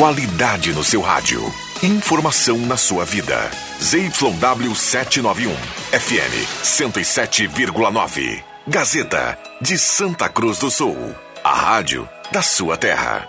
Qualidade 0.00 0.72
no 0.72 0.82
seu 0.82 1.02
rádio. 1.02 1.42
Informação 1.82 2.56
na 2.56 2.78
sua 2.78 3.04
vida. 3.04 3.50
ZYW 3.82 4.74
791. 4.74 5.54
FM 5.92 6.64
107,9. 6.64 8.42
Gazeta 8.66 9.38
de 9.60 9.76
Santa 9.76 10.26
Cruz 10.30 10.58
do 10.58 10.70
Sul. 10.70 10.96
A 11.44 11.52
rádio 11.52 12.08
da 12.32 12.40
sua 12.40 12.78
terra. 12.78 13.28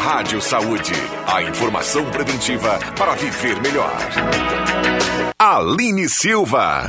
Rádio 0.00 0.40
Saúde. 0.40 0.92
A 1.26 1.42
informação 1.42 2.08
preventiva 2.08 2.78
para 2.96 3.16
viver 3.16 3.60
melhor. 3.60 3.98
Aline 5.40 6.08
Silva. 6.08 6.86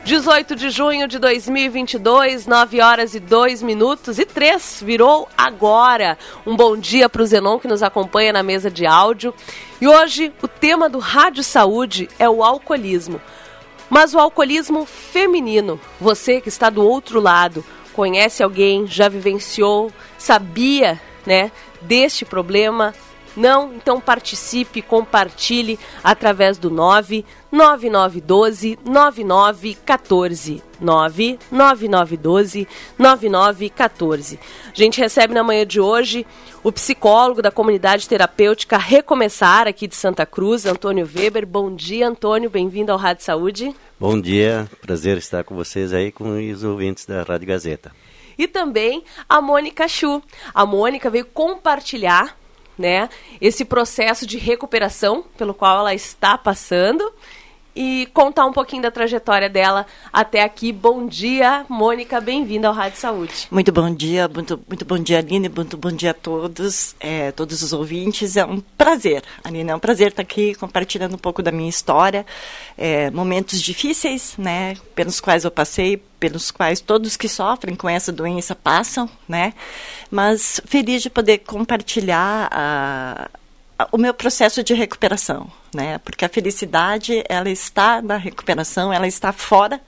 18 0.05 0.55
de 0.55 0.69
junho 0.69 1.07
de 1.07 1.17
2022, 1.17 2.45
9 2.45 2.79
horas 2.79 3.15
e 3.15 3.19
2 3.19 3.63
minutos 3.63 4.19
e 4.19 4.25
3, 4.25 4.83
virou 4.85 5.27
agora. 5.35 6.15
Um 6.45 6.55
bom 6.55 6.77
dia 6.77 7.09
para 7.09 7.23
o 7.23 7.25
Zenon 7.25 7.57
que 7.57 7.67
nos 7.67 7.81
acompanha 7.81 8.31
na 8.31 8.43
mesa 8.43 8.69
de 8.69 8.85
áudio. 8.85 9.33
E 9.81 9.87
hoje 9.87 10.31
o 10.43 10.47
tema 10.47 10.87
do 10.87 10.99
Rádio 10.99 11.43
Saúde 11.43 12.07
é 12.19 12.29
o 12.29 12.43
alcoolismo. 12.43 13.19
Mas 13.89 14.13
o 14.13 14.19
alcoolismo 14.19 14.85
feminino. 14.85 15.81
Você 15.99 16.39
que 16.39 16.49
está 16.49 16.69
do 16.69 16.87
outro 16.87 17.19
lado, 17.19 17.65
conhece 17.91 18.43
alguém, 18.43 18.85
já 18.85 19.09
vivenciou, 19.09 19.91
sabia, 20.19 21.01
né, 21.25 21.51
deste 21.81 22.23
problema? 22.23 22.93
Não? 23.35 23.73
Então 23.73 23.99
participe, 23.99 24.81
compartilhe 24.81 25.77
através 26.03 26.57
do 26.57 26.69
9 26.69 27.25
9912 27.51 28.79
9914. 28.83 30.63
99912 30.79 32.67
9914. 32.97 34.39
A 34.65 34.73
gente 34.73 34.99
recebe 34.99 35.33
na 35.33 35.43
manhã 35.43 35.65
de 35.65 35.79
hoje 35.79 36.25
o 36.63 36.71
psicólogo 36.71 37.41
da 37.41 37.51
comunidade 37.51 38.07
terapêutica 38.07 38.77
Recomeçar 38.77 39.67
aqui 39.67 39.87
de 39.87 39.95
Santa 39.95 40.25
Cruz, 40.25 40.65
Antônio 40.65 41.09
Weber. 41.13 41.45
Bom 41.45 41.73
dia, 41.73 42.07
Antônio, 42.07 42.49
bem-vindo 42.49 42.91
ao 42.91 42.97
Rádio 42.97 43.23
Saúde. 43.23 43.75
Bom 43.99 44.19
dia, 44.19 44.69
prazer 44.81 45.17
estar 45.17 45.43
com 45.43 45.55
vocês 45.55 45.93
aí, 45.93 46.11
com 46.11 46.37
os 46.51 46.63
ouvintes 46.63 47.05
da 47.05 47.23
Rádio 47.23 47.47
Gazeta. 47.47 47.91
E 48.37 48.47
também 48.47 49.03
a 49.29 49.41
Mônica 49.41 49.87
Chu. 49.87 50.21
A 50.53 50.65
Mônica 50.65 51.09
veio 51.09 51.25
compartilhar 51.25 52.35
né, 52.77 53.09
esse 53.39 53.63
processo 53.65 54.25
de 54.25 54.37
recuperação 54.37 55.23
pelo 55.37 55.53
qual 55.53 55.79
ela 55.79 55.93
está 55.93 56.37
passando 56.37 57.13
e 57.75 58.07
contar 58.13 58.45
um 58.45 58.53
pouquinho 58.53 58.81
da 58.81 58.89
trajetória 58.89 59.49
dela 59.49 59.85
até 60.13 60.43
aqui. 60.43 60.71
Bom 60.71 61.05
dia, 61.05 61.65
Mônica, 61.67 62.21
bem-vinda 62.21 62.67
ao 62.67 62.73
Rádio 62.73 62.99
Saúde. 62.99 63.47
Muito 63.51 63.71
bom 63.71 63.93
dia, 63.93 64.27
muito, 64.27 64.59
muito 64.67 64.85
bom 64.85 64.97
dia, 64.97 65.19
Aline, 65.19 65.49
muito 65.49 65.75
bom 65.75 65.91
dia 65.91 66.11
a 66.11 66.13
todos, 66.13 66.95
é, 66.99 67.31
todos 67.31 67.61
os 67.61 67.73
ouvintes. 67.73 68.37
É 68.37 68.45
um 68.45 68.61
prazer, 68.77 69.23
Aline, 69.43 69.71
é 69.71 69.75
um 69.75 69.79
prazer 69.79 70.09
estar 70.09 70.21
aqui 70.21 70.55
compartilhando 70.55 71.15
um 71.15 71.19
pouco 71.19 71.43
da 71.43 71.51
minha 71.51 71.69
história, 71.69 72.25
é, 72.77 73.11
momentos 73.11 73.61
difíceis, 73.61 74.35
né, 74.37 74.75
pelos 74.95 75.19
quais 75.19 75.43
eu 75.43 75.51
passei, 75.51 75.97
pelos 76.19 76.51
quais 76.51 76.79
todos 76.79 77.17
que 77.17 77.27
sofrem 77.27 77.75
com 77.75 77.89
essa 77.89 78.11
doença 78.11 78.55
passam, 78.55 79.09
né, 79.27 79.53
mas 80.09 80.61
feliz 80.65 81.01
de 81.01 81.09
poder 81.09 81.39
compartilhar 81.39 82.47
a 82.51 83.29
o 83.91 83.97
meu 83.97 84.13
processo 84.13 84.63
de 84.63 84.73
recuperação, 84.73 85.51
né? 85.75 85.99
Porque 85.99 86.25
a 86.25 86.29
felicidade 86.29 87.23
ela 87.29 87.49
está 87.49 88.01
na 88.01 88.17
recuperação, 88.17 88.91
ela 88.91 89.07
está 89.07 89.31
fora 89.31 89.79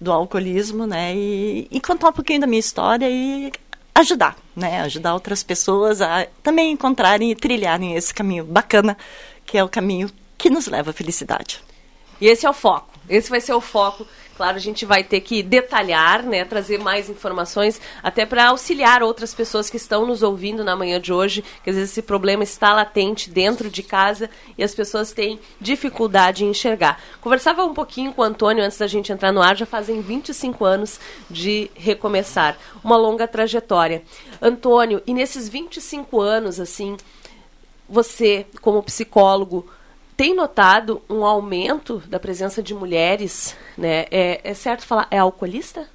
do 0.00 0.12
alcoolismo, 0.12 0.86
né? 0.86 1.14
E, 1.14 1.66
e 1.70 1.80
contar 1.80 2.10
um 2.10 2.12
pouquinho 2.12 2.40
da 2.40 2.46
minha 2.46 2.60
história 2.60 3.08
e 3.08 3.50
ajudar, 3.94 4.36
né? 4.54 4.82
Ajudar 4.82 5.14
outras 5.14 5.42
pessoas 5.42 6.00
a 6.00 6.26
também 6.42 6.72
encontrarem 6.72 7.30
e 7.30 7.34
trilharem 7.34 7.94
esse 7.94 8.12
caminho 8.12 8.44
bacana 8.44 8.96
que 9.44 9.58
é 9.58 9.64
o 9.64 9.68
caminho 9.68 10.10
que 10.38 10.50
nos 10.50 10.66
leva 10.66 10.90
à 10.90 10.92
felicidade. 10.94 11.60
E 12.20 12.26
esse 12.26 12.46
é 12.46 12.50
o 12.50 12.54
foco. 12.54 12.90
Esse 13.08 13.30
vai 13.30 13.40
ser 13.40 13.52
o 13.52 13.60
foco 13.60 14.06
Claro, 14.36 14.56
a 14.56 14.60
gente 14.60 14.86
vai 14.86 15.04
ter 15.04 15.20
que 15.20 15.42
detalhar, 15.42 16.22
né, 16.22 16.44
trazer 16.44 16.78
mais 16.78 17.10
informações, 17.10 17.80
até 18.02 18.24
para 18.24 18.48
auxiliar 18.48 19.02
outras 19.02 19.34
pessoas 19.34 19.68
que 19.68 19.76
estão 19.76 20.06
nos 20.06 20.22
ouvindo 20.22 20.64
na 20.64 20.74
manhã 20.74 21.00
de 21.00 21.12
hoje, 21.12 21.44
que 21.62 21.70
às 21.70 21.76
vezes 21.76 21.90
esse 21.90 22.02
problema 22.02 22.42
está 22.42 22.72
latente 22.72 23.30
dentro 23.30 23.70
de 23.70 23.82
casa 23.82 24.30
e 24.56 24.64
as 24.64 24.74
pessoas 24.74 25.12
têm 25.12 25.38
dificuldade 25.60 26.44
em 26.44 26.48
enxergar. 26.48 27.00
Conversava 27.20 27.64
um 27.64 27.74
pouquinho 27.74 28.12
com 28.12 28.22
o 28.22 28.24
Antônio 28.24 28.64
antes 28.64 28.78
da 28.78 28.86
gente 28.86 29.12
entrar 29.12 29.32
no 29.32 29.42
ar, 29.42 29.56
já 29.56 29.66
fazem 29.66 30.00
25 30.00 30.64
anos 30.64 30.98
de 31.30 31.70
recomeçar, 31.74 32.56
uma 32.82 32.96
longa 32.96 33.28
trajetória. 33.28 34.02
Antônio, 34.40 35.02
e 35.06 35.12
nesses 35.12 35.48
25 35.48 36.20
anos, 36.20 36.58
assim, 36.58 36.96
você, 37.88 38.46
como 38.62 38.82
psicólogo, 38.82 39.68
tem 40.16 40.34
notado 40.34 41.02
um 41.08 41.24
aumento 41.24 42.02
da 42.08 42.18
presença 42.18 42.62
de 42.62 42.74
mulheres, 42.74 43.56
né? 43.76 44.06
É, 44.10 44.40
é 44.44 44.54
certo 44.54 44.86
falar, 44.86 45.06
é 45.10 45.18
alcoolista? 45.18 45.86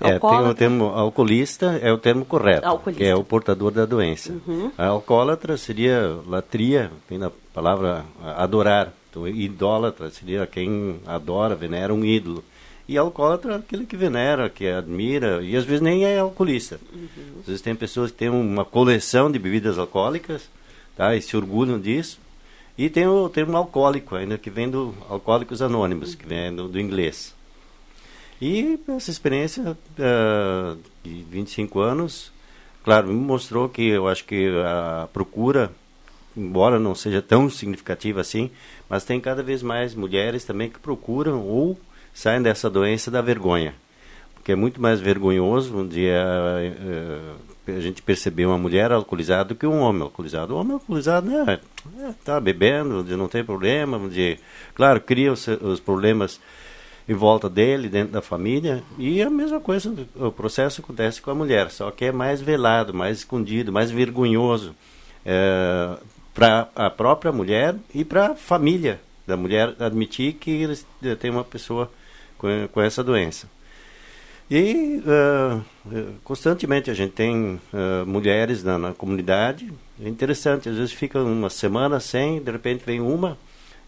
É, 0.00 0.18
tem 0.18 0.48
o 0.48 0.54
termo 0.54 0.86
alcoolista, 0.86 1.78
é 1.80 1.92
o 1.92 1.98
termo 1.98 2.24
correto, 2.24 2.66
alcoolista. 2.66 3.04
que 3.04 3.08
é 3.08 3.14
o 3.14 3.22
portador 3.22 3.70
da 3.70 3.86
doença. 3.86 4.32
Uhum. 4.46 4.72
A 4.76 4.86
alcoólatra 4.86 5.56
seria 5.56 6.18
latria, 6.26 6.90
vem 7.08 7.20
da 7.20 7.30
palavra 7.54 8.04
adorar. 8.36 8.92
Então, 9.08 9.28
idólatra 9.28 10.10
seria 10.10 10.46
quem 10.46 11.00
adora, 11.06 11.54
venera 11.54 11.94
um 11.94 12.04
ídolo. 12.04 12.42
E 12.88 12.98
alcoólatra 12.98 13.52
é 13.52 13.56
aquele 13.56 13.86
que 13.86 13.96
venera, 13.96 14.50
que 14.50 14.66
admira, 14.66 15.40
e 15.42 15.56
às 15.56 15.64
vezes 15.64 15.80
nem 15.80 16.04
é 16.04 16.18
alcoolista. 16.18 16.80
Uhum. 16.92 17.08
Às 17.40 17.46
vezes 17.46 17.60
tem 17.60 17.74
pessoas 17.74 18.10
que 18.10 18.16
têm 18.16 18.28
uma 18.28 18.64
coleção 18.64 19.30
de 19.30 19.38
bebidas 19.38 19.78
alcoólicas, 19.78 20.48
tá, 20.96 21.14
e 21.14 21.22
se 21.22 21.36
orgulham 21.36 21.78
disso, 21.78 22.18
e 22.76 22.88
tem 22.88 23.06
o 23.06 23.28
termo 23.28 23.56
alcoólico 23.56 24.16
ainda, 24.16 24.38
que 24.38 24.50
vem 24.50 24.68
do 24.70 24.94
Alcoólicos 25.08 25.60
Anônimos, 25.60 26.14
que 26.14 26.26
vem 26.26 26.54
do, 26.54 26.68
do 26.68 26.80
inglês. 26.80 27.34
E 28.40 28.80
essa 28.88 29.10
experiência 29.10 29.62
uh, 29.70 30.78
de 31.04 31.22
25 31.30 31.80
anos, 31.80 32.32
claro, 32.82 33.08
me 33.08 33.14
mostrou 33.14 33.68
que 33.68 33.86
eu 33.86 34.08
acho 34.08 34.24
que 34.24 34.48
a 34.64 35.06
procura, 35.12 35.70
embora 36.36 36.80
não 36.80 36.94
seja 36.94 37.22
tão 37.22 37.48
significativa 37.48 38.20
assim, 38.20 38.50
mas 38.88 39.04
tem 39.04 39.20
cada 39.20 39.42
vez 39.42 39.62
mais 39.62 39.94
mulheres 39.94 40.44
também 40.44 40.68
que 40.68 40.78
procuram 40.78 41.40
ou 41.46 41.78
saem 42.12 42.42
dessa 42.42 42.68
doença 42.68 43.10
da 43.10 43.20
vergonha. 43.20 43.74
Porque 44.34 44.50
é 44.50 44.56
muito 44.56 44.82
mais 44.82 44.98
vergonhoso 44.98 45.76
um 45.76 45.86
dia 45.86 46.24
uh, 46.24 47.51
a 47.66 47.80
gente 47.80 48.02
perceber 48.02 48.46
uma 48.46 48.58
mulher 48.58 48.90
alcoolizada 48.90 49.50
do 49.50 49.54
que 49.54 49.66
um 49.66 49.80
homem 49.80 50.02
alcoolizado. 50.02 50.54
O 50.54 50.58
homem 50.58 50.72
alcoolizado, 50.74 51.28
né, 51.28 51.60
é, 51.98 52.10
tá 52.24 52.40
bebendo, 52.40 53.04
não 53.16 53.28
tem 53.28 53.44
problema, 53.44 53.98
de, 54.08 54.38
claro, 54.74 55.00
cria 55.00 55.32
os, 55.32 55.46
os, 55.46 55.78
problemas 55.78 56.40
em 57.08 57.14
volta 57.14 57.48
dele, 57.48 57.88
dentro 57.88 58.12
da 58.12 58.22
família, 58.22 58.82
e 58.98 59.22
a 59.22 59.30
mesma 59.30 59.60
coisa, 59.60 59.94
o 60.14 60.30
processo 60.30 60.80
acontece 60.80 61.20
com 61.20 61.30
a 61.30 61.34
mulher, 61.34 61.70
só 61.70 61.90
que 61.90 62.06
é 62.06 62.12
mais 62.12 62.40
velado, 62.40 62.94
mais 62.94 63.18
escondido, 63.18 63.72
mais 63.72 63.90
vergonhoso 63.90 64.74
é, 65.24 65.96
para 66.32 66.68
a 66.74 66.90
própria 66.90 67.32
mulher 67.32 67.74
e 67.94 68.04
para 68.04 68.28
a 68.28 68.34
família 68.34 69.00
da 69.26 69.36
mulher 69.36 69.74
admitir 69.78 70.34
que 70.34 70.68
tem 71.20 71.30
uma 71.30 71.44
pessoa 71.44 71.90
com, 72.38 72.48
com 72.72 72.80
essa 72.80 73.02
doença. 73.04 73.48
E 74.54 75.02
uh, 75.06 75.62
constantemente 76.22 76.90
a 76.90 76.94
gente 76.94 77.12
tem 77.12 77.58
uh, 77.72 78.06
mulheres 78.06 78.62
na, 78.62 78.76
na, 78.76 78.92
comunidade. 78.92 79.72
É 79.98 80.06
interessante, 80.06 80.68
às 80.68 80.76
vezes 80.76 80.92
fica 80.92 81.18
uma 81.20 81.48
semana 81.48 81.98
sem, 81.98 82.38
de 82.38 82.50
repente 82.50 82.82
vem 82.84 83.00
uma 83.00 83.38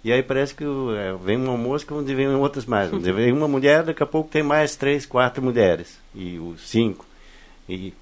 E 0.03 0.11
aí 0.11 0.23
parece 0.23 0.55
que 0.55 0.65
é, 0.65 1.15
vem 1.23 1.37
uma 1.37 1.59
mosca 1.59 1.95
onde 1.95 2.15
vem 2.15 2.29
outras 2.29 2.65
mais. 2.65 2.91
Onde 2.91 3.13
vem 3.13 3.31
uma 3.31 3.47
mulher, 3.47 3.83
daqui 3.83 4.03
a 4.03 4.07
pouco 4.07 4.31
tem 4.31 4.43
mais 4.43 4.75
três, 4.75 5.05
quatro 5.05 5.43
mulheres. 5.43 5.99
E 6.15 6.39
os 6.39 6.67
cinco. 6.67 7.05
E 7.69 7.93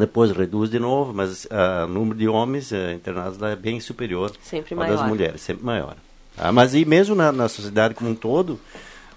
depois 0.00 0.30
reduz 0.30 0.70
de 0.70 0.78
novo, 0.78 1.12
mas 1.12 1.46
o 1.84 1.88
número 1.88 2.18
de 2.18 2.26
homens 2.26 2.72
uh, 2.72 2.90
internados 2.94 3.38
lá 3.38 3.50
é 3.50 3.56
bem 3.56 3.80
superior 3.80 4.32
sempre 4.40 4.72
ao 4.72 4.80
maior. 4.80 4.96
das 4.96 5.06
mulheres, 5.06 5.42
sempre 5.42 5.62
maior. 5.62 5.94
Ah, 6.38 6.52
mas 6.52 6.74
e 6.74 6.86
mesmo 6.86 7.14
na, 7.14 7.30
na 7.30 7.50
sociedade 7.50 7.92
como 7.92 8.08
um 8.08 8.14
todo, 8.14 8.58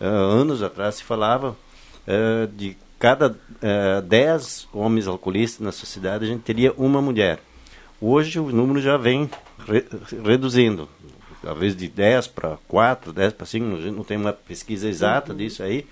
uh, 0.02 0.04
anos 0.04 0.62
atrás 0.62 0.96
se 0.96 1.06
falava 1.06 1.56
uh, 2.12 2.48
de 2.48 2.78
cada 3.00 3.30
uh, 3.30 4.02
dez 4.04 4.68
homens 4.74 5.08
alcoolistas 5.08 5.66
na 5.66 5.72
sociedade, 5.72 6.25
a 6.25 6.28
gente 6.28 6.42
teria 6.42 6.74
uma 6.74 7.02
mulher. 7.02 7.40
Hoje 8.00 8.40
o 8.40 8.52
número 8.52 8.81
já 8.81 8.98
vem 8.98 9.30
re 9.68 9.86
reduzindo 10.24 10.90
talvez 11.42 11.75
de 11.75 11.88
10 11.88 12.28
para 12.28 12.58
4, 12.68 13.12
10 13.12 13.34
para 13.34 13.46
5, 13.46 13.66
não 13.66 14.04
tem 14.04 14.18
uma 14.18 14.34
pesquisa 14.34 14.88
exata 14.88 15.31
uhum. 15.31 15.38
disso 15.38 15.63
aí, 15.63 15.88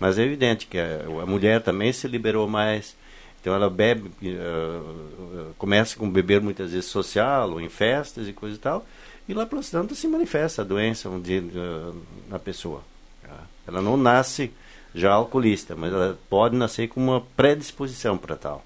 mas 0.00 0.18
é 0.18 0.22
evidente 0.22 0.66
que 0.66 0.78
a, 0.78 1.04
a, 1.22 1.26
mulher 1.26 1.62
também 1.62 1.92
se 1.92 2.08
liberou 2.08 2.48
mais, 2.48 2.96
então 3.40 3.54
ela 3.54 3.68
bebe, 3.68 4.10
uh, 4.22 5.54
começa 5.58 5.96
com 5.96 6.08
beber 6.08 6.40
muitas 6.40 6.72
vezes 6.72 6.86
social, 6.86 7.50
ou 7.50 7.60
em 7.60 7.68
festas 7.68 8.26
e 8.26 8.32
coisa 8.32 8.56
e 8.56 8.58
tal, 8.58 8.86
e 9.28 9.34
lá 9.34 9.44
pelas 9.44 9.70
tantas 9.70 9.98
se 9.98 10.08
manifesta 10.08 10.62
a 10.62 10.64
doença 10.64 11.08
um 11.08 11.20
dia, 11.20 11.42
uh, 11.42 11.94
na 12.28 12.38
pessoa. 12.38 12.82
Tá? 13.22 13.36
Ela 13.66 13.82
não 13.82 13.96
nasce 13.96 14.50
já 14.94 15.12
alcoolista, 15.12 15.74
mas 15.74 15.92
ela 15.92 16.18
pode 16.30 16.56
nascer 16.56 16.88
com 16.88 17.00
uma 17.00 17.20
predisposição 17.36 18.16
para 18.16 18.36
tal. 18.36 18.64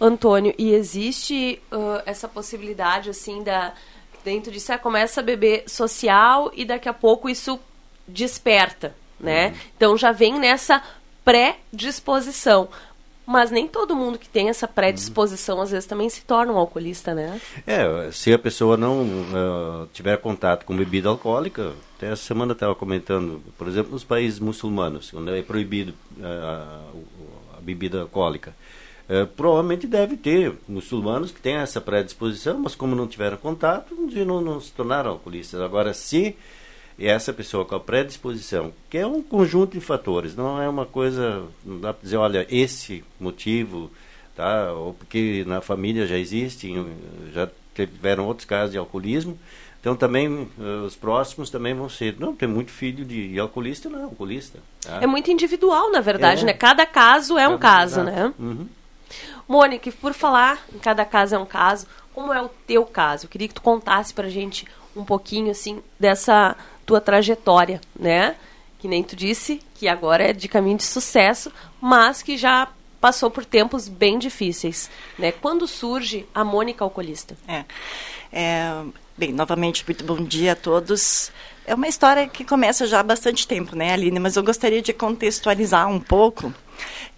Antônio, 0.00 0.54
e 0.56 0.72
existe 0.72 1.60
uh, 1.72 2.00
essa 2.06 2.28
possibilidade 2.28 3.10
assim 3.10 3.42
da 3.42 3.72
dentro 4.24 4.52
disso, 4.52 4.66
você 4.66 4.78
começa 4.78 5.20
a 5.20 5.22
beber 5.22 5.64
social 5.66 6.50
e 6.54 6.64
daqui 6.64 6.88
a 6.88 6.92
pouco 6.92 7.28
isso 7.28 7.58
desperta, 8.06 8.94
né? 9.18 9.48
Uhum. 9.48 9.54
Então 9.76 9.96
já 9.96 10.12
vem 10.12 10.38
nessa 10.38 10.82
pré-disposição. 11.24 12.68
Mas 13.28 13.50
nem 13.50 13.68
todo 13.68 13.94
mundo 13.94 14.18
que 14.18 14.26
tem 14.26 14.48
essa 14.48 14.66
predisposição, 14.66 15.56
uhum. 15.56 15.62
às 15.62 15.70
vezes, 15.70 15.84
também 15.84 16.08
se 16.08 16.22
torna 16.22 16.50
um 16.50 16.56
alcoolista, 16.56 17.14
né? 17.14 17.38
É, 17.66 18.10
se 18.10 18.32
a 18.32 18.38
pessoa 18.38 18.74
não 18.74 19.02
uh, 19.02 19.86
tiver 19.92 20.16
contato 20.16 20.64
com 20.64 20.74
bebida 20.74 21.10
alcoólica, 21.10 21.74
até 21.98 22.10
essa 22.10 22.22
semana 22.22 22.54
estava 22.54 22.74
comentando, 22.74 23.42
por 23.58 23.68
exemplo, 23.68 23.92
nos 23.92 24.02
países 24.02 24.40
muçulmanos, 24.40 25.12
onde 25.12 25.38
é 25.38 25.42
proibido 25.42 25.92
uh, 26.16 27.04
a 27.54 27.60
bebida 27.60 28.00
alcoólica, 28.00 28.54
é, 29.06 29.26
provavelmente 29.26 29.86
deve 29.86 30.16
ter 30.16 30.54
muçulmanos 30.66 31.30
que 31.30 31.40
têm 31.40 31.56
essa 31.56 31.82
predisposição, 31.82 32.58
mas 32.58 32.74
como 32.74 32.94
não 32.96 33.06
tiveram 33.06 33.36
contato, 33.36 33.94
não, 33.94 34.40
não 34.40 34.58
se 34.58 34.72
tornaram 34.72 35.10
alcoolistas. 35.10 35.60
Agora, 35.60 35.92
se 35.92 36.34
essa 36.98 37.32
pessoa 37.32 37.64
com 37.64 37.74
a 37.74 37.80
predisposição, 37.80 38.72
que 38.90 38.98
é 38.98 39.06
um 39.06 39.22
conjunto 39.22 39.72
de 39.72 39.80
fatores, 39.80 40.34
não 40.34 40.60
é 40.60 40.68
uma 40.68 40.84
coisa, 40.84 41.44
não 41.64 41.78
dá 41.78 41.92
para 41.92 42.02
dizer, 42.02 42.16
olha, 42.16 42.46
esse 42.50 43.04
motivo, 43.20 43.90
tá? 44.34 44.72
ou 44.72 44.94
porque 44.94 45.44
na 45.46 45.60
família 45.60 46.06
já 46.06 46.16
existem, 46.16 46.92
já 47.32 47.48
tiveram 47.74 48.26
outros 48.26 48.44
casos 48.44 48.72
de 48.72 48.78
alcoolismo, 48.78 49.38
então 49.80 49.94
também 49.94 50.28
uh, 50.58 50.84
os 50.84 50.96
próximos 50.96 51.50
também 51.50 51.72
vão 51.72 51.88
ser. 51.88 52.16
Não, 52.18 52.34
tem 52.34 52.48
muito 52.48 52.72
filho 52.72 53.04
de 53.04 53.38
alcoolista, 53.38 53.88
não 53.88 54.00
é 54.00 54.02
alcoolista. 54.02 54.58
Tá? 54.80 54.98
É 55.00 55.06
muito 55.06 55.30
individual, 55.30 55.92
na 55.92 56.00
verdade, 56.00 56.42
é. 56.42 56.46
né? 56.46 56.52
Cada 56.52 56.84
caso 56.84 57.38
é, 57.38 57.46
um 57.46 57.56
caso, 57.58 58.00
exato. 58.00 58.10
né? 58.10 58.34
Uhum. 58.38 58.66
Mônica, 59.46 59.90
por 59.92 60.12
falar 60.12 60.62
em 60.74 60.78
cada 60.78 61.04
caso 61.04 61.36
é 61.36 61.38
um 61.38 61.46
caso, 61.46 61.86
como 62.12 62.32
é 62.32 62.42
o 62.42 62.50
teu 62.66 62.84
caso? 62.84 63.26
Eu 63.26 63.30
queria 63.30 63.48
que 63.48 63.54
tu 63.54 63.62
contasse 63.62 64.12
pra 64.12 64.28
gente 64.28 64.66
um 64.96 65.04
pouquinho, 65.04 65.50
assim, 65.50 65.80
dessa 65.98 66.56
tua 66.88 67.02
trajetória, 67.02 67.82
né? 67.94 68.34
Que 68.78 68.88
nem 68.88 69.02
tu 69.02 69.14
disse, 69.14 69.60
que 69.74 69.86
agora 69.86 70.30
é 70.30 70.32
de 70.32 70.48
caminho 70.48 70.78
de 70.78 70.84
sucesso, 70.84 71.52
mas 71.78 72.22
que 72.22 72.38
já 72.38 72.68
passou 72.98 73.30
por 73.30 73.44
tempos 73.44 73.88
bem 73.88 74.18
difíceis, 74.18 74.90
né? 75.18 75.30
Quando 75.30 75.66
surge 75.66 76.26
a 76.34 76.42
Mônica 76.42 76.82
Alcoolista? 76.82 77.36
É, 77.46 77.64
é, 78.32 78.82
bem, 79.16 79.32
novamente, 79.32 79.84
muito 79.86 80.02
bom 80.02 80.16
dia 80.24 80.52
a 80.52 80.56
todos. 80.56 81.30
É 81.66 81.74
uma 81.74 81.86
história 81.86 82.26
que 82.26 82.42
começa 82.42 82.86
já 82.86 83.00
há 83.00 83.02
bastante 83.02 83.46
tempo, 83.46 83.76
né, 83.76 83.92
Aline? 83.92 84.18
Mas 84.18 84.36
eu 84.36 84.42
gostaria 84.42 84.80
de 84.80 84.94
contextualizar 84.94 85.86
um 85.88 86.00
pouco 86.00 86.54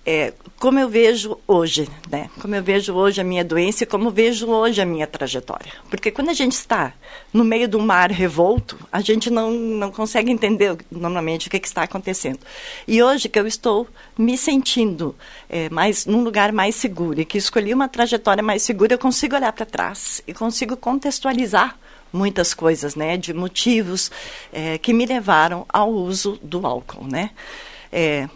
é, 0.04 0.32
como 0.58 0.78
eu 0.78 0.88
vejo 0.88 1.38
hoje, 1.46 1.88
né? 2.10 2.30
Como 2.40 2.54
eu 2.54 2.62
vejo 2.62 2.94
hoje 2.94 3.20
a 3.20 3.24
minha 3.24 3.44
doença 3.44 3.84
e 3.84 3.86
como 3.86 4.10
vejo 4.10 4.48
hoje 4.48 4.80
a 4.80 4.86
minha 4.86 5.06
trajetória. 5.06 5.72
Porque 5.90 6.10
quando 6.10 6.30
a 6.30 6.34
gente 6.34 6.52
está 6.52 6.94
no 7.32 7.44
meio 7.44 7.68
do 7.68 7.78
mar 7.78 8.10
revolto, 8.10 8.78
a 8.90 9.00
gente 9.00 9.30
não, 9.30 9.50
não 9.50 9.90
consegue 9.90 10.30
entender 10.30 10.76
normalmente 10.90 11.48
o 11.48 11.50
que, 11.50 11.60
que 11.60 11.66
está 11.66 11.82
acontecendo. 11.82 12.40
E 12.88 13.02
hoje 13.02 13.28
que 13.28 13.38
eu 13.38 13.46
estou 13.46 13.86
me 14.16 14.36
sentindo 14.38 15.14
é, 15.48 15.68
mais 15.68 16.06
num 16.06 16.24
lugar 16.24 16.50
mais 16.50 16.74
seguro 16.74 17.20
e 17.20 17.24
que 17.24 17.38
escolhi 17.38 17.74
uma 17.74 17.88
trajetória 17.88 18.42
mais 18.42 18.62
segura, 18.62 18.94
eu 18.94 18.98
consigo 18.98 19.36
olhar 19.36 19.52
para 19.52 19.66
trás 19.66 20.22
e 20.26 20.32
consigo 20.32 20.76
contextualizar 20.76 21.78
muitas 22.12 22.54
coisas, 22.54 22.94
né? 22.94 23.16
De 23.16 23.34
motivos 23.34 24.10
é, 24.52 24.78
que 24.78 24.92
me 24.94 25.04
levaram 25.04 25.66
ao 25.68 25.90
uso 25.90 26.38
do 26.42 26.66
álcool, 26.66 27.06
né? 27.06 27.30
É, 27.92 28.28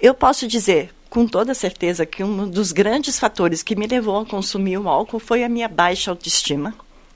eu 0.00 0.14
posso 0.14 0.46
dizer 0.46 0.90
com 1.08 1.26
toda 1.26 1.54
certeza 1.54 2.04
que 2.04 2.22
um 2.22 2.48
dos 2.48 2.72
grandes 2.72 3.18
fatores 3.18 3.62
que 3.62 3.74
me 3.74 3.86
levou 3.86 4.20
a 4.20 4.26
consumir 4.26 4.78
o 4.78 4.88
álcool 4.88 5.18
foi 5.18 5.42
a 5.42 5.48
minha 5.48 5.68
baixa 5.68 6.10
autoestima, 6.10 6.74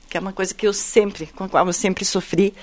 que 0.09 0.17
é 0.17 0.19
uma 0.19 0.33
coisa 0.33 0.53
que 0.53 0.67
eu 0.67 0.73
sempre, 0.73 1.27
com 1.27 1.43
a 1.43 1.49
qual 1.49 1.65
eu 1.65 1.73
sempre 1.73 2.03
sofri, 2.05 2.53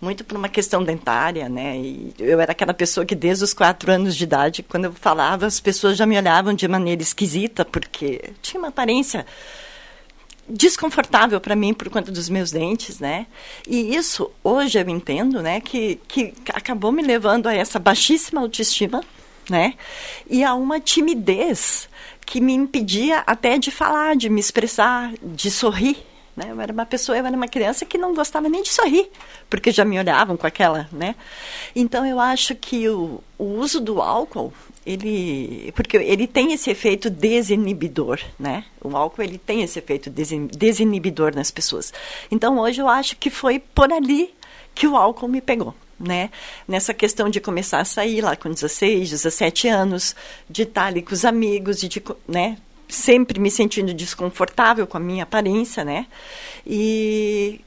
muito 0.00 0.24
por 0.24 0.36
uma 0.36 0.48
questão 0.48 0.82
dentária, 0.82 1.48
né? 1.48 1.76
E 1.76 2.14
eu 2.18 2.40
era 2.40 2.52
aquela 2.52 2.72
pessoa 2.72 3.04
que 3.04 3.14
desde 3.14 3.44
os 3.44 3.52
quatro 3.52 3.90
anos 3.90 4.16
de 4.16 4.24
idade, 4.24 4.62
quando 4.62 4.84
eu 4.84 4.92
falava, 4.92 5.46
as 5.46 5.58
pessoas 5.58 5.96
já 5.96 6.06
me 6.06 6.16
olhavam 6.16 6.54
de 6.54 6.68
maneira 6.68 7.02
esquisita, 7.02 7.64
porque 7.64 8.32
tinha 8.40 8.60
uma 8.60 8.68
aparência 8.68 9.26
desconfortável 10.48 11.40
para 11.40 11.54
mim 11.54 11.74
por 11.74 11.90
conta 11.90 12.10
dos 12.10 12.28
meus 12.28 12.50
dentes, 12.50 13.00
né? 13.00 13.26
E 13.66 13.94
isso 13.94 14.30
hoje 14.42 14.78
eu 14.78 14.88
entendo, 14.88 15.42
né, 15.42 15.60
que 15.60 15.96
que 16.08 16.32
acabou 16.54 16.90
me 16.90 17.02
levando 17.02 17.46
a 17.48 17.54
essa 17.54 17.78
baixíssima 17.78 18.40
autoestima 18.40 19.02
né? 19.48 19.74
E 20.28 20.44
há 20.44 20.54
uma 20.54 20.80
timidez 20.80 21.88
que 22.24 22.40
me 22.40 22.52
impedia 22.52 23.22
até 23.26 23.56
de 23.56 23.70
falar, 23.70 24.14
de 24.14 24.28
me 24.28 24.38
expressar, 24.38 25.12
de 25.22 25.50
sorrir. 25.50 25.96
Né? 26.36 26.48
Eu 26.50 26.60
era 26.60 26.72
uma 26.72 26.86
pessoa, 26.86 27.16
eu 27.16 27.26
era 27.26 27.34
uma 27.34 27.48
criança 27.48 27.84
que 27.84 27.98
não 27.98 28.14
gostava 28.14 28.48
nem 28.48 28.62
de 28.62 28.68
sorrir, 28.68 29.10
porque 29.48 29.70
já 29.70 29.84
me 29.84 29.98
olhavam 29.98 30.36
com 30.36 30.46
aquela, 30.46 30.88
né? 30.92 31.16
Então 31.74 32.06
eu 32.06 32.20
acho 32.20 32.54
que 32.54 32.88
o, 32.88 33.20
o 33.36 33.44
uso 33.44 33.80
do 33.80 34.00
álcool, 34.00 34.52
ele, 34.86 35.72
porque 35.74 35.96
ele 35.96 36.28
tem 36.28 36.52
esse 36.52 36.70
efeito 36.70 37.10
desinibidor, 37.10 38.20
né? 38.38 38.64
O 38.80 38.96
álcool 38.96 39.22
ele 39.22 39.38
tem 39.38 39.62
esse 39.62 39.80
efeito 39.80 40.10
desinibidor 40.10 41.34
nas 41.34 41.50
pessoas. 41.50 41.92
Então 42.30 42.58
hoje 42.58 42.80
eu 42.80 42.88
acho 42.88 43.16
que 43.16 43.30
foi 43.30 43.58
por 43.58 43.92
ali 43.92 44.32
que 44.74 44.86
o 44.86 44.96
álcool 44.96 45.26
me 45.28 45.40
pegou 45.40 45.74
né? 45.98 46.30
Nessa 46.66 46.94
questão 46.94 47.28
de 47.28 47.40
começar 47.40 47.80
a 47.80 47.84
sair 47.84 48.20
lá 48.20 48.36
com 48.36 48.50
16, 48.50 49.10
17 49.10 49.68
anos, 49.68 50.14
de 50.48 50.62
estar 50.62 50.86
ali 50.86 51.02
com 51.02 51.12
os 51.12 51.24
amigos, 51.24 51.80
de, 51.80 52.02
né? 52.26 52.56
Sempre 52.88 53.38
me 53.38 53.50
sentindo 53.50 53.92
desconfortável 53.92 54.86
com 54.86 54.96
a 54.96 55.00
minha 55.00 55.24
aparência, 55.24 55.84
né? 55.84 56.06
E 56.66 57.60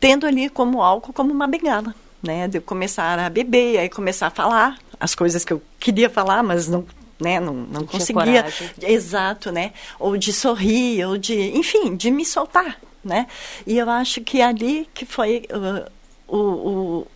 tendo 0.00 0.26
ali 0.26 0.48
como 0.48 0.82
álcool 0.82 1.12
como 1.12 1.32
uma 1.32 1.46
bengala, 1.46 1.94
né? 2.22 2.48
De 2.48 2.60
começar 2.60 3.18
a 3.18 3.28
beber, 3.28 3.78
aí 3.78 3.88
começar 3.88 4.28
a 4.28 4.30
falar 4.30 4.78
as 5.00 5.14
coisas 5.14 5.44
que 5.44 5.52
eu 5.52 5.62
queria 5.78 6.10
falar, 6.10 6.42
mas 6.42 6.66
não 6.68 6.84
né, 7.20 7.40
não, 7.40 7.52
não 7.52 7.84
conseguia. 7.84 8.46
Exato, 8.80 9.50
né? 9.50 9.72
Ou 9.98 10.16
de 10.16 10.32
sorrir, 10.32 11.04
ou 11.04 11.18
de, 11.18 11.56
enfim, 11.56 11.96
de 11.96 12.10
me 12.10 12.24
soltar, 12.24 12.78
né? 13.04 13.26
E 13.66 13.76
eu 13.76 13.90
acho 13.90 14.20
que 14.20 14.40
ali 14.40 14.88
que 14.94 15.04
foi 15.04 15.44
uh, 15.50 15.90
o, 16.28 16.38
o, 16.38 17.06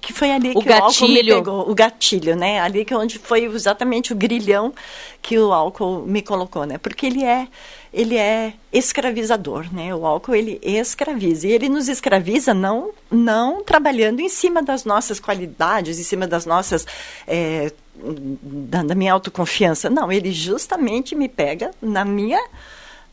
que 0.00 0.12
foi 0.12 0.30
ali 0.30 0.52
o 0.54 0.60
que 0.60 0.68
gatilho. 0.68 0.80
o 0.80 0.84
álcool 0.84 1.08
me 1.08 1.24
pegou, 1.24 1.70
o 1.70 1.74
gatilho, 1.74 2.36
né? 2.36 2.60
Ali 2.60 2.84
que 2.84 2.92
é 2.92 2.96
onde 2.96 3.18
foi 3.18 3.44
exatamente 3.44 4.12
o 4.12 4.16
grilhão 4.16 4.72
que 5.20 5.38
o 5.38 5.52
álcool 5.52 6.02
me 6.06 6.22
colocou, 6.22 6.64
né? 6.64 6.78
Porque 6.78 7.06
ele 7.06 7.24
é 7.24 7.48
ele 7.92 8.16
é 8.16 8.54
escravizador, 8.72 9.72
né? 9.72 9.92
O 9.94 10.06
álcool 10.06 10.34
ele 10.34 10.60
escraviza 10.62 11.48
e 11.48 11.52
ele 11.52 11.68
nos 11.68 11.88
escraviza 11.88 12.54
não 12.54 12.92
não 13.10 13.64
trabalhando 13.64 14.20
em 14.20 14.28
cima 14.28 14.62
das 14.62 14.84
nossas 14.84 15.18
qualidades, 15.18 15.98
em 15.98 16.04
cima 16.04 16.26
das 16.26 16.46
nossas 16.46 16.86
é, 17.26 17.72
da, 17.96 18.82
da 18.82 18.94
minha 18.94 19.12
autoconfiança, 19.12 19.90
não. 19.90 20.10
Ele 20.10 20.32
justamente 20.32 21.14
me 21.14 21.28
pega 21.28 21.72
na 21.82 22.04
minha 22.04 22.40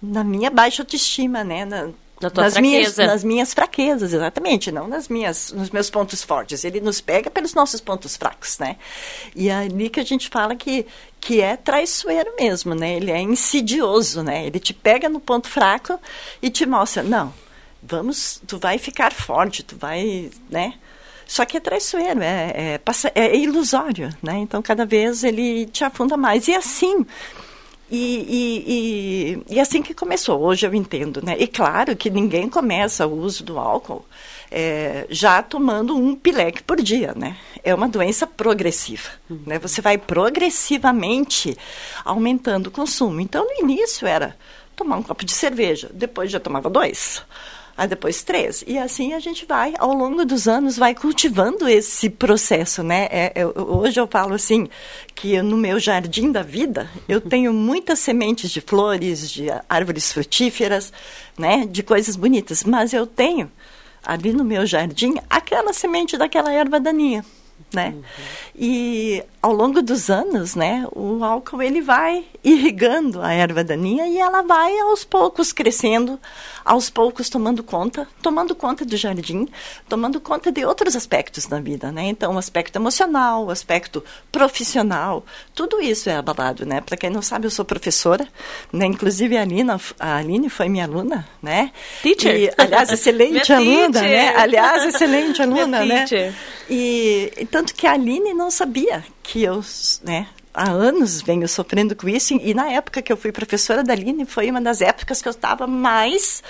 na 0.02 0.24
minha 0.24 0.52
baixa 0.52 0.84
autoestima, 0.84 1.44
né? 1.44 1.66
Na, 1.66 1.90
nas 2.22 2.34
fraqueza. 2.34 2.62
minhas, 2.62 2.98
nas 2.98 3.24
minhas 3.24 3.54
fraquezas, 3.54 4.14
exatamente, 4.14 4.72
não 4.72 4.88
nas 4.88 5.08
minhas, 5.08 5.52
nos 5.52 5.70
meus 5.70 5.90
pontos 5.90 6.24
fortes. 6.24 6.64
Ele 6.64 6.82
nos 6.82 7.00
pega 7.00 7.30
pelos 7.30 7.54
nossos 7.54 7.80
pontos 7.80 8.18
fracos, 8.18 8.58
né? 8.58 8.78
E 9.36 9.50
é 9.50 9.56
ali 9.56 9.90
que 9.90 10.00
a 10.00 10.04
gente 10.04 10.30
fala 10.30 10.56
que, 10.56 10.86
que 11.20 11.42
é 11.42 11.56
traiçoeiro 11.56 12.34
mesmo, 12.36 12.74
né? 12.74 12.96
Ele 12.96 13.12
é 13.12 13.22
insidioso, 13.22 14.24
né? 14.24 14.46
Ele 14.48 14.60
te 14.60 14.74
pega 14.74 15.08
no 15.08 15.20
ponto 15.20 15.48
fraco 15.48 16.00
e 16.42 16.50
te 16.50 16.66
mostra, 16.66 17.04
não, 17.04 17.34
vamos, 17.82 18.42
tu 18.48 18.58
vai 18.58 18.78
ficar 18.78 19.14
forte, 19.14 19.64
tu 19.64 19.76
vai, 19.78 20.32
né? 20.50 20.74
Só 21.28 21.46
que 21.46 21.58
é 21.58 21.60
traiçoeiro, 21.60 22.22
é, 22.24 22.80
é, 22.80 22.82
é, 23.14 23.36
ilusório, 23.36 24.10
né? 24.24 24.38
Então, 24.38 24.62
cada 24.62 24.86
vez 24.86 25.24
ele 25.24 25.66
te 25.66 25.84
afunda 25.84 26.16
mais. 26.16 26.48
E 26.48 26.56
assim, 26.56 27.06
e, 27.90 27.98
e, 27.98 29.44
e, 29.48 29.56
e, 29.56 29.60
assim 29.60 29.82
que 29.82 29.94
começou, 29.94 30.42
hoje 30.42 30.66
eu 30.66 30.74
entendo, 30.74 31.22
né? 31.24 31.36
E 31.40 31.48
claro 31.48 31.96
que 31.96 32.10
ninguém 32.10 32.50
começa 32.50 33.08
o 33.08 33.18
uso 33.20 33.44
do 33.44 33.58
álcool 33.58 34.06
é, 34.52 35.06
já 35.10 35.42
tomando 35.42 35.96
um 35.96 36.16
pileque 36.16 36.62
por 36.64 36.82
dia, 36.82 37.14
né? 37.16 37.38
É 37.64 37.74
uma 37.74 37.88
doença 37.88 38.28
progressiva, 38.28 39.10
uhum. 39.30 39.40
né? 39.46 39.60
Você 39.60 39.82
vai 39.82 39.98
progressivamente 39.98 41.58
aumentando 42.04 42.68
o 42.68 42.72
consumo. 42.72 43.22
Então, 43.22 43.46
no 43.46 43.64
início 43.64 44.06
era 44.06 44.38
tomar 44.76 44.98
um 44.98 45.04
copo 45.04 45.26
de 45.26 45.34
cerveja, 45.34 45.90
depois 45.94 46.30
já 46.30 46.40
tomava 46.40 46.70
dois 46.70 47.24
aí 47.78 47.88
depois 47.88 48.24
três. 48.24 48.64
E 48.66 48.78
assim 48.78 49.14
a 49.14 49.20
gente 49.20 49.46
vai, 49.46 49.74
ao 49.78 49.94
longo 49.94 50.26
dos 50.26 50.48
anos, 50.48 50.78
vai 50.78 50.96
cultivando 50.96 51.68
esse 51.70 52.10
processo, 52.10 52.82
né? 52.82 53.08
É, 53.12 53.32
é, 53.36 53.46
hoje 53.46 54.00
eu 54.00 54.08
falo 54.08 54.34
assim, 54.34 54.68
que 55.14 55.42
no 55.42 55.56
meu 55.56 55.80
jardim 55.80 56.32
da 56.32 56.42
vida, 56.42 56.90
eu 57.08 57.22
tenho 57.22 57.54
muitas 57.54 58.00
sementes 58.00 58.50
de 58.50 58.60
flores, 58.60 59.30
de 59.30 59.48
árvores 59.70 60.12
frutíferas, 60.12 60.92
né? 61.38 61.66
De 61.70 61.84
coisas 61.84 62.16
bonitas, 62.16 62.64
mas 62.64 62.94
eu 62.94 63.06
tenho 63.06 63.52
ali 64.04 64.34
no 64.34 64.44
meu 64.44 64.66
jardim 64.66 65.16
aquela 65.30 65.72
semente 65.74 66.18
daquela 66.18 66.52
erva 66.52 66.80
daninha 66.80 67.24
né? 67.74 67.94
Uhum. 67.96 68.04
E 68.56 69.24
ao 69.48 69.54
longo 69.54 69.82
dos 69.82 70.10
anos, 70.10 70.56
né, 70.56 70.86
o 70.92 71.24
álcool 71.24 71.64
ele 71.64 71.82
vai 71.82 72.26
irrigando 72.44 73.22
a 73.22 73.32
erva 73.32 73.64
daninha 73.64 74.06
e 74.06 74.18
ela 74.18 74.42
vai 74.42 74.78
aos 74.80 75.06
poucos 75.06 75.54
crescendo, 75.54 76.20
aos 76.66 76.90
poucos 76.90 77.30
tomando 77.30 77.64
conta, 77.64 78.06
tomando 78.22 78.54
conta 78.54 78.84
do 78.84 78.98
jardim, 78.98 79.48
tomando 79.88 80.20
conta 80.20 80.52
de 80.52 80.66
outros 80.66 80.98
aspectos 80.98 81.46
da 81.46 81.62
vida, 81.62 81.94
né? 81.94 82.08
Então, 82.08 82.36
o 82.36 82.38
aspecto 82.38 82.76
emocional, 82.76 83.46
o 83.46 83.50
aspecto 83.50 84.04
profissional, 84.34 85.26
tudo 85.56 85.80
isso 85.80 86.10
é 86.10 86.18
abalado, 86.18 86.66
né? 86.66 86.82
Para 86.82 86.98
quem 86.98 87.10
não 87.10 87.22
sabe, 87.22 87.48
eu 87.48 87.52
sou 87.52 87.64
professora, 87.64 88.28
né? 88.74 88.86
Inclusive 88.86 89.38
a 89.38 89.44
Aline, 89.44 89.72
a 89.98 90.18
Aline 90.18 90.50
foi 90.50 90.68
minha 90.68 90.84
aluna, 90.84 91.26
né? 91.42 91.72
Teacher. 92.04 92.36
E, 92.36 92.52
aliás, 92.58 92.92
excelente 92.92 93.52
aluna, 93.54 94.02
né? 94.02 94.36
Aliás, 94.36 94.94
excelente 94.94 95.40
aluna, 95.42 95.86
né? 95.86 96.06
E 96.70 97.48
tanto 97.50 97.74
que 97.74 97.88
a 97.88 97.94
Aline 97.94 98.34
não 98.34 98.52
sabia 98.52 99.06
que 99.28 99.44
eu, 99.44 99.64
né, 100.04 100.28
há 100.54 100.72
anos 100.72 101.22
venho 101.22 101.48
sofrendo 101.48 101.96
com 101.96 102.08
isso 102.08 102.34
e 102.34 102.54
na 102.54 102.72
época 102.72 103.02
que 103.02 103.12
eu 103.12 103.18
fui 103.18 103.32
professora 103.32 103.84
da 103.84 103.94
Aline 103.94 104.26
foi 104.26 104.50
uma 104.50 104.62
das 104.62 104.82
épocas 104.82 105.22
que 105.22 105.28
eu 105.28 105.32
estava 105.32 105.68
mais 105.68 106.42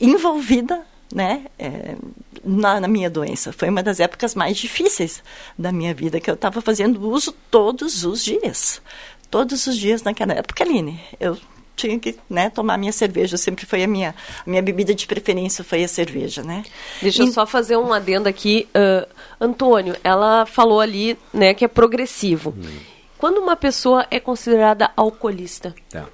envolvida 0.00 0.80
né, 1.12 1.44
é, 1.58 1.96
na, 2.44 2.80
na, 2.80 2.88
minha 2.88 3.10
doença. 3.10 3.52
Foi 3.52 3.68
uma 3.68 3.82
das 3.82 4.00
épocas 4.00 4.34
mais 4.34 4.56
difíceis 4.56 5.22
da 5.58 5.70
minha 5.70 5.92
vida, 5.92 6.20
que 6.20 6.30
eu 6.30 6.34
estava 6.34 6.62
fazendo 6.62 7.06
uso 7.10 7.32
todos 7.50 8.04
os 8.04 8.24
dias. 8.24 8.80
Todos 9.30 9.66
os 9.66 9.76
dias 9.76 10.02
naquela 10.02 10.32
época, 10.32 10.64
Aline. 10.64 11.00
Eu 11.20 11.36
tinha 11.88 11.98
que 11.98 12.16
né, 12.28 12.50
tomar 12.50 12.78
minha 12.78 12.92
cerveja. 12.92 13.36
Sempre 13.36 13.66
foi 13.66 13.82
a 13.82 13.86
minha, 13.86 14.14
a 14.46 14.50
minha 14.50 14.62
bebida 14.62 14.94
de 14.94 15.06
preferência 15.06 15.64
foi 15.64 15.84
a 15.84 15.88
cerveja, 15.88 16.42
né? 16.42 16.62
Deixa 17.00 17.22
e... 17.22 17.26
eu 17.26 17.32
só 17.32 17.46
fazer 17.46 17.76
um 17.76 17.92
adendo 17.92 18.28
aqui. 18.28 18.68
Uh, 18.74 19.06
Antônio, 19.40 19.96
ela 20.04 20.46
falou 20.46 20.80
ali 20.80 21.18
né, 21.32 21.54
que 21.54 21.64
é 21.64 21.68
progressivo. 21.68 22.54
Hum. 22.56 22.92
Quando 23.18 23.38
uma 23.38 23.56
pessoa 23.56 24.06
é 24.10 24.18
considerada 24.18 24.90
alcoolista? 24.96 25.74
Tá. 25.88 26.06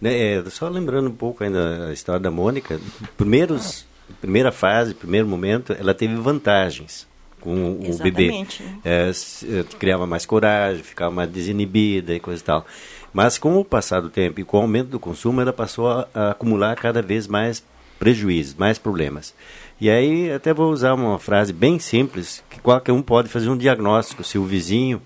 Né, 0.00 0.34
é, 0.34 0.44
só 0.50 0.68
lembrando 0.68 1.08
um 1.08 1.14
pouco 1.14 1.42
ainda 1.44 1.88
a 1.88 1.92
história 1.92 2.20
da 2.20 2.30
Mônica, 2.30 2.80
primeiros, 3.16 3.84
primeira 4.20 4.52
fase, 4.52 4.94
primeiro 4.94 5.26
momento, 5.26 5.72
ela 5.78 5.94
teve 5.94 6.14
vantagens 6.16 7.06
com 7.40 7.74
o 7.74 7.86
Exatamente. 7.86 8.62
bebê. 8.62 8.80
É, 8.84 9.10
é, 9.10 9.62
criava 9.76 10.06
mais 10.06 10.24
coragem, 10.24 10.82
ficava 10.82 11.10
mais 11.10 11.28
desinibida 11.28 12.14
e 12.14 12.20
coisa 12.20 12.40
e 12.40 12.44
tal. 12.44 12.66
Mas 13.12 13.38
com 13.38 13.58
o 13.58 13.64
passar 13.64 14.00
do 14.00 14.08
tempo 14.08 14.40
e 14.40 14.44
com 14.44 14.56
o 14.56 14.60
aumento 14.60 14.88
do 14.88 14.98
consumo, 14.98 15.40
ela 15.40 15.52
passou 15.52 15.88
a, 15.88 16.08
a 16.14 16.30
acumular 16.30 16.76
cada 16.76 17.02
vez 17.02 17.26
mais 17.26 17.62
prejuízos, 17.98 18.54
mais 18.54 18.78
problemas. 18.78 19.34
E 19.80 19.90
aí, 19.90 20.32
até 20.32 20.54
vou 20.54 20.72
usar 20.72 20.94
uma 20.94 21.18
frase 21.18 21.52
bem 21.52 21.78
simples, 21.78 22.42
que 22.48 22.60
qualquer 22.60 22.92
um 22.92 23.02
pode 23.02 23.28
fazer 23.28 23.48
um 23.48 23.56
diagnóstico 23.56 24.24
se 24.24 24.38
o 24.38 24.44
vizinho 24.44 25.02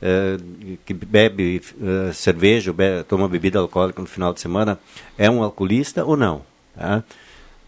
uh, 0.00 0.76
que 0.84 0.94
bebe 0.94 1.62
uh, 1.80 2.12
cerveja, 2.12 2.74
toma 3.06 3.28
bebida 3.28 3.58
alcoólica 3.58 4.00
no 4.00 4.08
final 4.08 4.32
de 4.32 4.40
semana, 4.40 4.78
é 5.18 5.30
um 5.30 5.42
alcoolista 5.42 6.04
ou 6.04 6.16
não. 6.16 6.42
Tá? 6.76 7.04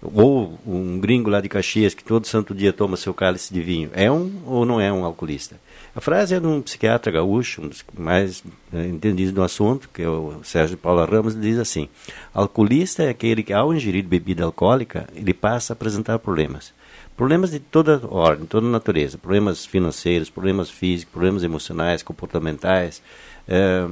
Ou 0.02 0.58
um 0.66 0.98
gringo 0.98 1.30
lá 1.30 1.40
de 1.40 1.48
Caxias 1.48 1.94
que 1.94 2.02
todo 2.02 2.26
santo 2.26 2.54
dia 2.54 2.72
toma 2.72 2.96
seu 2.96 3.14
cálice 3.14 3.52
de 3.52 3.60
vinho, 3.60 3.90
é 3.92 4.10
um 4.10 4.32
ou 4.46 4.64
não 4.64 4.80
é 4.80 4.92
um 4.92 5.04
alcoolista? 5.04 5.56
A 5.94 6.00
frase 6.00 6.34
é 6.34 6.40
de 6.40 6.46
um 6.46 6.62
psiquiatra 6.62 7.12
gaúcho, 7.12 7.60
um 7.60 7.68
dos 7.68 7.84
mais 7.96 8.42
né, 8.72 8.86
entendidos 8.86 9.32
do 9.32 9.42
assunto, 9.42 9.90
que 9.92 10.02
é 10.02 10.08
o 10.08 10.40
Sérgio 10.42 10.78
Paulo 10.78 11.04
Ramos, 11.04 11.38
diz 11.38 11.58
assim: 11.58 11.86
alcoolista 12.32 13.02
é 13.02 13.10
aquele 13.10 13.42
que, 13.42 13.52
ao 13.52 13.74
ingerir 13.74 14.02
bebida 14.04 14.44
alcoólica, 14.44 15.06
ele 15.14 15.34
passa 15.34 15.72
a 15.72 15.74
apresentar 15.74 16.18
problemas. 16.18 16.72
Problemas 17.14 17.50
de 17.50 17.60
toda 17.60 18.00
ordem, 18.08 18.46
toda 18.46 18.66
natureza. 18.66 19.18
Problemas 19.18 19.66
financeiros, 19.66 20.30
problemas 20.30 20.70
físicos, 20.70 21.12
problemas 21.12 21.42
emocionais, 21.42 22.02
comportamentais, 22.02 23.02
é, 23.46 23.86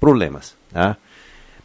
problemas. 0.00 0.56
Tá? 0.72 0.96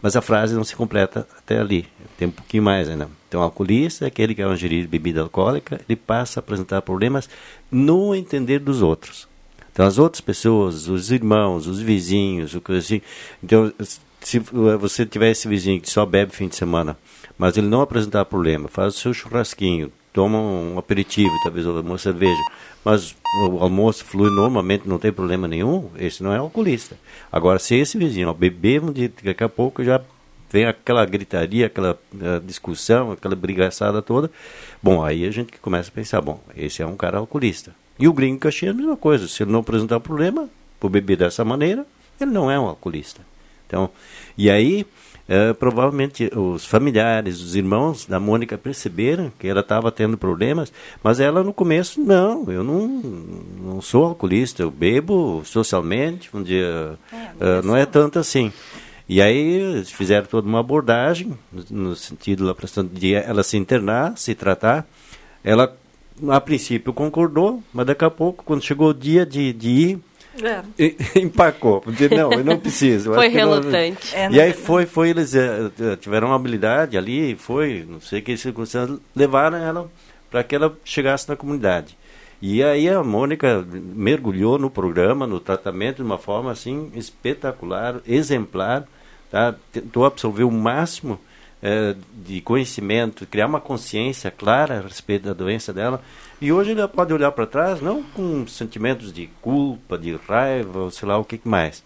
Mas 0.03 0.15
a 0.15 0.21
frase 0.21 0.53
não 0.53 0.63
se 0.63 0.75
completa 0.75 1.27
até 1.35 1.59
ali. 1.59 1.87
Tem 2.15 2.27
um 2.27 2.31
pouquinho 2.31 2.61
mais 2.61 2.87
ainda. 2.87 3.09
Então, 3.27 3.41
alcoolista 3.41 4.05
é 4.05 4.07
aquele 4.07 4.35
que, 4.35 4.41
ao 4.41 4.53
ingerir 4.53 4.87
bebida 4.87 5.21
alcoólica, 5.21 5.81
ele 5.89 5.95
passa 5.95 6.39
a 6.39 6.41
apresentar 6.41 6.83
problemas 6.83 7.27
no 7.71 8.13
entender 8.13 8.59
dos 8.59 8.83
outros. 8.83 9.28
Então, 9.79 9.87
as 9.87 9.97
outras 9.97 10.19
pessoas, 10.19 10.89
os 10.89 11.09
irmãos, 11.09 11.65
os 11.65 11.79
vizinhos, 11.79 12.53
o 12.53 12.59
que 12.59 12.73
assim. 12.73 13.01
Então, 13.41 13.71
se 14.19 14.37
você 14.37 15.05
tiver 15.05 15.31
esse 15.31 15.47
vizinho 15.47 15.79
que 15.79 15.89
só 15.89 16.05
bebe 16.05 16.35
fim 16.35 16.49
de 16.49 16.57
semana, 16.57 16.97
mas 17.37 17.55
ele 17.55 17.67
não 17.67 17.79
apresentar 17.79 18.25
problema, 18.25 18.67
faz 18.67 18.95
o 18.95 18.99
seu 18.99 19.13
churrasquinho, 19.13 19.89
toma 20.11 20.37
um 20.37 20.77
aperitivo, 20.77 21.31
talvez 21.45 21.65
uma 21.65 21.97
cerveja, 21.97 22.41
mas 22.83 23.15
o 23.47 23.63
almoço 23.63 24.03
flui 24.03 24.29
normalmente, 24.29 24.85
não 24.85 24.99
tem 24.99 25.13
problema 25.13 25.47
nenhum, 25.47 25.89
esse 25.97 26.21
não 26.21 26.33
é 26.33 26.37
alcoolista. 26.37 26.97
Agora, 27.31 27.57
se 27.57 27.73
esse 27.73 27.97
vizinho 27.97 28.27
ó, 28.27 28.33
beber 28.33 28.81
daqui 29.23 29.45
a 29.45 29.47
pouco 29.47 29.81
já 29.81 30.01
vem 30.51 30.65
aquela 30.65 31.05
gritaria, 31.05 31.67
aquela 31.67 31.97
uh, 32.15 32.45
discussão, 32.45 33.13
aquela 33.13 33.33
brigaçada 33.33 34.01
toda, 34.01 34.29
bom, 34.83 35.01
aí 35.01 35.25
a 35.25 35.31
gente 35.31 35.57
começa 35.59 35.89
a 35.89 35.93
pensar, 35.93 36.19
bom, 36.19 36.41
esse 36.53 36.81
é 36.81 36.85
um 36.85 36.97
cara 36.97 37.17
alcoolista. 37.17 37.73
E 37.99 38.07
o 38.07 38.13
gringo 38.13 38.39
caxias 38.39 38.69
é 38.69 38.73
a 38.73 38.77
mesma 38.77 38.95
coisa. 38.95 39.27
Se 39.27 39.43
ele 39.43 39.51
não 39.51 39.59
apresentar 39.59 39.99
problema 39.99 40.49
por 40.79 40.89
beber 40.89 41.17
dessa 41.17 41.43
maneira, 41.43 41.85
ele 42.19 42.31
não 42.31 42.49
é 42.49 42.57
um 42.59 42.65
alcoolista. 42.65 43.21
Então, 43.67 43.89
e 44.37 44.49
aí, 44.49 44.85
é, 45.27 45.53
provavelmente 45.53 46.31
os 46.35 46.65
familiares, 46.65 47.41
os 47.41 47.55
irmãos 47.55 48.05
da 48.05 48.19
Mônica 48.19 48.57
perceberam 48.57 49.31
que 49.37 49.47
ela 49.47 49.59
estava 49.59 49.91
tendo 49.91 50.17
problemas, 50.17 50.73
mas 51.03 51.19
ela 51.19 51.43
no 51.43 51.53
começo, 51.53 52.01
não, 52.01 52.49
eu 52.49 52.63
não, 52.63 52.87
não 52.87 53.81
sou 53.81 54.05
alcoolista, 54.05 54.63
eu 54.63 54.71
bebo 54.71 55.43
socialmente, 55.45 56.29
um 56.33 56.41
dia, 56.41 56.97
é, 57.11 57.59
uh, 57.59 57.63
não 57.63 57.75
é 57.75 57.85
tanto 57.85 58.17
assim. 58.17 58.51
E 59.07 59.21
aí 59.21 59.83
fizeram 59.85 60.25
toda 60.25 60.47
uma 60.47 60.61
abordagem, 60.61 61.37
no, 61.51 61.89
no 61.89 61.95
sentido 61.95 62.45
lá, 62.45 62.55
de 62.91 63.13
ela 63.13 63.43
se 63.43 63.57
internar, 63.57 64.17
se 64.17 64.33
tratar. 64.33 64.87
Ela 65.43 65.75
a 66.29 66.41
princípio 66.41 66.93
concordou, 66.93 67.63
mas 67.73 67.85
daqui 67.85 68.03
a 68.03 68.09
pouco, 68.09 68.43
quando 68.43 68.63
chegou 68.63 68.89
o 68.89 68.93
dia 68.93 69.25
de, 69.25 69.53
de 69.53 69.69
ir, 69.69 69.99
é. 70.41 70.93
empacou. 71.19 71.81
Porque, 71.81 72.07
não, 72.09 72.31
eu 72.31 72.43
não 72.43 72.57
preciso. 72.57 73.13
foi 73.13 73.27
relutante. 73.27 74.13
Não... 74.13 74.21
É, 74.21 74.31
e 74.31 74.41
aí 74.41 74.53
foi, 74.53 74.85
foi, 74.85 75.09
eles 75.09 75.33
uh, 75.33 75.97
tiveram 75.99 76.27
uma 76.27 76.35
habilidade 76.35 76.97
ali, 76.97 77.35
foi, 77.35 77.85
não 77.87 77.99
sei 77.99 78.21
que 78.21 78.35
circunstâncias, 78.37 78.99
levaram 79.15 79.57
ela 79.57 79.89
para 80.29 80.43
que 80.43 80.55
ela 80.55 80.75
chegasse 80.83 81.27
na 81.27 81.35
comunidade. 81.35 81.97
E 82.41 82.63
aí 82.63 82.87
a 82.87 83.03
Mônica 83.03 83.65
mergulhou 83.71 84.57
no 84.57 84.69
programa, 84.69 85.27
no 85.27 85.39
tratamento 85.39 85.97
de 85.97 86.03
uma 86.03 86.17
forma 86.17 86.51
assim 86.51 86.89
espetacular, 86.95 87.99
exemplar, 88.07 88.87
tá? 89.29 89.53
tentou 89.71 90.05
absorver 90.05 90.45
o 90.45 90.51
máximo 90.51 91.19
é, 91.61 91.95
de 92.25 92.41
conhecimento, 92.41 93.25
criar 93.27 93.47
uma 93.47 93.59
consciência 93.59 94.31
clara 94.31 94.79
a 94.79 94.81
respeito 94.81 95.25
da 95.25 95.33
doença 95.33 95.73
dela. 95.73 96.01
E 96.41 96.51
hoje 96.51 96.71
ela 96.71 96.87
pode 96.87 97.13
olhar 97.13 97.31
para 97.31 97.45
trás 97.45 97.81
não 97.81 98.01
com 98.01 98.47
sentimentos 98.47 99.11
de 99.11 99.27
culpa, 99.41 99.97
de 99.97 100.15
raiva, 100.27 100.79
ou 100.79 100.91
sei 100.91 101.07
lá 101.07 101.17
o 101.17 101.25
que 101.25 101.39
mais. 101.43 101.83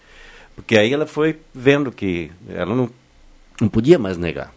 Porque 0.56 0.78
aí 0.78 0.94
ela 0.94 1.08
foi 1.08 1.40
vendo 1.54 1.92
que 1.92 2.32
ela 2.48 2.76
não, 2.76 2.90
não 3.60 3.68
podia 3.68 3.98
mais 3.98 4.18
negar. 4.18 4.54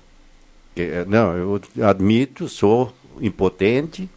Que, 0.75 1.05
não, 1.07 1.35
eu 1.35 1.61
admito, 1.83 2.49
sou 2.49 2.95
impotente, 3.21 4.09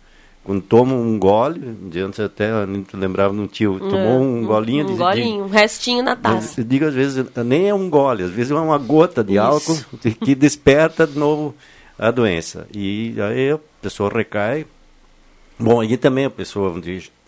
quando 0.43 0.61
toma 0.61 0.93
um 0.93 1.19
gole, 1.19 1.77
antes 1.97 2.19
até 2.19 2.49
lembrava 2.93 3.33
de 3.33 3.39
um 3.39 3.47
tio, 3.47 3.79
tomou 3.79 4.21
um, 4.21 4.45
golinho. 4.45 4.85
Um 4.85 4.91
de, 4.93 4.97
golinho, 4.97 5.43
um 5.43 5.47
restinho 5.47 6.03
na 6.03 6.15
taça. 6.15 6.63
Digo 6.63 6.85
às 6.85 6.93
vezes, 6.93 7.25
nem 7.45 7.69
é 7.69 7.73
um 7.73 7.89
gole, 7.89 8.23
às 8.23 8.31
vezes 8.31 8.51
é 8.51 8.55
uma 8.55 8.77
gota 8.77 9.23
de 9.23 9.33
Isso. 9.33 9.41
álcool 9.41 9.97
que 10.25 10.33
desperta 10.33 11.05
de 11.05 11.19
novo 11.19 11.53
a 11.97 12.09
doença. 12.09 12.67
E 12.73 13.15
aí 13.21 13.51
a 13.51 13.59
pessoa 13.81 14.09
recai. 14.09 14.65
Bom, 15.59 15.83
e 15.83 15.97
também 15.97 16.25
a 16.25 16.29
pessoa 16.29 16.73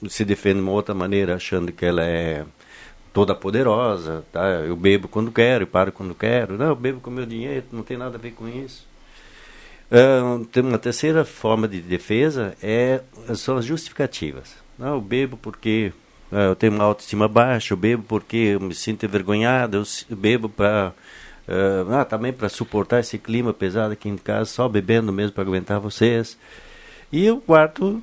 se 0.10 0.24
defende 0.24 0.56
de 0.56 0.62
uma 0.62 0.72
outra 0.72 0.96
maneira, 0.96 1.36
achando 1.36 1.72
que 1.72 1.86
ela 1.86 2.04
é 2.04 2.46
toda 3.14 3.36
poderosa, 3.36 4.24
tá? 4.32 4.48
Eu 4.66 4.76
bebo 4.76 5.10
quando 5.10 5.32
quero, 5.32 5.68
paro 5.68 5.92
quando 5.92 6.16
quero. 6.16 6.58
Não, 6.58 6.68
eu 6.68 6.76
bebo 6.76 7.02
com 7.02 7.12
meu 7.12 7.26
dinheiro, 7.26 7.66
não 7.72 7.84
tem 7.84 7.98
nada 7.98 8.16
a 8.16 8.20
ver 8.20 8.32
com 8.32 8.48
isso. 8.48 8.90
Uh, 9.92 10.46
tem 10.46 10.64
uma 10.64 10.80
terceira 10.80 11.26
forma 11.26 11.68
de 11.68 11.82
defesa 11.82 12.56
é 12.64 13.02
são 13.36 13.58
as 13.58 13.66
justificativas. 13.66 14.56
Não, 14.80 14.96
eu 14.96 15.02
bebo 15.02 15.36
porque 15.36 15.92
uh, 16.32 16.36
eu 16.36 16.56
tenho 16.56 16.74
uma 16.74 16.86
autoestima 16.86 17.28
baixa, 17.28 17.74
eu 17.74 17.78
bebo 17.78 18.02
porque 18.08 18.38
eu 18.38 18.62
me 18.62 18.74
sinto 18.74 19.06
envergonhado, 19.06 19.84
eu 20.10 20.16
bebo 20.16 20.48
para 20.48 20.94
uh, 21.46 21.94
ah, 21.94 22.06
também 22.06 22.32
para 22.32 22.48
suportar 22.48 23.02
esse 23.02 23.18
clima 23.18 23.54
pesado 23.54 23.92
aqui 23.92 24.08
em 24.08 24.16
casa, 24.16 24.46
só 24.46 24.70
bebendo 24.70 25.12
mesmo 25.12 25.34
para 25.34 25.44
aguentar 25.44 25.78
vocês. 25.78 26.38
E 27.12 27.30
o 27.30 27.42
quarto 27.42 28.02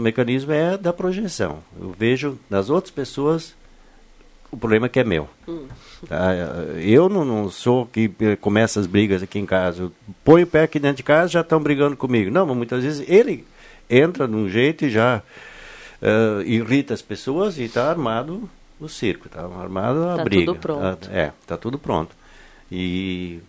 mecanismo 0.00 0.50
é 0.50 0.76
da 0.76 0.92
projeção. 0.92 1.62
Eu 1.80 1.94
vejo 1.96 2.36
nas 2.50 2.68
outras 2.68 2.90
pessoas 2.90 3.54
o 4.50 4.56
problema 4.56 4.86
é 4.86 4.88
que 4.88 5.00
é 5.00 5.04
meu. 5.04 5.28
Hum. 5.46 5.66
Tá? 6.08 6.32
Eu 6.80 7.08
não, 7.08 7.24
não, 7.24 7.50
sou 7.50 7.86
que 7.86 8.10
começa 8.40 8.80
as 8.80 8.86
brigas 8.86 9.22
aqui 9.22 9.38
em 9.38 9.46
casa. 9.46 9.82
Eu 9.82 9.92
ponho 10.24 10.44
o 10.44 10.48
pé 10.48 10.62
aqui 10.62 10.78
dentro 10.78 10.98
de 10.98 11.02
casa 11.02 11.28
já 11.28 11.40
estão 11.40 11.60
brigando 11.60 11.96
comigo. 11.96 12.30
Não, 12.30 12.46
mas 12.46 12.56
muitas 12.56 12.82
vezes 12.82 13.08
ele 13.08 13.44
entra 13.90 14.26
de 14.26 14.34
um 14.34 14.48
jeito 14.48 14.84
e 14.84 14.90
já 14.90 15.22
uh, 16.02 16.42
irrita 16.42 16.94
as 16.94 17.02
pessoas 17.02 17.58
e 17.58 17.64
está 17.64 17.90
armado 17.90 18.48
no 18.80 18.88
circo, 18.88 19.26
está 19.26 19.42
armado 19.42 20.04
a 20.08 20.16
tá 20.16 20.24
briga. 20.24 20.46
Tudo 20.46 20.60
pronto. 20.60 21.08
Tá, 21.08 21.14
é, 21.14 21.32
está 21.42 21.56
tudo 21.56 21.78
pronto. 21.78 22.14
E 22.70 23.40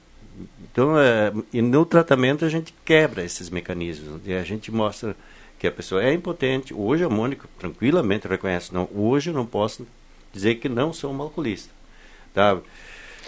então, 0.63 0.97
é, 0.97 1.31
e 1.51 1.61
no 1.61 1.85
tratamento 1.85 2.45
a 2.45 2.49
gente 2.49 2.73
quebra 2.85 3.23
esses 3.23 3.49
mecanismos. 3.49 4.21
E 4.25 4.33
a 4.33 4.43
gente 4.43 4.71
mostra 4.71 5.15
que 5.57 5.67
a 5.67 5.71
pessoa 5.71 6.03
é 6.03 6.13
impotente. 6.13 6.73
Hoje 6.73 7.03
a 7.03 7.09
Mônica 7.09 7.47
tranquilamente 7.57 8.27
reconhece, 8.27 8.73
não, 8.73 8.87
hoje 8.95 9.29
eu 9.29 9.33
não 9.33 9.45
posso 9.45 9.85
dizer 10.31 10.55
que 10.55 10.69
não 10.69 10.93
sou 10.93 11.11
um 11.11 11.21
alcoolista. 11.21 11.69
Tá? 12.33 12.57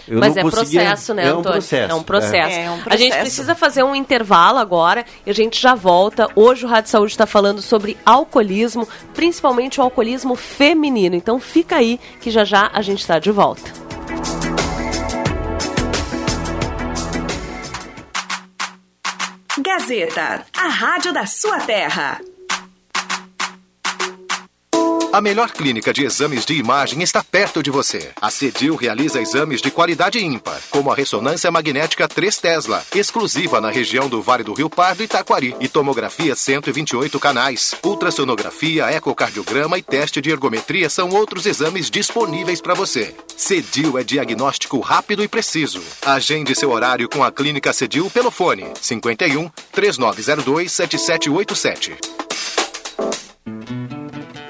Eu 0.06 0.18
Mas 0.18 0.36
é 0.36 0.42
conseguia... 0.42 0.80
processo, 0.80 1.14
né, 1.14 1.24
é 1.24 1.26
Antônio? 1.26 1.40
Um 1.40 1.52
processo, 1.52 1.92
é 1.92 1.94
um 1.94 2.02
processo. 2.02 2.56
É. 2.56 2.64
é 2.64 2.70
um 2.70 2.80
processo. 2.80 2.94
A 2.94 2.96
gente 2.96 3.18
precisa 3.20 3.54
fazer 3.54 3.82
um 3.84 3.94
intervalo 3.94 4.58
agora 4.58 5.04
e 5.24 5.30
a 5.30 5.34
gente 5.34 5.60
já 5.60 5.74
volta. 5.74 6.28
Hoje 6.34 6.64
o 6.64 6.68
Rádio 6.68 6.90
Saúde 6.90 7.12
está 7.12 7.26
falando 7.26 7.62
sobre 7.62 7.96
alcoolismo, 8.04 8.88
principalmente 9.14 9.80
o 9.80 9.82
alcoolismo 9.82 10.34
feminino. 10.34 11.14
Então 11.14 11.38
fica 11.38 11.76
aí 11.76 12.00
que 12.20 12.30
já 12.30 12.44
já 12.44 12.70
a 12.72 12.82
gente 12.82 13.00
está 13.00 13.18
de 13.18 13.30
volta. 13.30 13.70
Gazeta, 19.58 20.44
a 20.56 20.68
rádio 20.68 21.12
da 21.12 21.26
sua 21.26 21.60
terra. 21.60 22.18
A 25.12 25.20
melhor 25.20 25.52
clínica 25.52 25.92
de 25.92 26.04
exames 26.04 26.46
de 26.46 26.54
imagem 26.54 27.02
está 27.02 27.22
perto 27.22 27.62
de 27.62 27.70
você. 27.70 28.12
A 28.18 28.30
Cedil 28.30 28.74
realiza 28.76 29.20
exames 29.20 29.60
de 29.60 29.70
qualidade 29.70 30.18
ímpar, 30.18 30.58
como 30.70 30.90
a 30.90 30.94
ressonância 30.94 31.50
magnética 31.50 32.08
3 32.08 32.34
Tesla, 32.38 32.82
exclusiva 32.94 33.60
na 33.60 33.70
região 33.70 34.08
do 34.08 34.22
Vale 34.22 34.42
do 34.42 34.54
Rio 34.54 34.70
Pardo 34.70 35.02
e 35.02 35.06
Taquari, 35.06 35.54
e 35.60 35.68
tomografia 35.68 36.34
128 36.34 37.20
canais. 37.20 37.74
Ultrassonografia, 37.84 38.90
ecocardiograma 38.90 39.76
e 39.76 39.82
teste 39.82 40.18
de 40.22 40.30
ergometria 40.30 40.88
são 40.88 41.10
outros 41.10 41.44
exames 41.44 41.90
disponíveis 41.90 42.62
para 42.62 42.72
você. 42.72 43.14
Cedil 43.36 43.98
é 43.98 44.02
diagnóstico 44.02 44.80
rápido 44.80 45.22
e 45.22 45.28
preciso. 45.28 45.82
Agende 46.06 46.54
seu 46.54 46.70
horário 46.70 47.06
com 47.06 47.22
a 47.22 47.30
Clínica 47.30 47.70
Cedil 47.74 48.08
pelo 48.08 48.30
fone 48.30 48.64
51 48.80 49.50
3902 49.72 50.72
7787. 50.72 51.98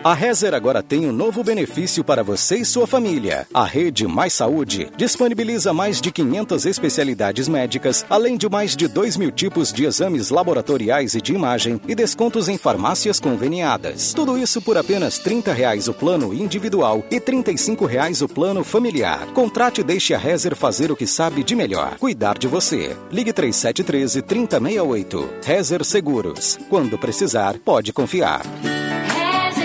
A 0.05 0.15
Rezer 0.15 0.53
agora 0.53 0.83
tem 0.83 1.07
um 1.07 1.13
novo 1.13 1.45
benefício 1.45 2.03
para 2.03 2.25
você 2.25 2.57
e 2.57 2.65
sua 2.65 2.89
família. 2.89 3.47
A 3.55 3.65
Rede 3.65 4.05
Mais 4.05 4.33
Saúde 4.33 4.91
disponibiliza 4.97 5.73
mais 5.73 6.01
de 6.01 6.11
500 6.11 6.67
especialidades 6.67 7.47
médicas, 7.47 8.05
além 8.11 8.37
de 8.37 8.49
mais 8.49 8.75
de 8.75 8.89
2 8.89 9.17
mil 9.17 9.31
tipos 9.31 9.73
de 9.73 9.85
exames 9.85 10.31
laboratoriais 10.31 11.15
e 11.15 11.21
de 11.21 11.33
imagem 11.33 11.81
e 11.87 11.95
descontos 11.95 12.49
em 12.49 12.59
farmácias 12.59 13.21
conveniadas. 13.21 14.13
Tudo 14.13 14.37
isso 14.37 14.61
por 14.61 14.77
apenas 14.77 15.21
30 15.21 15.53
reais 15.53 15.87
o 15.87 15.95
plano 15.95 16.35
individual 16.35 17.05
e 17.09 17.21
35 17.21 17.87
reais 17.87 18.23
o 18.23 18.29
plano 18.29 18.65
familiar. 18.65 19.29
Contrate 19.29 19.83
e 19.83 19.85
deixe 19.85 20.15
a 20.15 20.19
Rezer 20.19 20.57
fazer 20.57 20.91
o 20.91 20.97
que 20.97 21.07
sabe 21.07 21.45
de 21.45 21.55
melhor, 21.55 21.97
cuidar 21.99 22.37
de 22.37 22.49
você. 22.49 22.97
Ligue 23.09 23.33
3713 23.33 24.21
3068. 24.23 25.31
Rezer 25.45 25.85
Seguros. 25.85 26.59
Quando 26.69 26.99
precisar, 26.99 27.57
pode 27.65 27.93
confiar. 27.93 28.43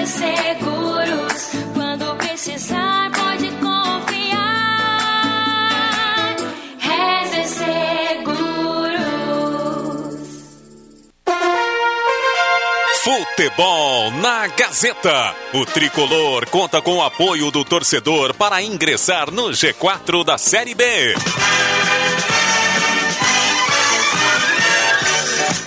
Seguros, 0.07 1.51
quando 1.73 2.15
precisar, 2.15 3.11
pode 3.11 3.51
confiar. 3.51 4.37
Reze 6.79 7.43
Seguros. 7.49 8.87
Futebol 13.03 14.11
na 14.11 14.47
Gazeta. 14.47 15.35
O 15.53 15.65
tricolor 15.65 16.47
conta 16.49 16.81
com 16.81 16.95
o 16.95 17.03
apoio 17.03 17.51
do 17.51 17.65
torcedor 17.65 18.33
para 18.33 18.61
ingressar 18.61 19.29
no 19.29 19.49
G4 19.49 20.23
da 20.23 20.37
Série 20.37 20.73
B. 20.73 21.15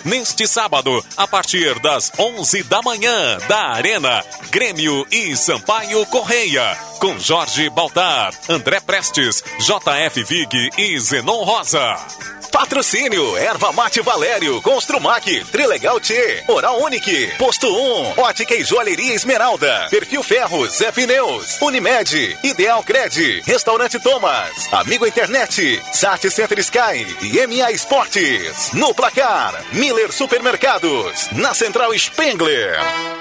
neste 0.04 0.46
sábado, 0.46 1.04
a 1.16 1.26
partir 1.26 1.78
das 1.80 2.10
11 2.18 2.62
da 2.64 2.82
manhã, 2.82 3.38
da 3.48 3.68
Arena, 3.68 4.24
Grêmio 4.50 5.06
e 5.10 5.36
Sampaio 5.36 6.04
Correia, 6.06 6.76
com 6.98 7.18
Jorge 7.18 7.68
Baltar, 7.70 8.32
André 8.48 8.80
Prestes, 8.80 9.42
JF 9.58 10.22
Vig 10.24 10.70
e 10.78 10.98
Zenon 10.98 11.44
Rosa. 11.44 12.39
Patrocínio, 12.50 13.36
Erva 13.36 13.72
Mate 13.72 14.02
Valério, 14.02 14.60
Construmac, 14.60 15.24
Trilegal 15.50 16.00
T, 16.00 16.44
Oral 16.48 16.78
Unique, 16.82 17.32
Posto 17.38 17.68
1, 17.68 18.14
Ótica 18.20 18.54
e 18.54 18.64
Joalheria 18.64 19.14
Esmeralda, 19.14 19.86
Perfil 19.90 20.22
Ferros, 20.22 20.72
Zé 20.76 20.90
Pneus, 20.90 21.58
Unimed, 21.60 22.38
Ideal 22.42 22.82
Cred, 22.82 23.42
Restaurante 23.46 23.98
Thomas, 24.00 24.68
Amigo 24.72 25.06
Internet, 25.06 25.82
Sat 25.92 26.28
Center 26.28 26.58
Sky 26.58 27.06
e 27.22 27.46
MA 27.46 27.70
Esportes. 27.70 28.72
No 28.72 28.92
placar, 28.92 29.54
Miller 29.72 30.12
Supermercados, 30.12 31.28
na 31.32 31.54
Central 31.54 31.96
Spengler. 31.98 33.19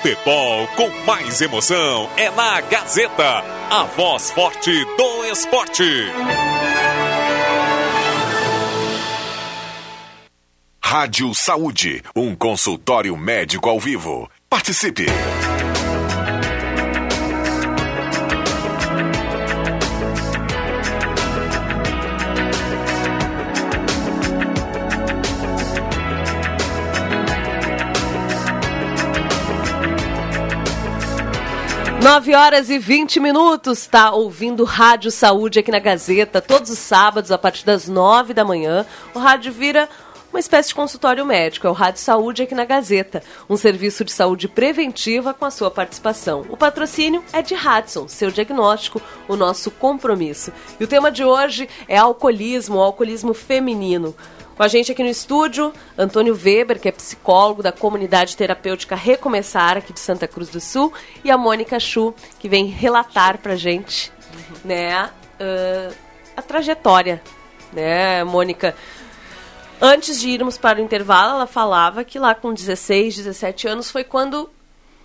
Futebol 0.00 0.68
com 0.76 0.88
mais 1.04 1.40
emoção 1.40 2.08
é 2.16 2.30
na 2.30 2.60
Gazeta, 2.60 3.42
a 3.68 3.82
voz 3.96 4.30
forte 4.30 4.70
do 4.96 5.24
esporte. 5.24 5.82
Rádio 10.80 11.34
Saúde, 11.34 12.02
um 12.14 12.36
consultório 12.36 13.16
médico 13.16 13.68
ao 13.68 13.80
vivo. 13.80 14.30
Participe! 14.48 15.06
9 32.08 32.34
horas 32.34 32.70
e 32.70 32.78
20 32.78 33.20
minutos, 33.20 33.86
tá 33.86 34.12
ouvindo 34.12 34.64
Rádio 34.64 35.10
Saúde 35.10 35.58
aqui 35.58 35.70
na 35.70 35.78
Gazeta, 35.78 36.40
todos 36.40 36.70
os 36.70 36.78
sábados, 36.78 37.30
a 37.30 37.36
partir 37.36 37.66
das 37.66 37.86
9 37.86 38.32
da 38.32 38.46
manhã. 38.46 38.86
O 39.14 39.18
rádio 39.18 39.52
vira 39.52 39.86
uma 40.32 40.40
espécie 40.40 40.70
de 40.70 40.74
consultório 40.74 41.26
médico, 41.26 41.66
é 41.66 41.70
o 41.70 41.74
Rádio 41.74 42.00
Saúde 42.00 42.42
aqui 42.42 42.54
na 42.54 42.64
Gazeta, 42.64 43.22
um 43.46 43.58
serviço 43.58 44.06
de 44.06 44.12
saúde 44.12 44.48
preventiva 44.48 45.34
com 45.34 45.44
a 45.44 45.50
sua 45.50 45.70
participação. 45.70 46.46
O 46.48 46.56
patrocínio 46.56 47.22
é 47.30 47.42
de 47.42 47.54
Hudson, 47.54 48.08
seu 48.08 48.30
diagnóstico, 48.30 49.02
o 49.28 49.36
nosso 49.36 49.70
compromisso. 49.70 50.50
E 50.80 50.84
o 50.84 50.88
tema 50.88 51.10
de 51.10 51.22
hoje 51.22 51.68
é 51.86 51.98
alcoolismo, 51.98 52.78
o 52.78 52.82
alcoolismo 52.82 53.34
feminino. 53.34 54.16
Com 54.58 54.64
a 54.64 54.68
gente 54.68 54.90
aqui 54.90 55.04
no 55.04 55.08
estúdio, 55.08 55.72
Antônio 55.96 56.34
Weber, 56.34 56.80
que 56.80 56.88
é 56.88 56.90
psicólogo 56.90 57.62
da 57.62 57.70
comunidade 57.70 58.36
terapêutica 58.36 58.96
Recomeçar, 58.96 59.76
aqui 59.76 59.92
de 59.92 60.00
Santa 60.00 60.26
Cruz 60.26 60.48
do 60.48 60.60
Sul, 60.60 60.92
e 61.22 61.30
a 61.30 61.38
Mônica 61.38 61.78
Chu, 61.78 62.12
que 62.40 62.48
vem 62.48 62.66
relatar 62.66 63.38
pra 63.38 63.54
gente 63.54 64.10
né, 64.64 65.04
uh, 65.04 65.94
a 66.36 66.42
trajetória. 66.42 67.22
Né, 67.72 68.24
Mônica? 68.24 68.74
Antes 69.80 70.20
de 70.20 70.28
irmos 70.28 70.58
para 70.58 70.80
o 70.80 70.82
intervalo, 70.82 71.34
ela 71.34 71.46
falava 71.46 72.02
que 72.02 72.18
lá 72.18 72.34
com 72.34 72.52
16, 72.52 73.14
17 73.14 73.68
anos 73.68 73.92
foi 73.92 74.02
quando 74.02 74.50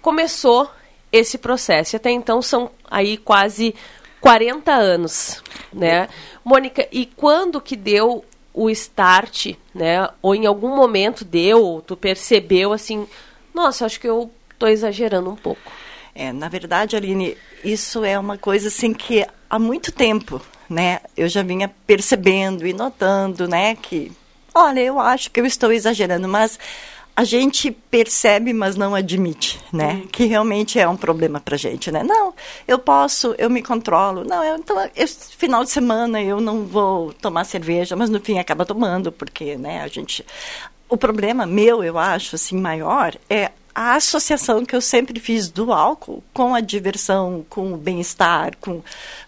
começou 0.02 0.68
esse 1.12 1.38
processo. 1.38 1.96
E 1.96 1.98
até 1.98 2.10
então 2.10 2.42
são 2.42 2.72
aí 2.90 3.18
quase 3.18 3.76
40 4.20 4.72
anos, 4.72 5.44
né? 5.72 6.10
Mônica, 6.44 6.88
e 6.92 7.06
quando 7.06 7.62
que 7.62 7.76
deu 7.76 8.26
o 8.54 8.70
start, 8.70 9.56
né? 9.74 10.08
Ou 10.22 10.36
em 10.36 10.46
algum 10.46 10.76
momento 10.76 11.26
deu, 11.26 11.84
tu 11.86 11.98
percebeu 11.98 12.72
assim, 12.72 13.08
nossa, 13.54 13.86
acho 13.86 14.00
que 14.00 14.08
eu 14.08 14.32
tô 14.60 14.68
exagerando 14.68 15.30
um 15.30 15.36
pouco. 15.36 15.72
É, 16.16 16.32
na 16.32 16.48
verdade, 16.48 16.96
Aline, 16.96 17.36
isso 17.64 18.04
é 18.04 18.18
uma 18.20 18.38
coisa 18.38 18.68
assim 18.68 18.94
que 18.94 19.26
há 19.50 19.58
muito 19.58 19.92
tempo, 19.92 20.40
né? 20.70 21.00
Eu 21.18 21.28
já 21.28 21.42
vinha 21.42 21.72
percebendo 21.88 22.68
e 22.68 22.74
notando, 22.74 23.48
né, 23.48 23.76
que 23.76 24.12
olha, 24.54 24.80
eu 24.80 25.00
acho 25.00 25.32
que 25.32 25.40
eu 25.40 25.46
estou 25.46 25.72
exagerando, 25.72 26.28
mas 26.28 26.60
a 27.16 27.24
gente 27.24 27.72
percebe, 27.72 28.54
mas 28.54 28.76
não 28.76 28.96
admite, 28.96 29.60
né? 29.72 30.04
Que 30.12 30.26
realmente 30.26 30.80
é 30.80 30.88
um 30.88 30.98
problema 30.98 31.40
pra 31.40 31.56
gente, 31.56 31.92
né? 31.92 32.02
Não, 32.04 32.34
eu 32.68 32.80
posso, 32.80 33.36
eu 33.38 33.50
me 33.50 33.62
controlo. 33.62 34.24
Não, 34.24 34.44
eu, 34.44 34.56
então, 34.58 34.90
esse 34.96 35.36
final 35.36 35.64
de 35.64 35.70
semana 35.70 36.22
eu 36.22 36.42
não 36.42 36.66
vou 36.66 37.14
tomar 37.14 37.44
cerveja, 37.44 37.96
mas 37.96 38.10
no 38.10 38.20
fim 38.20 38.40
acaba 38.40 38.66
tomando, 38.66 39.12
porque, 39.12 39.56
né, 39.56 39.82
a 39.82 39.88
gente... 39.88 40.26
O 40.90 40.98
problema 40.98 41.46
meu, 41.46 41.84
eu 41.84 41.98
acho, 41.98 42.36
assim, 42.36 42.60
maior, 42.60 43.16
é 43.30 43.52
a 43.76 43.96
associação 43.96 44.66
que 44.66 44.76
eu 44.76 44.82
sempre 44.82 45.20
fiz 45.20 45.50
do 45.50 45.74
álcool 45.74 46.24
com 46.34 46.54
a 46.54 46.62
diversão, 46.62 47.46
com 47.50 47.74
o 47.74 47.78
bem-estar, 47.78 48.56
com, 48.58 48.84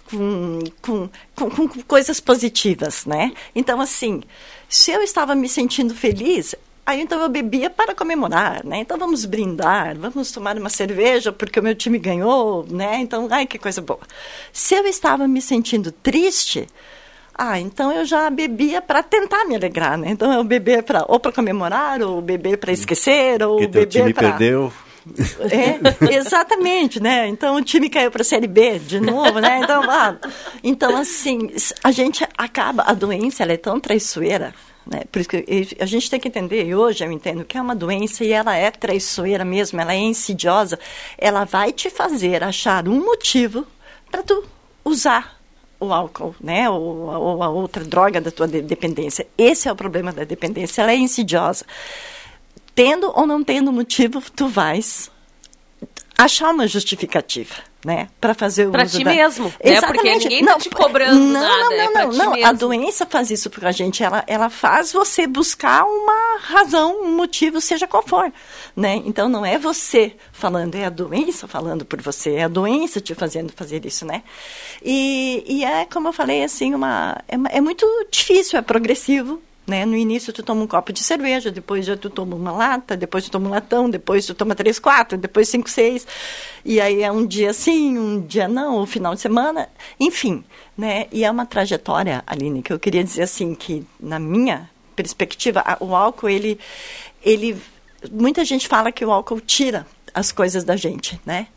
com, 0.10 0.60
com, 0.82 1.10
com, 1.36 1.50
com 1.50 1.82
coisas 1.84 2.20
positivas, 2.20 3.06
né? 3.06 3.32
Então, 3.56 3.82
assim, 3.82 4.22
se 4.70 4.92
eu 4.92 5.02
estava 5.02 5.34
me 5.34 5.50
sentindo 5.50 5.96
feliz, 5.96 6.54
Aí 6.86 7.02
então 7.02 7.20
eu 7.20 7.30
bebia 7.30 7.68
para 7.68 7.96
comemorar, 7.96 8.64
né? 8.64 8.78
Então 8.78 8.96
vamos 8.96 9.26
brindar, 9.26 9.98
vamos 9.98 10.32
tomar 10.32 10.56
uma 10.56 10.70
cerveja 10.70 11.32
porque 11.32 11.60
o 11.60 11.64
meu 11.64 11.74
time 11.74 11.98
ganhou, 11.98 12.64
né? 12.70 12.98
Então, 13.00 13.28
ai 13.32 13.48
que 13.48 13.58
coisa 13.58 13.82
boa. 13.82 14.02
Se 14.54 14.76
eu 14.76 14.86
estava 14.86 15.28
me 15.28 15.42
sentindo 15.42 15.92
triste, 15.92 16.68
ah, 17.34 17.60
então 17.60 17.92
eu 17.92 18.06
já 18.06 18.30
bebia 18.30 18.84
para 18.84 19.02
tentar 19.02 19.46
me 19.46 19.56
alegrar, 19.56 19.98
né? 19.98 20.10
Então 20.12 20.32
eu 20.32 20.44
bebia 20.44 20.84
para 20.84 21.04
ou 21.08 21.20
para 21.20 21.32
comemorar, 21.32 22.04
ou 22.04 22.22
beber 22.22 22.60
para 22.60 22.72
esquecer, 22.72 23.42
ou 23.42 23.58
que 23.58 23.68
beber 23.68 23.88
time 23.88 24.14
pra... 24.14 24.30
perdeu. 24.30 24.72
É, 25.40 26.16
exatamente, 26.16 27.00
né? 27.00 27.28
Então 27.28 27.56
o 27.56 27.64
time 27.64 27.90
caiu 27.90 28.12
para 28.12 28.22
a 28.22 28.26
Série 28.26 28.48
B 28.48 28.78
de 28.78 29.00
novo, 29.00 29.40
né? 29.40 29.60
Então, 29.64 29.90
ah, 29.90 30.18
então 30.64 30.96
assim, 30.96 31.50
a 31.84 31.92
gente 31.92 32.24
acaba, 32.38 32.84
a 32.84 32.94
doença 32.94 33.42
ela 33.42 33.54
é 33.54 33.58
tão 33.58 33.80
traiçoeira 33.80 34.54
né? 34.86 35.04
Por 35.12 35.20
isso 35.20 35.30
que 35.30 35.76
a 35.80 35.86
gente 35.86 36.10
tem 36.10 36.20
que 36.20 36.28
entender, 36.28 36.66
e 36.66 36.76
hoje 36.76 37.04
eu 37.04 37.12
entendo 37.12 37.44
que 37.44 37.58
é 37.58 37.62
uma 37.62 37.76
doença 37.76 38.24
e 38.24 38.32
ela 38.32 38.56
é 38.56 38.70
traiçoeira 38.70 39.44
mesmo, 39.44 39.80
ela 39.82 39.94
é 39.94 39.98
insidiosa, 39.98 40.80
ela 41.18 41.44
vai 41.44 41.72
te 41.72 41.90
fazer 41.90 42.44
achar 42.44 42.88
um 42.88 43.04
motivo 43.04 43.66
para 44.12 44.22
tu 44.22 44.46
usar 44.84 45.40
o 45.80 45.92
álcool, 45.92 46.36
né, 46.40 46.70
ou, 46.70 46.82
ou, 46.82 47.44
a 47.44 47.50
outra 47.50 47.84
droga 47.84 48.22
da 48.22 48.32
tua 48.32 48.48
dependência. 48.48 49.28
Esse 49.38 49.68
é 49.68 49.72
o 49.72 49.76
problema 49.76 50.12
da 50.12 50.24
dependência, 50.24 50.82
ela 50.82 50.92
é 50.92 50.96
insidiosa. 50.96 51.66
Tendo 52.74 53.12
ou 53.16 53.26
não 53.26 53.44
tendo 53.44 53.72
motivo, 53.72 54.22
tu 54.36 54.48
vais 54.48 55.12
achar 56.18 56.52
uma 56.52 56.68
justificativa 56.68 57.56
né, 57.86 58.08
para 58.20 58.34
fazer 58.34 58.68
o 58.68 58.72
pra 58.72 58.84
uso 58.84 58.98
ti 58.98 59.04
da... 59.04 59.14
mesmo, 59.14 59.54
né? 59.64 59.80
Porque 59.80 60.16
ninguém 60.18 60.44
tá 60.44 60.52
não, 60.54 60.58
te 60.58 60.72
cobrando 60.72 61.20
não, 61.20 61.34
nada, 61.34 61.70
não, 61.70 61.72
é 61.72 61.94
não, 61.94 62.12
não, 62.12 62.32
não. 62.32 62.46
A 62.46 62.52
doença 62.52 63.06
faz 63.06 63.30
isso 63.30 63.48
para 63.48 63.70
a 63.70 63.72
gente, 63.72 64.04
ela, 64.04 64.24
ela 64.26 64.50
faz 64.50 64.92
você 64.92 65.28
buscar 65.28 65.86
uma 65.86 66.40
razão, 66.40 67.04
um 67.04 67.12
motivo, 67.16 67.62
seja 67.62 67.86
qual 67.86 68.02
for, 68.02 68.34
né? 68.76 69.04
Então 69.06 69.30
não 69.30 69.46
é 69.46 69.60
você 69.60 70.14
falando, 70.32 70.74
é 70.74 70.86
a 70.86 70.90
doença 70.90 71.48
falando 71.48 71.86
por 71.86 72.02
você, 72.02 72.34
é 72.38 72.44
a 72.46 72.48
doença 72.48 73.00
te 73.00 73.14
fazendo 73.14 73.54
fazer 73.56 73.86
isso, 73.86 74.04
né? 74.04 74.24
E, 74.84 75.44
e 75.48 75.64
é 75.64 75.86
como 75.86 76.08
eu 76.08 76.14
falei 76.14 76.44
assim, 76.44 76.74
uma 76.74 77.22
é, 77.28 77.58
é 77.58 77.62
muito 77.62 77.86
difícil, 78.10 78.58
é 78.58 78.64
progressivo, 78.64 79.40
né? 79.66 79.86
No 79.86 79.96
início 79.96 80.32
tu 80.32 80.44
toma 80.44 80.62
um 80.62 80.68
copo 80.68 80.94
de 80.94 81.04
cerveja, 81.04 81.52
depois 81.52 81.86
já 81.86 81.98
tu 81.98 82.10
toma 82.10 82.36
uma 82.36 82.52
lata, 82.52 82.96
depois 82.96 83.26
tu 83.26 83.32
toma 83.32 83.48
um 83.48 83.52
latão, 83.52 83.90
depois 83.90 84.26
tu 84.26 84.34
toma 84.34 84.56
três, 84.56 84.80
quatro, 84.80 85.18
depois 85.18 85.50
cinco, 85.50 85.70
seis. 85.70 86.06
E 86.64 86.80
aí 86.80 87.02
é 87.02 87.12
um 87.12 87.26
dia 87.26 87.54
sim, 87.54 87.98
um 87.98 88.22
dia 88.22 88.48
não, 88.48 88.82
o 88.82 88.86
final 88.86 89.16
de 89.16 89.22
semana, 89.22 89.70
enfim. 90.00 90.44
Né? 90.78 91.08
E 91.12 91.24
é 91.24 91.32
uma 91.32 91.46
trajetória, 91.46 92.24
Aline, 92.28 92.62
que 92.62 92.72
eu 92.72 92.80
queria 92.80 93.04
dizer 93.04 93.24
assim, 93.24 93.56
que 93.56 93.86
na 94.00 94.20
minha 94.20 94.70
perspectiva, 94.96 95.64
o 95.80 95.96
álcool, 95.96 96.30
ele, 96.30 96.60
ele... 97.24 97.62
Muita 98.12 98.46
gente 98.46 98.68
fala 98.68 98.92
que 98.92 99.04
o 99.04 99.12
álcool 99.12 99.42
tira 99.42 99.86
as 100.16 100.32
coisas 100.32 100.64
da 100.64 100.78
gente, 100.78 101.20
né? 101.26 101.48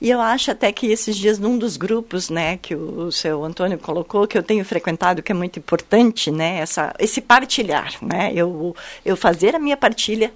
E 0.00 0.10
eu 0.10 0.22
acho 0.22 0.50
até 0.50 0.72
que 0.72 0.86
esses 0.86 1.14
dias, 1.14 1.38
num 1.38 1.58
dos 1.58 1.76
grupos, 1.76 2.30
né, 2.30 2.56
que 2.56 2.74
o, 2.74 3.12
seu 3.12 3.44
Antônio 3.44 3.78
colocou, 3.78 4.26
que 4.26 4.38
eu 4.38 4.42
tenho 4.42 4.64
frequentado, 4.64 5.22
que 5.22 5.30
é 5.30 5.34
muito 5.34 5.58
importante, 5.58 6.30
né, 6.30 6.60
essa, 6.60 6.94
esse 6.98 7.20
partilhar, 7.20 7.92
né? 8.00 8.32
Eu, 8.34 8.74
eu 9.04 9.16
fazer 9.16 9.54
a 9.54 9.58
minha 9.58 9.76
partilha 9.76 10.32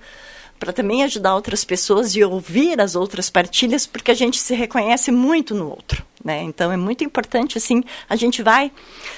para 0.58 0.74
também 0.74 1.02
ajudar 1.04 1.34
outras 1.34 1.64
pessoas 1.64 2.14
e 2.14 2.22
ouvir 2.22 2.78
as 2.82 2.94
outras 2.94 3.30
partilhas, 3.30 3.86
porque 3.86 4.10
a 4.10 4.14
gente 4.14 4.36
se 4.36 4.54
reconhece 4.54 5.10
muito 5.10 5.54
no 5.54 5.70
outro, 5.70 6.04
né? 6.22 6.42
Então 6.42 6.70
é 6.70 6.76
muito 6.76 7.02
importante 7.02 7.56
assim, 7.56 7.82
a 8.06 8.14
gente 8.14 8.42
vai 8.42 8.70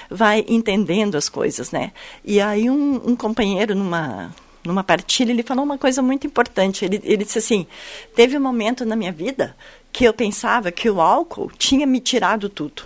vai 0.08 0.44
entendendo 0.46 1.16
as 1.16 1.28
coisas, 1.28 1.72
né? 1.72 1.90
E 2.24 2.40
aí 2.40 2.70
um, 2.70 3.10
um 3.10 3.16
companheiro 3.16 3.74
numa 3.74 4.32
numa 4.64 4.84
partilha, 4.84 5.32
ele 5.32 5.42
falou 5.42 5.64
uma 5.64 5.78
coisa 5.78 6.00
muito 6.02 6.26
importante. 6.26 6.84
Ele, 6.84 7.00
ele 7.04 7.24
disse 7.24 7.38
assim: 7.38 7.66
teve 8.14 8.36
um 8.36 8.40
momento 8.40 8.84
na 8.84 8.96
minha 8.96 9.12
vida 9.12 9.56
que 9.92 10.04
eu 10.04 10.14
pensava 10.14 10.72
que 10.72 10.88
o 10.88 11.00
álcool 11.00 11.50
tinha 11.58 11.86
me 11.86 12.00
tirado 12.00 12.48
tudo, 12.48 12.82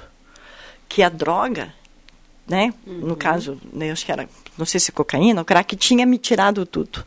que 0.88 1.02
a 1.02 1.08
droga, 1.08 1.72
né, 2.48 2.74
uhum. 2.86 2.98
no 2.98 3.16
caso, 3.16 3.60
né, 3.72 3.90
acho 3.90 4.04
que 4.04 4.12
era, 4.12 4.28
não 4.58 4.66
sei 4.66 4.80
se 4.80 4.90
cocaína 4.90 5.40
ou 5.40 5.44
crack, 5.44 5.76
tinha 5.76 6.04
me 6.04 6.18
tirado 6.18 6.66
tudo. 6.66 7.04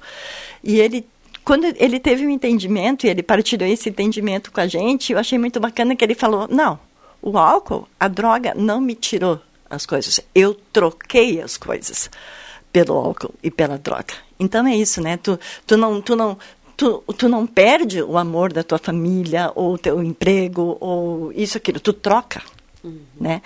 E 0.63 0.79
ele 0.79 1.05
quando 1.43 1.65
ele 1.77 1.99
teve 1.99 2.27
um 2.27 2.29
entendimento 2.29 3.07
e 3.07 3.09
ele 3.09 3.23
partilhou 3.23 3.67
esse 3.67 3.89
entendimento 3.89 4.51
com 4.51 4.61
a 4.61 4.67
gente, 4.67 5.13
eu 5.13 5.17
achei 5.17 5.39
muito 5.39 5.59
bacana 5.59 5.95
que 5.95 6.05
ele 6.05 6.13
falou: 6.13 6.47
não, 6.47 6.79
o 7.21 7.37
álcool, 7.37 7.87
a 7.99 8.07
droga 8.07 8.53
não 8.55 8.79
me 8.79 8.93
tirou 8.93 9.41
as 9.69 9.85
coisas, 9.85 10.19
eu 10.33 10.53
troquei 10.53 11.41
as 11.41 11.57
coisas 11.57 12.09
pelo 12.71 12.93
álcool 12.95 13.33
e 13.41 13.49
pela 13.49 13.77
droga. 13.77 14.28
Então 14.39 14.65
é 14.65 14.75
isso, 14.75 15.01
né? 15.01 15.17
Tu, 15.17 15.37
tu 15.67 15.75
não, 15.75 16.01
tu 16.01 16.15
não, 16.15 16.37
tu, 16.77 17.03
tu 17.17 17.27
não 17.27 17.45
perde 17.45 18.01
o 18.01 18.17
amor 18.17 18.53
da 18.53 18.63
tua 18.63 18.77
família 18.77 19.51
ou 19.53 19.77
teu 19.77 20.01
emprego 20.01 20.77
ou 20.79 21.31
isso 21.33 21.57
aquilo, 21.57 21.79
tu 21.79 21.91
troca, 21.91 22.41
uhum. 22.83 23.01
né? 23.19 23.41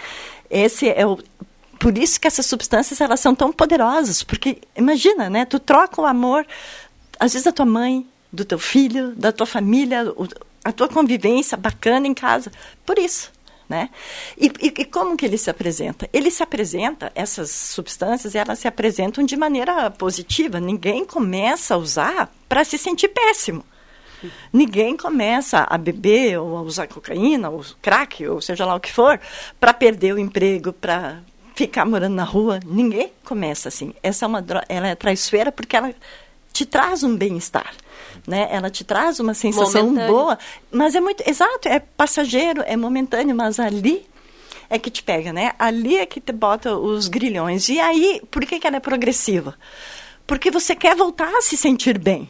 Esse 0.50 0.90
é 0.90 1.06
o 1.06 1.18
por 1.80 1.98
isso 1.98 2.18
que 2.18 2.28
essas 2.28 2.46
substâncias 2.46 3.02
elas 3.02 3.20
são 3.20 3.36
tão 3.36 3.52
poderosas, 3.52 4.24
porque 4.24 4.60
imagina, 4.74 5.30
né? 5.30 5.44
Tu 5.44 5.60
troca 5.60 6.02
o 6.02 6.06
amor 6.06 6.46
às 7.20 7.34
vezes 7.34 7.44
da 7.44 7.52
tua 7.52 7.66
mãe, 7.66 8.08
do 8.32 8.46
teu 8.46 8.58
filho, 8.58 9.14
da 9.16 9.32
tua 9.32 9.46
família, 9.46 10.14
a 10.64 10.72
tua 10.72 10.88
convivência 10.88 11.58
bacana 11.58 12.08
em 12.08 12.14
casa, 12.14 12.52
por 12.86 12.98
isso. 12.98 13.32
Né? 13.68 13.90
E, 14.38 14.52
e, 14.62 14.68
e, 14.68 14.86
como 14.86 15.16
que 15.16 15.26
ele 15.26 15.38
se 15.38 15.50
apresenta? 15.50 16.10
Ele 16.12 16.30
se 16.30 16.44
apresenta, 16.44 17.12
essas 17.16 17.50
substâncias, 17.50 18.36
elas 18.36 18.60
se 18.60 18.68
apresentam 18.68 19.26
de 19.26 19.38
maneira 19.38 19.90
positiva. 19.90 20.60
Ninguém 20.60 21.06
começa 21.06 21.76
a 21.76 21.78
usar 21.78 22.32
para 22.48 22.64
se 22.64 22.78
sentir 22.78 23.08
péssimo. 23.08 23.64
Ninguém 24.52 24.96
começa 24.96 25.66
a 25.70 25.78
beber 25.78 26.40
ou 26.40 26.58
a 26.58 26.62
usar 26.62 26.88
cocaína 26.88 27.50
ou 27.50 27.64
crack, 27.82 28.26
ou 28.28 28.42
seja 28.42 28.66
lá 28.66 28.76
o 28.76 28.80
que 28.80 28.92
for, 28.92 29.20
para 29.60 29.74
perder 29.74 30.14
o 30.14 30.20
emprego, 30.20 30.72
para 30.72 31.22
ficar 31.56 31.86
morando 31.86 32.16
na 32.16 32.24
rua. 32.24 32.60
Ninguém 32.66 33.12
começa 33.24 33.68
assim. 33.70 33.94
Essa 34.02 34.26
é 34.26 34.28
uma 34.28 34.44
ela 34.70 34.88
é 34.88 34.96
traiçoeira 34.96 35.52
porque 35.52 35.76
ela 35.76 35.94
te 36.52 36.66
traz 36.66 37.04
um 37.04 37.16
bem-estar 37.16 37.74
né? 38.28 38.48
Ela 38.52 38.70
te 38.70 38.84
traz 38.84 39.20
uma 39.20 39.34
sensação 39.34 39.86
momentâneo. 39.86 40.14
boa, 40.14 40.40
mas 40.72 40.96
é 40.96 41.02
muito, 41.02 41.24
exato, 41.28 41.68
é 41.68 41.80
passageiro, 41.80 42.64
é 42.66 42.76
momentâneo, 42.76 43.36
mas 43.36 43.60
ali 43.60 44.06
é 44.70 44.80
que 44.80 44.90
te 44.90 45.04
pega, 45.04 45.32
né? 45.32 45.54
Ali 45.60 45.98
é 45.98 46.06
que 46.06 46.20
te 46.20 46.32
bota 46.32 46.76
os 46.76 47.08
grilhões. 47.08 47.70
E 47.70 47.80
aí, 47.80 48.22
por 48.32 48.46
que, 48.46 48.60
que 48.60 48.68
ela 48.68 48.78
é 48.78 48.80
progressiva? 48.80 49.56
Porque 50.26 50.50
você 50.50 50.76
quer 50.76 50.96
voltar 50.96 51.30
a 51.30 51.42
se 51.42 51.58
sentir 51.58 51.98
bem. 51.98 52.30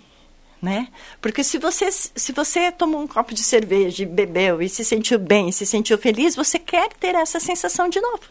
Né? 0.61 0.87
Porque 1.19 1.43
se 1.43 1.57
você, 1.57 1.91
se 1.91 2.31
você 2.31 2.71
tomou 2.71 3.01
um 3.01 3.07
copo 3.07 3.33
de 3.33 3.43
cerveja 3.43 4.03
e 4.03 4.05
bebeu 4.05 4.61
e 4.61 4.69
se 4.69 4.85
sentiu 4.85 5.19
bem, 5.19 5.51
se 5.51 5.65
sentiu 5.65 5.97
feliz, 5.97 6.37
você 6.37 6.57
quer 6.57 6.87
ter 6.93 7.15
essa 7.15 7.37
sensação 7.37 7.89
de 7.89 7.99
novo 7.99 8.21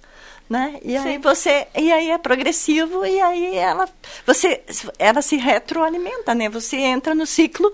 né? 0.48 0.78
E 0.82 0.96
aí 0.96 1.18
você, 1.18 1.66
e 1.76 1.90
aí 1.90 2.10
é 2.10 2.18
progressivo 2.18 3.06
e 3.06 3.20
aí 3.20 3.56
ela, 3.56 3.88
você, 4.26 4.62
ela 4.98 5.22
se 5.22 5.36
retroalimenta, 5.36 6.34
né? 6.34 6.48
Você 6.48 6.76
entra 6.76 7.14
no 7.14 7.26
ciclo 7.26 7.72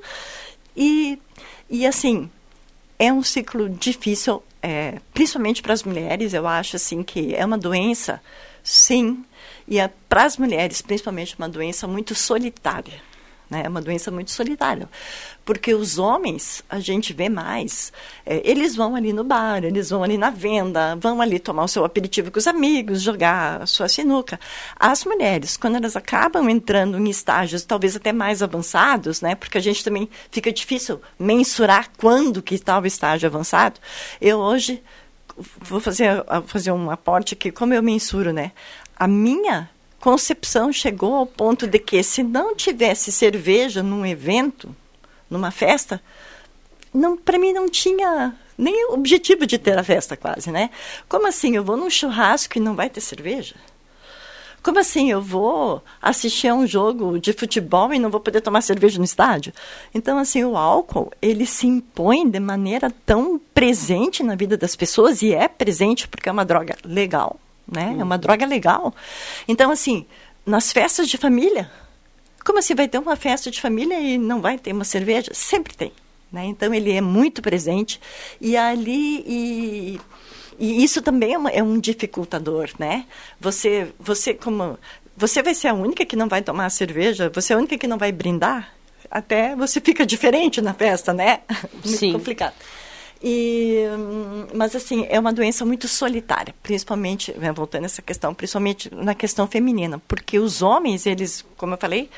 e, 0.77 1.19
e 1.69 1.87
assim 1.87 2.31
é 2.99 3.13
um 3.13 3.23
ciclo 3.23 3.69
difícil, 3.69 4.43
é, 4.63 4.99
principalmente 5.15 5.63
para 5.63 5.73
as 5.73 5.83
mulheres. 5.83 6.35
Eu 6.35 6.47
acho 6.47 6.77
assim 6.77 7.03
que 7.03 7.35
é 7.35 7.45
uma 7.45 7.59
doença, 7.59 8.21
sim, 8.63 9.25
e 9.67 9.79
é 9.79 9.91
para 10.09 10.25
as 10.25 10.37
mulheres 10.37 10.83
principalmente 10.83 11.37
uma 11.39 11.49
doença 11.49 11.87
muito 11.87 12.15
solitária. 12.15 13.08
Né? 13.51 13.63
É 13.65 13.69
uma 13.69 13.81
doença 13.81 14.11
muito 14.11 14.31
solitária. 14.31 14.89
Porque 15.45 15.75
os 15.75 15.99
homens, 15.99 16.63
a 16.69 16.79
gente 16.79 17.13
vê 17.13 17.29
mais, 17.29 17.93
é, 18.27 18.43
eles 18.45 18.77
vão 18.77 18.95
ali 18.95 19.13
no 19.13 19.25
bar, 19.25 19.65
eles 19.65 19.89
vão 19.91 20.03
ali 20.03 20.19
na 20.19 20.31
venda, 20.31 20.95
vão 20.97 21.21
ali 21.21 21.39
tomar 21.39 21.65
o 21.65 21.69
seu 21.69 21.85
aperitivo 21.85 22.31
com 22.31 22.39
os 22.39 22.47
amigos, 22.47 23.01
jogar 23.01 23.63
a 23.63 23.67
sua 23.67 23.89
sinuca. 23.89 24.39
As 24.79 25.05
mulheres, 25.05 25.57
quando 25.57 25.77
elas 25.77 25.97
acabam 25.97 26.49
entrando 26.49 26.99
em 26.99 27.09
estágios 27.09 27.65
talvez 27.65 27.97
até 27.97 28.13
mais 28.13 28.43
avançados, 28.43 29.21
né? 29.21 29.35
Porque 29.35 29.59
a 29.59 29.63
gente 29.63 29.83
também 29.83 30.09
fica 30.31 30.53
difícil 30.53 31.01
mensurar 31.19 31.91
quando 31.97 32.43
que 32.43 32.55
está 32.55 32.79
o 32.79 32.87
estágio 32.87 33.27
avançado. 33.27 33.81
Eu 34.21 34.39
hoje 34.39 34.83
vou 35.61 35.81
fazer, 35.81 36.25
fazer 36.47 36.73
um 36.73 36.91
aporte 36.91 37.35
aqui, 37.35 37.51
como 37.51 37.73
eu 37.73 37.83
mensuro, 37.83 38.33
né? 38.33 38.53
A 38.97 39.07
minha 39.07 39.71
concepção 40.01 40.73
chegou 40.73 41.15
ao 41.15 41.27
ponto 41.27 41.67
de 41.67 41.79
que 41.79 42.03
se 42.03 42.23
não 42.23 42.55
tivesse 42.55 43.11
cerveja 43.13 43.83
num 43.83 44.07
evento, 44.07 44.75
numa 45.29 45.51
festa, 45.51 46.01
não 46.93 47.17
para 47.17 47.39
mim 47.39 47.53
não 47.53 47.69
tinha 47.69 48.35
nem 48.57 48.87
objetivo 48.91 49.47
de 49.47 49.59
ter 49.59 49.79
a 49.79 49.85
festa 49.85 50.17
quase, 50.17 50.51
né? 50.51 50.71
Como 51.09 51.27
assim 51.27 51.55
eu 51.57 51.65
vou 51.65 51.77
num 51.77 51.91
churrasco 51.91 52.59
e 52.59 52.61
não 52.61 52.75
vai 52.75 52.91
ter 52.91 53.01
cerveja? 53.01 53.55
Como 54.61 54.81
assim 54.81 55.11
eu 55.11 55.23
vou 55.23 55.83
assistir 56.03 56.49
a 56.49 56.55
um 56.55 56.67
jogo 56.67 57.19
de 57.19 57.33
futebol 57.33 57.95
e 57.95 57.99
não 57.99 58.11
vou 58.11 58.21
poder 58.21 58.41
tomar 58.41 58.61
cerveja 58.61 58.99
no 58.99 59.05
estádio? 59.05 59.53
Então 59.95 60.19
assim, 60.19 60.45
o 60.45 60.57
álcool, 60.57 61.13
ele 61.23 61.47
se 61.47 61.67
impõe 61.67 62.29
de 62.29 62.41
maneira 62.41 62.93
tão 63.07 63.41
presente 63.55 64.23
na 64.23 64.35
vida 64.35 64.57
das 64.57 64.75
pessoas 64.75 65.23
e 65.23 65.33
é 65.33 65.47
presente 65.47 66.09
porque 66.09 66.29
é 66.29 66.33
uma 66.33 66.45
droga 66.45 66.77
legal 66.85 67.39
né? 67.71 67.97
É 67.99 68.05
uma 68.05 68.17
hum. 68.17 68.19
droga 68.19 68.47
legal. 68.47 68.95
Então, 69.47 69.71
assim, 69.71 70.07
nas 70.45 70.73
festas 70.73 71.09
de 71.09 71.17
família, 71.17 71.71
como 72.45 72.59
assim 72.59 72.75
vai 72.75 72.89
ter 72.89 72.99
uma 72.99 73.17
festa 73.17 73.51
de 73.51 73.61
família 73.61 74.01
e 74.01 74.17
não 74.19 74.41
vai 74.41 74.59
ter 74.59 74.73
uma 74.73 74.85
cerveja? 74.85 75.33
Sempre 75.35 75.75
tem. 75.75 75.93
Né? 76.33 76.47
Então, 76.47 76.73
ele 76.73 76.93
é 76.93 77.01
muito 77.01 77.43
presente. 77.43 78.01
E 78.41 78.57
ali. 78.57 79.25
E, 79.27 80.01
e 80.59 80.83
isso 80.83 81.01
também 81.01 81.35
é, 81.35 81.39
uma, 81.39 81.51
é, 81.51 81.63
um 81.63 81.79
dificultador, 81.79 82.71
né? 82.79 83.07
Você, 83.41 83.93
você 83.99 84.35
como 84.35 84.77
você 85.19 85.43
vai 85.43 85.53
ser 85.53 85.69
a 85.69 85.75
única 85.75 86.07
que 86.07 86.15
não 86.15 86.29
vai 86.29 86.43
tomar 86.43 86.71
cerveja, 86.71 87.29
você 87.35 87.53
é 87.53 87.57
a 87.57 87.59
única 87.59 87.77
que 87.77 87.89
não 87.89 87.99
vai 87.99 88.13
brindar, 88.13 88.73
até 89.11 89.57
você 89.57 89.81
fica 89.81 90.07
diferente 90.07 90.61
na 90.61 90.73
festa, 90.73 91.13
né? 91.13 91.41
Muito 91.75 91.89
Sim. 91.89 92.13
complicado. 92.13 92.55
E, 93.23 93.85
mas 94.55 94.77
assim, 94.77 95.07
é 95.09 95.19
uma 95.19 95.33
doença 95.33 95.65
muito 95.65 95.89
solitária, 95.89 96.55
principalmente, 96.63 97.37
né, 97.37 97.53
voltando 97.53 97.85
essa 97.85 98.01
questão, 98.01 98.33
principalmente 98.33 98.95
na 98.95 99.15
questão 99.15 99.47
feminina, 99.47 100.01
porque 100.07 100.39
os 100.39 100.63
homens, 100.63 101.05
eles, 101.05 101.45
como 101.57 101.75
eu 101.75 101.79
falei, 101.79 102.09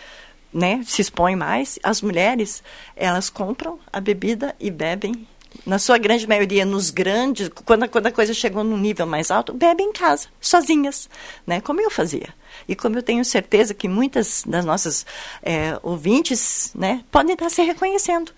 né, 0.53 0.83
se 0.85 1.01
expõem 1.01 1.37
mais, 1.37 1.79
as 1.83 2.03
mulheres, 2.03 2.63
elas 2.95 3.31
compram 3.31 3.79
a 3.91 3.99
bebida 3.99 4.55
e 4.61 4.71
bebem 4.71 5.27
na 5.67 5.79
sua 5.79 5.99
grande 5.99 6.27
maioria, 6.27 6.65
nos 6.65 6.91
grandes, 6.91 7.51
quando, 7.65 7.89
quando 7.89 8.07
a 8.07 8.13
coisa 8.13 8.33
chegou 8.35 8.63
num 8.63 8.79
nível 8.79 9.07
mais 9.07 9.31
alto, 9.31 9.53
bebem 9.53 9.89
em 9.89 9.93
casa, 9.93 10.29
sozinhas, 10.41 11.09
né? 11.47 11.61
Como 11.61 11.81
eu 11.81 11.91
fazia. 11.91 12.29
E 12.71 12.77
como 12.77 12.97
eu 12.97 13.03
tenho 13.03 13.25
certeza 13.25 13.75
que 13.75 13.89
muitas 13.89 14.45
das 14.47 14.65
nossas 14.65 15.05
é, 15.43 15.77
ouvintes, 15.83 16.71
né, 16.73 17.03
podem 17.11 17.33
estar 17.33 17.51
se 17.51 17.61
reconhecendo. 17.63 18.31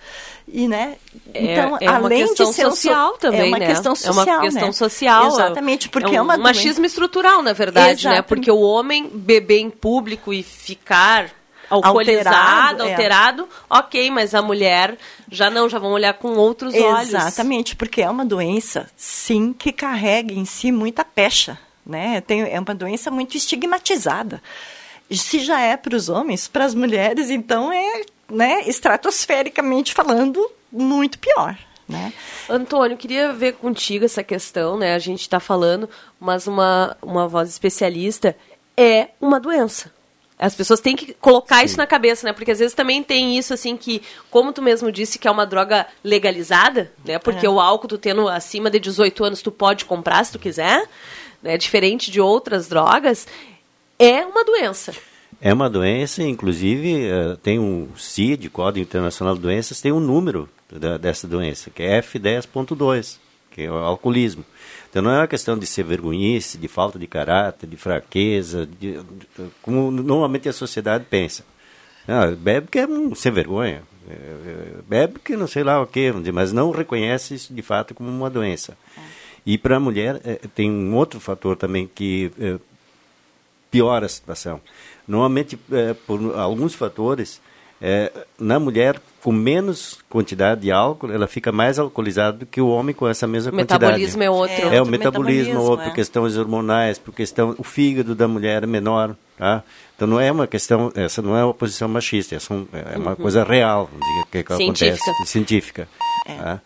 E, 0.49 0.67
né, 0.67 0.97
é, 1.35 1.53
então, 1.53 1.77
é 1.79 1.87
além 1.87 2.33
de 2.33 2.47
ser 2.47 2.71
social 2.71 3.13
so, 3.13 3.19
também, 3.19 3.43
é 3.43 3.45
uma 3.45 3.59
né? 3.59 3.67
questão 3.67 3.95
social, 3.95 4.27
é 4.27 4.33
uma 4.33 4.41
questão 4.41 4.69
né? 4.69 4.73
social, 4.73 5.27
exatamente, 5.27 5.91
porque 5.91 6.17
é, 6.17 6.23
um, 6.23 6.33
é 6.33 6.37
uma 6.37 6.39
machismo 6.39 6.87
estrutural, 6.87 7.43
na 7.43 7.53
verdade, 7.53 8.09
né? 8.09 8.23
Porque 8.23 8.51
o 8.51 8.61
homem 8.61 9.07
beber 9.13 9.59
em 9.59 9.69
público 9.69 10.33
e 10.33 10.43
ficar 10.43 11.31
alcoolizado, 11.69 12.31
alterado, 12.31 12.83
é. 12.83 12.91
alterado 12.91 13.43
é. 13.43 13.47
ok, 13.79 14.11
mas 14.11 14.35
a 14.35 14.41
mulher 14.41 14.97
já 15.31 15.51
não, 15.51 15.69
já 15.69 15.79
vão 15.79 15.93
olhar 15.93 16.15
com 16.15 16.29
outros 16.37 16.73
Exatamente, 16.73 16.97
olhos. 16.97 17.15
Exatamente, 17.15 17.77
porque 17.77 18.01
é 18.01 18.09
uma 18.09 18.25
doença, 18.25 18.89
sim, 18.97 19.53
que 19.53 19.73
carrega 19.73 20.33
em 20.33 20.47
si 20.47 20.73
muita 20.73 21.05
pecha, 21.05 21.59
né? 21.85 22.21
Tem, 22.21 22.43
é 22.43 22.59
uma 22.59 22.75
doença 22.75 23.11
muito 23.11 23.37
estigmatizada. 23.37 24.43
Se 25.11 25.41
já 25.41 25.61
é 25.61 25.77
para 25.77 25.97
os 25.97 26.09
homens, 26.09 26.49
para 26.49 26.65
as 26.65 26.75
mulheres, 26.75 27.29
então 27.29 27.73
é, 27.73 28.03
né, 28.31 28.63
estratosfericamente 28.67 29.93
falando, 29.93 30.51
muito 30.71 31.19
pior. 31.19 31.57
Né? 31.89 32.13
Antônio, 32.49 32.97
queria 32.97 33.33
ver 33.33 33.55
contigo 33.55 34.05
essa 34.05 34.23
questão, 34.23 34.79
né? 34.79 34.95
A 34.95 34.99
gente 34.99 35.21
está 35.21 35.39
falando, 35.39 35.91
mas 36.19 36.47
uma, 36.47 36.97
uma 37.03 37.29
voz 37.29 37.51
especialista 37.51 38.35
é 38.77 39.09
uma 39.21 39.39
doença. 39.39 39.93
As 40.43 40.57
pessoas 40.57 40.81
têm 40.81 40.97
que 40.97 41.15
colocar 41.15 41.61
Sim. 41.61 41.67
isso 41.67 41.77
na 41.77 41.87
cabeça, 41.87 42.27
né? 42.27 42.33
Porque 42.33 42.51
às 42.51 42.59
vezes 42.59 42.75
também 42.75 43.01
tem 43.01 43.39
isso, 43.39 43.55
assim, 43.55 43.77
que, 43.77 44.03
como 44.29 44.53
tu 44.53 44.61
mesmo 44.61 44.91
disse, 44.91 45.17
que 45.17 45.29
é 45.29 45.31
uma 45.31 45.47
droga 45.47 45.87
legalizada, 46.03 46.91
né? 47.05 47.17
Porque 47.17 47.47
é. 47.47 47.49
o 47.49 47.61
álcool, 47.61 47.87
tu 47.87 47.97
tendo 47.97 48.29
acima 48.29 48.69
de 48.69 48.81
18 48.81 49.25
anos, 49.25 49.41
tu 49.41 49.53
pode 49.53 49.85
comprar 49.85 50.25
se 50.25 50.33
tu 50.33 50.41
quiser, 50.41 50.85
né? 51.41 51.57
Diferente 51.57 52.11
de 52.11 52.21
outras 52.21 52.67
drogas, 52.67 53.25
é 53.97 54.27
uma 54.27 54.45
doença. 54.45 54.93
É 55.41 55.55
uma 55.55 55.71
doença, 55.71 56.25
inclusive, 56.25 57.07
eh, 57.07 57.37
tem 57.41 57.61
um 57.61 57.89
CID, 57.97 58.51
Código 58.51 58.85
Internacional 58.85 59.37
de 59.37 59.41
Doenças, 59.43 59.81
tem 59.81 59.93
um 59.93 60.01
número 60.01 60.49
dessa 61.01 61.29
doença, 61.29 61.71
que 61.71 61.85
é 61.85 62.01
F10.2, 62.01 63.19
que 63.53 63.63
é 63.63 63.71
o 63.71 63.77
alcoolismo. 63.77 64.45
Então 64.93 65.01
não 65.01 65.11
é 65.11 65.21
uma 65.21 65.27
questão 65.27 65.59
de 65.59 65.67
ser 65.67 65.85
vergonhice, 65.85 66.59
de 66.59 66.69
falta 66.69 66.99
de 66.99 67.07
caráter, 67.07 67.67
de 67.67 67.79
fraqueza, 67.79 68.69
de, 68.79 69.01
como 69.63 69.91
normalmente 69.91 70.51
a 70.51 70.53
sociedade 70.53 71.07
pensa. 71.09 71.47
Ah, 72.07 72.27
bebe 72.27 72.67
que 72.71 72.79
é 72.79 72.87
um 72.87 73.15
sem 73.15 73.33
vergonha, 73.33 73.83
é, 74.07 74.13
é, 74.13 74.75
bebe 74.87 75.19
que 75.19 75.35
não 75.35 75.47
sei 75.47 75.65
lá 75.65 75.81
o 75.81 75.87
que, 75.87 76.13
mas 76.31 76.53
não 76.53 76.71
reconhece 76.71 77.35
isso 77.35 77.55
de 77.55 77.63
fato 77.63 77.95
como 77.95 78.11
uma 78.11 78.29
doença. 78.29 78.77
É. 78.99 79.01
E 79.47 79.57
para 79.57 79.79
a 79.79 79.81
mulher 79.81 80.21
tem 80.55 80.71
um 80.71 80.95
outro 80.95 81.19
fator 81.19 81.57
também 81.57 81.91
que 81.93 82.31
piora 83.71 84.05
a 84.05 84.11
situação. 84.11 84.61
Normalmente, 85.09 85.59
por 86.07 86.39
alguns 86.39 86.75
fatores, 86.75 87.41
é, 87.83 88.13
na 88.39 88.61
mulher 88.61 89.01
com 89.21 89.33
menos 89.33 89.99
quantidade 90.09 90.63
de 90.63 90.73
álcool, 90.73 91.13
ela 91.13 91.27
fica 91.27 91.51
mais 91.51 91.79
alcoolizada 91.79 92.39
do 92.39 92.47
que 92.47 92.61
o 92.61 92.69
homem 92.69 92.95
com 92.95 93.09
essa 93.09 93.27
mesma 93.27 93.51
o 93.51 93.55
quantidade. 93.55 93.85
O 93.85 93.87
metabolismo 93.87 94.23
é 94.23 94.31
outro. 94.31 94.69
É, 94.69 94.77
é 94.77 94.83
o 94.83 94.87
metabolismo 94.87 95.55
é 95.55 95.59
outro, 95.59 95.87
por 95.87 95.95
questões 95.95 96.37
hormonais, 96.37 96.99
por 96.99 97.13
questão, 97.13 97.55
o 97.59 97.65
fígado 97.65 98.15
da 98.15 98.27
mulher 98.27 98.63
é 98.63 98.67
menor, 98.67 99.17
tá? 99.37 99.63
Então 99.97 100.07
não 100.09 100.21
é 100.21 100.31
uma 100.31 100.47
questão, 100.47 100.93
essa 100.95 101.21
não 101.23 101.37
é 101.37 101.45
uma 101.45 101.55
posição 101.55 101.89
machista, 101.89 102.37
é 102.37 102.99
uma 102.99 103.11
uhum. 103.11 103.17
coisa 103.17 103.45
real, 103.45 103.91
que, 104.31 104.43
que 104.43 104.57
científica. 104.57 105.11
acontece, 105.11 105.31
científica. 105.31 105.89
É. 106.27 106.35
Tá? 106.35 106.61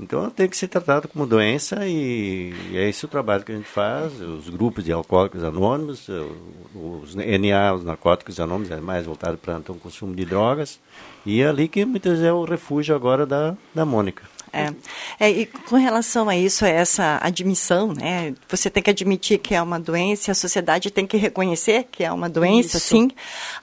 Então 0.00 0.30
tem 0.30 0.48
que 0.48 0.56
ser 0.56 0.68
tratado 0.68 1.08
como 1.08 1.26
doença 1.26 1.86
e, 1.86 2.54
e, 2.70 2.76
é 2.76 2.88
esse 2.88 3.04
o 3.04 3.08
trabalho 3.08 3.42
que 3.42 3.50
a 3.50 3.56
gente 3.56 3.68
faz. 3.68 4.20
Os 4.20 4.48
grupos 4.48 4.84
de 4.84 4.92
alcoólicos 4.92 5.42
anônimos, 5.42 6.08
os 6.74 7.14
NA, 7.16 7.74
os 7.74 7.84
narcóticos 7.84 8.38
anônimos, 8.38 8.70
é 8.70 8.80
mais 8.80 9.06
voltado 9.06 9.36
para 9.36 9.58
o 9.58 9.74
consumo 9.74 10.14
de 10.14 10.24
drogas. 10.24 10.78
E 11.26 11.42
é 11.42 11.48
ali 11.48 11.66
que 11.66 11.84
muitas 11.84 12.12
vezes 12.12 12.26
é 12.26 12.32
o 12.32 12.44
refúgio 12.44 12.94
agora 12.94 13.26
da, 13.26 13.56
da 13.74 13.84
Mônica. 13.84 14.22
É. 14.52 14.72
é. 15.20 15.30
e 15.30 15.46
com 15.46 15.76
relação 15.76 16.28
a 16.28 16.36
isso, 16.36 16.64
a 16.64 16.68
essa 16.68 17.18
admissão, 17.20 17.92
né? 17.92 18.34
Você 18.48 18.70
tem 18.70 18.82
que 18.82 18.90
admitir 18.90 19.38
que 19.38 19.54
é 19.54 19.60
uma 19.60 19.78
doença, 19.78 20.32
a 20.32 20.34
sociedade 20.34 20.90
tem 20.90 21.06
que 21.06 21.16
reconhecer 21.16 21.86
que 21.90 22.04
é 22.04 22.10
uma 22.10 22.28
doença, 22.28 22.78
isso. 22.78 22.86
sim. 22.86 23.10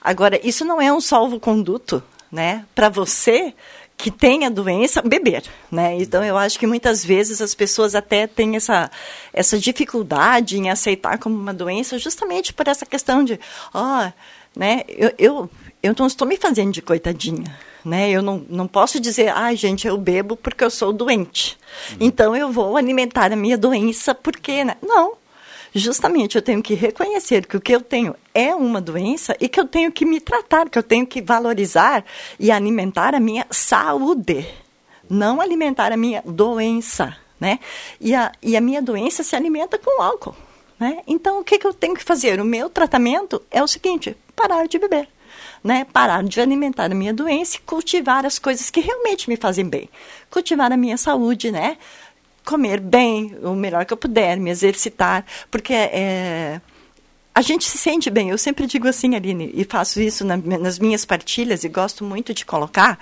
Agora, 0.00 0.40
isso 0.46 0.64
não 0.64 0.80
é 0.80 0.92
um 0.92 1.00
salvo-conduto, 1.00 2.02
né? 2.30 2.64
Para 2.74 2.88
você 2.88 3.54
que 3.96 4.10
tem 4.10 4.44
a 4.44 4.50
doença 4.50 5.00
beber, 5.00 5.44
né? 5.70 5.96
Então 5.96 6.22
eu 6.22 6.36
acho 6.36 6.58
que 6.58 6.66
muitas 6.66 7.04
vezes 7.04 7.40
as 7.40 7.54
pessoas 7.54 7.94
até 7.94 8.26
têm 8.26 8.56
essa 8.56 8.90
essa 9.32 9.58
dificuldade 9.58 10.58
em 10.58 10.70
aceitar 10.70 11.18
como 11.18 11.34
uma 11.34 11.54
doença 11.54 11.98
justamente 11.98 12.52
por 12.52 12.68
essa 12.68 12.84
questão 12.84 13.24
de, 13.24 13.40
ó, 13.72 14.06
oh, 14.06 14.12
né? 14.58 14.82
Eu, 14.88 15.12
eu 15.18 15.50
eu 15.82 15.94
não 15.98 16.06
estou 16.06 16.26
me 16.26 16.36
fazendo 16.36 16.72
de 16.72 16.82
coitadinha, 16.82 17.56
né? 17.84 18.10
Eu 18.10 18.20
não, 18.20 18.44
não 18.48 18.66
posso 18.66 18.98
dizer, 18.98 19.28
ah, 19.28 19.54
gente, 19.54 19.86
eu 19.86 19.96
bebo 19.96 20.36
porque 20.36 20.64
eu 20.64 20.70
sou 20.70 20.92
doente. 20.92 21.56
Uhum. 21.92 21.96
Então 22.00 22.36
eu 22.36 22.50
vou 22.50 22.76
alimentar 22.76 23.32
a 23.32 23.36
minha 23.36 23.56
doença 23.56 24.14
porque, 24.14 24.64
né? 24.64 24.76
Não, 24.82 25.14
justamente 25.78 26.36
eu 26.36 26.42
tenho 26.42 26.62
que 26.62 26.74
reconhecer 26.74 27.46
que 27.46 27.56
o 27.56 27.60
que 27.60 27.74
eu 27.74 27.80
tenho 27.80 28.14
é 28.34 28.54
uma 28.54 28.80
doença 28.80 29.36
e 29.40 29.48
que 29.48 29.60
eu 29.60 29.66
tenho 29.66 29.92
que 29.92 30.04
me 30.04 30.20
tratar, 30.20 30.68
que 30.70 30.78
eu 30.78 30.82
tenho 30.82 31.06
que 31.06 31.20
valorizar 31.20 32.04
e 32.40 32.50
alimentar 32.50 33.14
a 33.14 33.20
minha 33.20 33.46
saúde, 33.50 34.46
não 35.08 35.40
alimentar 35.40 35.92
a 35.92 35.96
minha 35.96 36.22
doença, 36.24 37.16
né? 37.38 37.58
E 38.00 38.14
a, 38.14 38.32
e 38.42 38.56
a 38.56 38.60
minha 38.60 38.80
doença 38.80 39.22
se 39.22 39.36
alimenta 39.36 39.78
com 39.78 40.02
álcool, 40.02 40.34
né? 40.80 41.02
Então, 41.06 41.40
o 41.40 41.44
que, 41.44 41.58
que 41.58 41.66
eu 41.66 41.74
tenho 41.74 41.94
que 41.94 42.04
fazer? 42.04 42.40
O 42.40 42.44
meu 42.44 42.70
tratamento 42.70 43.42
é 43.50 43.62
o 43.62 43.66
seguinte, 43.68 44.16
parar 44.34 44.66
de 44.66 44.78
beber. 44.78 45.08
Né, 45.64 45.84
parar 45.92 46.22
de 46.22 46.40
alimentar 46.40 46.92
a 46.92 46.94
minha 46.94 47.12
doença 47.12 47.56
e 47.56 47.60
cultivar 47.60 48.24
as 48.24 48.38
coisas 48.38 48.70
que 48.70 48.80
realmente 48.80 49.28
me 49.28 49.36
fazem 49.36 49.68
bem. 49.68 49.90
Cultivar 50.30 50.70
a 50.70 50.76
minha 50.76 50.96
saúde, 50.96 51.50
né? 51.50 51.76
Comer 52.46 52.80
bem, 52.80 53.36
o 53.42 53.54
melhor 53.54 53.84
que 53.84 53.92
eu 53.92 53.96
puder, 53.96 54.38
me 54.38 54.50
exercitar, 54.50 55.26
porque 55.50 55.74
é, 55.74 56.60
a 57.34 57.42
gente 57.42 57.64
se 57.64 57.76
sente 57.76 58.08
bem. 58.08 58.30
Eu 58.30 58.38
sempre 58.38 58.66
digo 58.66 58.86
assim, 58.86 59.16
Aline, 59.16 59.50
e 59.52 59.64
faço 59.64 60.00
isso 60.00 60.24
na, 60.24 60.36
nas 60.36 60.78
minhas 60.78 61.04
partilhas 61.04 61.64
e 61.64 61.68
gosto 61.68 62.04
muito 62.04 62.32
de 62.32 62.46
colocar, 62.46 62.98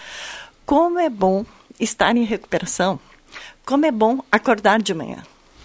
como 0.64 0.98
é 0.98 1.11
bom 1.11 1.44
estar 1.78 2.16
em 2.16 2.24
recuperação, 2.24 2.98
como 3.66 3.85
é 3.85 3.92
bom 3.92 4.20
acordar 4.33 4.80
de 4.80 4.94
manhã. 4.94 5.22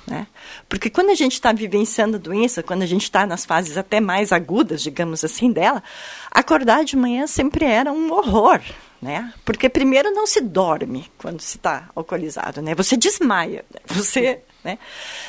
Né? 0.09 0.25
Porque 0.67 0.89
quando 0.89 1.11
a 1.11 1.15
gente 1.15 1.33
está 1.33 1.51
vivenciando 1.51 2.17
a 2.17 2.19
doença, 2.19 2.63
quando 2.63 2.81
a 2.81 2.85
gente 2.87 3.03
está 3.03 3.27
nas 3.27 3.45
fases 3.45 3.77
até 3.77 3.99
mais 3.99 4.31
agudas, 4.31 4.81
digamos 4.81 5.23
assim, 5.23 5.51
dela, 5.51 5.83
acordar 6.31 6.83
de 6.83 6.97
manhã 6.97 7.27
sempre 7.27 7.63
era 7.63 7.91
um 7.91 8.11
horror. 8.11 8.59
Né? 8.99 9.31
Porque 9.45 9.69
primeiro 9.69 10.11
não 10.11 10.25
se 10.25 10.41
dorme 10.41 11.09
quando 11.17 11.39
se 11.41 11.57
está 11.57 11.89
alcoolizado, 11.95 12.61
né? 12.61 12.75
Você 12.75 12.97
desmaia, 12.97 13.63
né? 13.73 13.79
você, 13.87 14.41
né? 14.61 14.77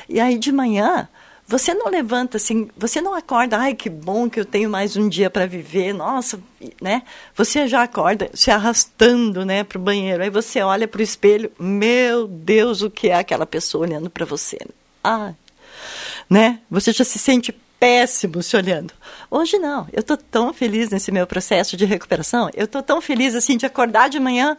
E 0.08 0.18
aí 0.18 0.38
de 0.38 0.50
manhã 0.50 1.08
você 1.50 1.74
não 1.74 1.90
levanta 1.90 2.36
assim, 2.36 2.70
você 2.76 3.00
não 3.00 3.12
acorda, 3.12 3.58
ai 3.58 3.74
que 3.74 3.90
bom 3.90 4.30
que 4.30 4.38
eu 4.38 4.44
tenho 4.44 4.70
mais 4.70 4.96
um 4.96 5.08
dia 5.08 5.28
para 5.28 5.46
viver, 5.46 5.92
nossa, 5.92 6.40
né? 6.80 7.02
Você 7.34 7.66
já 7.66 7.82
acorda 7.82 8.30
se 8.32 8.52
arrastando, 8.52 9.44
né, 9.44 9.64
para 9.64 9.76
o 9.76 9.80
banheiro. 9.80 10.22
Aí 10.22 10.30
você 10.30 10.62
olha 10.62 10.86
para 10.86 11.00
o 11.00 11.02
espelho, 11.02 11.50
meu 11.58 12.28
Deus, 12.28 12.82
o 12.82 12.90
que 12.90 13.08
é 13.08 13.16
aquela 13.16 13.44
pessoa 13.44 13.84
olhando 13.84 14.08
para 14.08 14.24
você? 14.24 14.58
Ah, 15.02 15.32
né? 16.28 16.60
Você 16.70 16.92
já 16.92 17.04
se 17.04 17.18
sente 17.18 17.52
péssimo 17.80 18.44
se 18.44 18.56
olhando. 18.56 18.94
Hoje 19.28 19.58
não. 19.58 19.88
Eu 19.92 20.02
estou 20.02 20.16
tão 20.16 20.54
feliz 20.54 20.90
nesse 20.90 21.10
meu 21.10 21.26
processo 21.26 21.76
de 21.76 21.84
recuperação. 21.84 22.48
Eu 22.54 22.66
estou 22.66 22.80
tão 22.80 23.00
feliz 23.00 23.34
assim 23.34 23.56
de 23.56 23.66
acordar 23.66 24.08
de 24.08 24.20
manhã. 24.20 24.56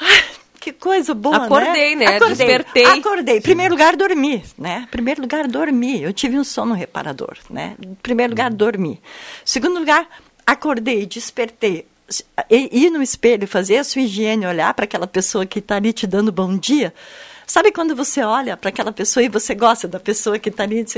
Ai, 0.00 0.24
que 0.60 0.72
coisa 0.72 1.14
boa, 1.14 1.44
Acordei, 1.44 1.96
né? 1.96 2.04
né? 2.04 2.16
Acordei. 2.16 2.36
Despertei. 2.36 2.84
Acordei. 2.84 3.40
Primeiro 3.40 3.74
lugar, 3.74 3.96
dormi, 3.96 4.44
né? 4.58 4.86
Primeiro 4.90 5.22
lugar, 5.22 5.48
dormi. 5.48 6.02
Eu 6.02 6.12
tive 6.12 6.38
um 6.38 6.44
sono 6.44 6.74
reparador, 6.74 7.38
né? 7.48 7.76
Primeiro 8.02 8.32
lugar, 8.32 8.52
dormi. 8.52 9.00
Segundo 9.42 9.78
lugar, 9.78 10.06
acordei, 10.46 11.06
despertei. 11.06 11.86
Ir 12.50 12.90
no 12.90 13.02
espelho, 13.02 13.48
fazer 13.48 13.78
a 13.78 13.84
sua 13.84 14.02
higiene, 14.02 14.46
olhar 14.46 14.74
para 14.74 14.84
aquela 14.84 15.06
pessoa 15.06 15.46
que 15.46 15.60
está 15.60 15.76
ali 15.76 15.92
te 15.92 16.06
dando 16.06 16.30
bom 16.30 16.56
dia. 16.58 16.92
Sabe 17.46 17.72
quando 17.72 17.96
você 17.96 18.22
olha 18.22 18.56
para 18.56 18.68
aquela 18.68 18.92
pessoa 18.92 19.24
e 19.24 19.28
você 19.28 19.54
gosta 19.54 19.88
da 19.88 19.98
pessoa 19.98 20.38
que 20.38 20.50
está 20.50 20.64
ali 20.64 20.80
e 20.80 20.84
diz, 20.84 20.96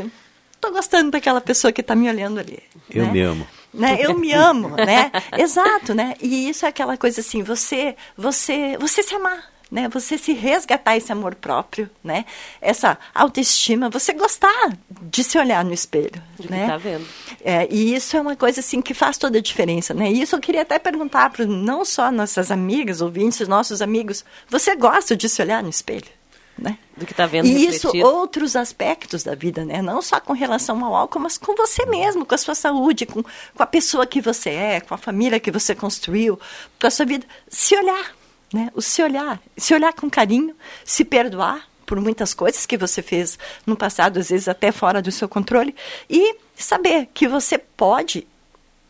estou 0.53 0.72
gostando 0.72 1.11
daquela 1.11 1.40
pessoa 1.40 1.70
que 1.70 1.83
está 1.83 1.94
me 1.94 2.09
olhando 2.09 2.40
ali. 2.40 2.59
Eu 2.90 3.07
né? 3.07 3.12
me 3.12 3.20
amo. 3.20 3.46
Né? 3.72 3.98
Eu 4.01 4.18
me 4.18 4.33
amo, 4.33 4.70
né? 4.70 5.11
Exato, 5.38 5.94
né? 5.94 6.14
E 6.20 6.48
isso 6.48 6.66
é 6.66 6.68
aquela 6.68 6.96
coisa 6.96 7.20
assim, 7.20 7.42
você, 7.42 7.96
você, 8.16 8.77
você 8.79 9.03
se 9.03 9.14
amar, 9.14 9.52
né? 9.73 9.89
Você 9.89 10.19
se 10.19 10.35
resgatar 10.35 10.99
esse 10.99 11.11
amor 11.11 11.35
próprio, 11.35 11.89
né? 12.05 12.27
Essa 12.61 12.99
autoestima, 13.15 13.89
você 13.89 14.13
gostar 14.13 14.77
de 15.01 15.25
se 15.25 15.39
olhar 15.39 15.65
no 15.65 15.73
espelho, 15.73 16.23
De 16.39 16.51
né? 16.51 16.67
tá 16.67 16.77
vendo. 16.77 17.07
É, 17.43 17.67
e 17.71 17.95
isso 17.95 18.15
é 18.15 18.21
uma 18.21 18.37
coisa 18.37 18.61
assim 18.61 18.83
que 18.83 18.93
faz 18.93 19.17
toda 19.17 19.39
a 19.39 19.41
diferença, 19.41 19.95
né? 19.95 20.13
E 20.13 20.21
isso 20.21 20.37
eu 20.37 20.41
queria 20.41 20.61
até 20.61 20.79
perguntar 20.79 21.31
para 21.31 21.47
não 21.47 21.87
só 21.87 22.13
nossas 22.13 22.51
amigas, 22.51 23.01
ouvintes, 23.01 23.49
nossos 23.49 23.81
amigos, 23.81 24.27
você 24.47 24.77
gosta 24.77 25.17
de 25.17 25.27
se 25.27 25.41
olhar 25.41 25.63
no 25.63 25.71
espelho? 25.71 26.11
Né? 26.59 26.77
Do 26.95 27.07
que 27.07 27.13
está 27.13 27.25
vendo 27.25 27.47
E 27.47 27.65
isso, 27.67 27.87
refletido. 27.87 28.07
outros 28.07 28.55
aspectos 28.55 29.23
da 29.25 29.35
vida, 29.35 29.65
né? 29.65 29.81
Não 29.81 30.03
só 30.03 30.21
com 30.21 30.35
relação 30.35 30.85
ao 30.85 30.95
álcool, 30.95 31.19
mas 31.19 31.39
com 31.39 31.57
você 31.57 31.87
mesmo, 31.87 32.27
com 32.27 32.35
a 32.35 32.39
sua 32.39 32.55
saúde, 32.55 33.07
com, 33.07 33.23
com 33.23 33.63
a 33.63 33.67
pessoa 33.67 34.07
que 34.07 34.21
você 34.21 34.51
é, 34.51 34.81
com 34.83 34.93
a 34.93 34.99
família 34.99 35.41
que 35.41 35.51
você 35.51 35.75
construiu, 35.75 36.39
com 36.79 36.87
a 36.87 36.91
sua 36.91 37.07
vida. 37.07 37.27
Se 37.49 37.75
olhar, 37.75 38.15
né? 38.53 38.71
O 38.75 38.83
se 38.83 39.03
olhar. 39.03 39.41
Se 39.57 39.75
olhar 39.75 39.93
com 39.93 40.11
carinho, 40.11 40.55
se 40.85 41.05
perdoar 41.05 41.67
por 41.87 42.01
muitas 42.01 42.33
coisas 42.33 42.65
que 42.65 42.77
você 42.77 43.03
fez 43.03 43.38
no 43.67 43.77
passado, 43.77 44.19
às 44.19 44.31
vezes 44.31 44.49
até 44.49 44.73
fora 44.73 45.03
do 45.03 45.12
seu 45.12 45.29
controle, 45.29 45.75
e 46.09 46.37
saber 46.57 47.09
que 47.12 47.29
você 47.29 47.59
pode 47.59 48.27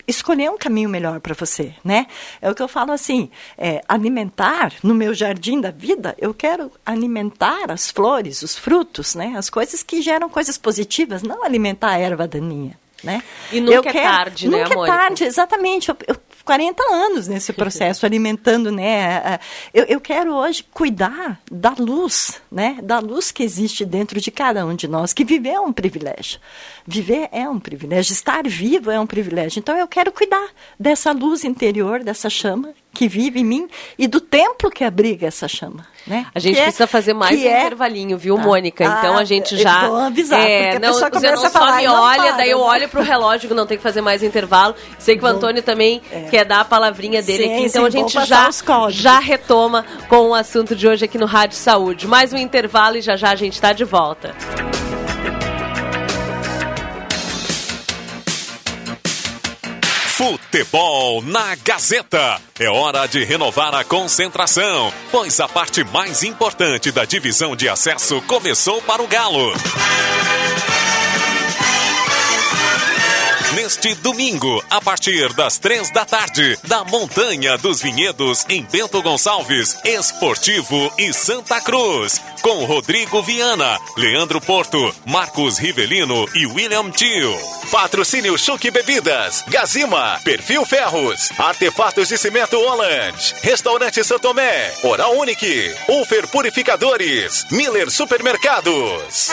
escolher 0.06 0.50
um 0.50 0.58
caminho 0.58 0.88
melhor 0.88 1.20
para 1.20 1.34
você, 1.34 1.74
né? 1.84 2.06
É 2.40 2.50
o 2.50 2.54
que 2.54 2.62
eu 2.62 2.68
falo 2.68 2.92
assim, 2.92 3.30
é, 3.56 3.82
alimentar 3.88 4.72
no 4.82 4.94
meu 4.94 5.14
jardim 5.14 5.60
da 5.60 5.70
vida, 5.70 6.14
eu 6.18 6.34
quero 6.34 6.70
alimentar 6.84 7.70
as 7.70 7.90
flores, 7.90 8.42
os 8.42 8.56
frutos, 8.56 9.14
né? 9.14 9.34
As 9.36 9.48
coisas 9.48 9.82
que 9.82 10.02
geram 10.02 10.28
coisas 10.28 10.58
positivas, 10.58 11.22
não 11.22 11.44
alimentar 11.44 11.90
a 11.90 11.98
erva 11.98 12.26
daninha. 12.26 12.78
Né? 13.02 13.20
E 13.50 13.60
nunca 13.60 13.90
Eu 13.90 13.98
é 13.98 14.02
tarde, 14.04 14.48
né, 14.48 14.62
Nunca 14.62 14.80
é 14.80 14.86
tarde, 14.86 15.24
exatamente. 15.24 15.88
Eu, 15.88 15.96
eu 16.06 16.16
40 16.44 16.82
anos 16.92 17.28
nesse 17.28 17.52
processo, 17.52 18.04
alimentando, 18.04 18.70
né? 18.70 19.38
Eu, 19.72 19.84
eu 19.84 20.00
quero 20.00 20.34
hoje 20.34 20.64
cuidar 20.72 21.40
da 21.50 21.74
luz, 21.78 22.40
né? 22.50 22.78
Da 22.82 22.98
luz 22.98 23.30
que 23.30 23.42
existe 23.42 23.84
dentro 23.84 24.20
de 24.20 24.30
cada 24.30 24.64
um 24.66 24.74
de 24.74 24.88
nós, 24.88 25.12
que 25.12 25.24
viver 25.24 25.50
é 25.50 25.60
um 25.60 25.72
privilégio. 25.72 26.40
Viver 26.86 27.28
é 27.32 27.48
um 27.48 27.60
privilégio, 27.60 28.12
estar 28.12 28.42
vivo 28.46 28.90
é 28.90 28.98
um 28.98 29.06
privilégio. 29.06 29.58
Então 29.58 29.76
eu 29.76 29.86
quero 29.86 30.12
cuidar 30.12 30.48
dessa 30.78 31.12
luz 31.12 31.44
interior, 31.44 32.02
dessa 32.02 32.28
chama 32.28 32.74
que 32.92 33.08
vive 33.08 33.40
em 33.40 33.44
mim 33.44 33.68
e 33.98 34.06
do 34.06 34.20
templo 34.20 34.70
que 34.70 34.84
abriga 34.84 35.26
essa 35.26 35.48
chama. 35.48 35.86
Né? 36.06 36.26
A 36.34 36.38
gente 36.40 36.54
Que 36.56 36.60
é- 36.60 36.64
precisa 36.64 36.86
fazer 36.86 37.14
mais 37.14 37.38
um 37.40 37.44
é- 37.46 37.60
intervalinho, 37.66 38.18
viu, 38.18 38.36
Tá. 38.36 38.42
Mônica? 38.42 38.84
Então 38.84 39.14
Ah, 39.16 39.20
a 39.20 39.24
gente 39.24 39.54
eu 39.54 39.60
já. 39.60 39.86
vou 39.88 39.96
avisar, 39.98 40.40
é, 40.40 40.62
porque 40.72 40.76
a 40.76 40.80
não, 40.80 40.88
pessoa 40.94 41.04
você 41.04 41.10
começa 41.16 41.36
não 41.36 41.46
a 41.46 41.50
falar 41.50 41.70
só 41.70 41.76
me 41.76 41.86
não 41.86 42.02
olha, 42.02 42.22
para, 42.22 42.30
daí 42.32 42.50
eu 42.50 42.60
olho 42.60 42.88
pro 42.88 43.02
relógio 43.02 43.48
que 43.48 43.54
não 43.54 43.66
tem 43.66 43.76
que 43.76 43.82
fazer 43.82 44.00
mais 44.00 44.22
intervalo. 44.22 44.74
Sei 44.98 45.16
que 45.16 45.24
o 45.24 45.26
Antônio 45.28 45.62
também 45.62 46.02
quer 46.30 46.44
dar 46.44 46.60
a 46.60 46.64
palavrinha 46.64 47.22
dele 47.22 47.44
Sim, 47.44 47.54
aqui, 47.54 47.64
então 47.66 47.82
sim, 47.82 47.86
a 47.86 47.90
gente 47.90 48.12
já, 48.26 48.50
já 48.90 49.18
retoma 49.20 49.84
com 50.08 50.30
o 50.30 50.34
assunto 50.34 50.74
de 50.74 50.88
hoje 50.88 51.04
aqui 51.04 51.18
no 51.18 51.26
Rádio 51.26 51.56
Saúde. 51.56 52.06
Mais 52.08 52.32
um 52.32 52.36
intervalo 52.36 52.96
e 52.96 53.00
já 53.00 53.16
já 53.16 53.30
a 53.30 53.36
gente 53.36 53.54
está 53.54 53.72
de 53.72 53.84
volta. 53.84 54.34
Futebol 60.22 61.20
na 61.20 61.56
Gazeta. 61.56 62.40
É 62.56 62.70
hora 62.70 63.08
de 63.08 63.24
renovar 63.24 63.74
a 63.74 63.82
concentração, 63.82 64.92
pois 65.10 65.40
a 65.40 65.48
parte 65.48 65.82
mais 65.82 66.22
importante 66.22 66.92
da 66.92 67.04
divisão 67.04 67.56
de 67.56 67.68
acesso 67.68 68.22
começou 68.22 68.80
para 68.82 69.02
o 69.02 69.08
Galo. 69.08 69.52
Neste 73.72 73.94
domingo, 73.94 74.62
a 74.68 74.82
partir 74.82 75.32
das 75.32 75.56
três 75.56 75.90
da 75.90 76.04
tarde, 76.04 76.58
da 76.62 76.84
Montanha 76.84 77.56
dos 77.56 77.80
Vinhedos, 77.80 78.44
em 78.50 78.62
Bento 78.62 79.00
Gonçalves, 79.00 79.78
Esportivo 79.82 80.92
e 80.98 81.10
Santa 81.14 81.58
Cruz, 81.58 82.20
com 82.42 82.66
Rodrigo 82.66 83.22
Viana, 83.22 83.78
Leandro 83.96 84.42
Porto, 84.42 84.94
Marcos 85.06 85.56
Rivelino 85.56 86.28
e 86.34 86.44
William 86.44 86.90
Tio. 86.90 87.34
Patrocínio 87.70 88.36
Chuque 88.36 88.70
Bebidas, 88.70 89.42
Gazima, 89.48 90.20
Perfil 90.22 90.66
Ferros, 90.66 91.30
Artefatos 91.38 92.08
de 92.08 92.18
Cimento 92.18 92.58
Holland, 92.58 93.16
Restaurante 93.40 94.04
Santomé, 94.04 94.70
Oral 94.82 95.16
Unique, 95.16 95.74
Ufer 95.88 96.28
Purificadores, 96.28 97.46
Miller 97.50 97.90
Supermercados. 97.90 99.30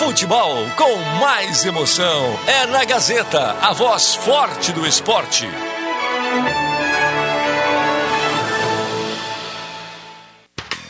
Futebol 0.00 0.56
com 0.78 0.96
mais 1.20 1.66
emoção. 1.66 2.24
É 2.46 2.64
na 2.64 2.86
Gazeta, 2.86 3.54
a 3.60 3.74
voz 3.74 4.14
forte 4.14 4.72
do 4.72 4.86
esporte. 4.86 5.46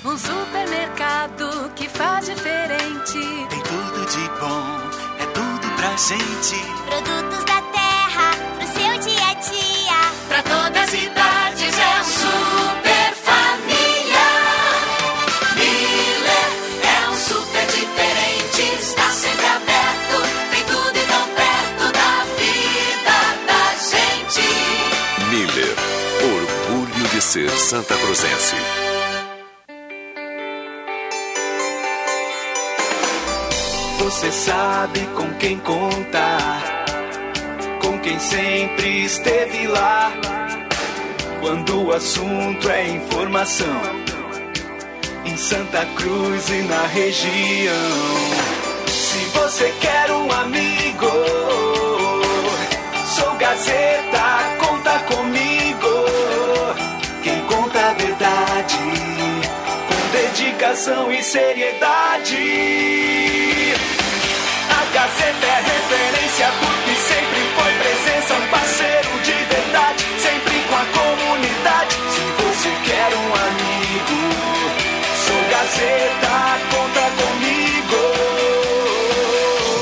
Um 0.05 0.17
supermercado 0.17 1.73
que 1.75 1.89
faz 1.89 2.27
diferente. 2.27 3.19
Tem 3.51 3.63
tudo 3.63 4.07
de 4.07 4.29
bom, 4.39 4.65
é 5.19 5.27
tudo 5.35 5.69
pra 5.75 5.91
gente. 5.97 6.55
Produtos 6.87 7.45
da 7.47 7.63
terra, 7.63 7.80
Santa 27.49 27.97
Cruzense. 27.97 28.57
Você 33.99 34.33
sabe 34.33 35.01
com 35.17 35.33
quem 35.35 35.59
contar, 35.59 36.85
com 37.81 37.99
quem 38.01 38.19
sempre 38.19 39.05
esteve 39.05 39.67
lá. 39.69 40.13
Quando 41.41 41.87
o 41.87 41.93
assunto 41.93 42.69
é 42.69 42.89
informação, 42.89 43.81
em 45.25 45.37
Santa 45.37 45.87
Cruz 45.97 46.51
e 46.51 46.63
na 46.63 46.87
região. 46.87 47.75
Se 48.87 49.19
você 49.39 49.73
quer 49.81 50.11
um 50.11 50.31
amigo, 50.33 51.11
sou 53.07 53.35
Gazeta, 53.37 54.10
dedicação 60.61 61.11
e 61.11 61.23
seriedade. 61.23 62.37
A 64.69 64.85
Gazeta 64.93 65.47
é 65.47 65.63
referência 65.63 66.49
porque 66.61 66.95
sempre 67.01 67.41
foi 67.57 67.73
presença, 67.81 68.35
um 68.35 68.47
parceiro 68.49 69.09
de 69.25 69.33
verdade, 69.33 70.05
sempre 70.21 70.61
com 70.69 70.77
a 70.77 70.85
comunidade. 71.01 71.95
Se 71.95 72.25
você 72.43 72.71
quer 72.85 73.11
um 73.17 73.35
amigo, 73.49 74.19
sou 75.25 75.43
Gazeta, 75.51 76.33
conta 76.77 77.05
comigo. 77.23 78.01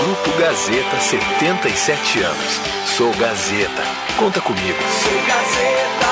Grupo 0.05 0.31
Gazeta, 0.39 1.01
77 1.01 2.23
anos. 2.23 2.61
Sou 2.87 3.13
Gazeta, 3.15 3.83
conta 4.17 4.41
comigo. 4.41 4.79
Sou 5.03 5.21
Gazeta, 5.27 6.08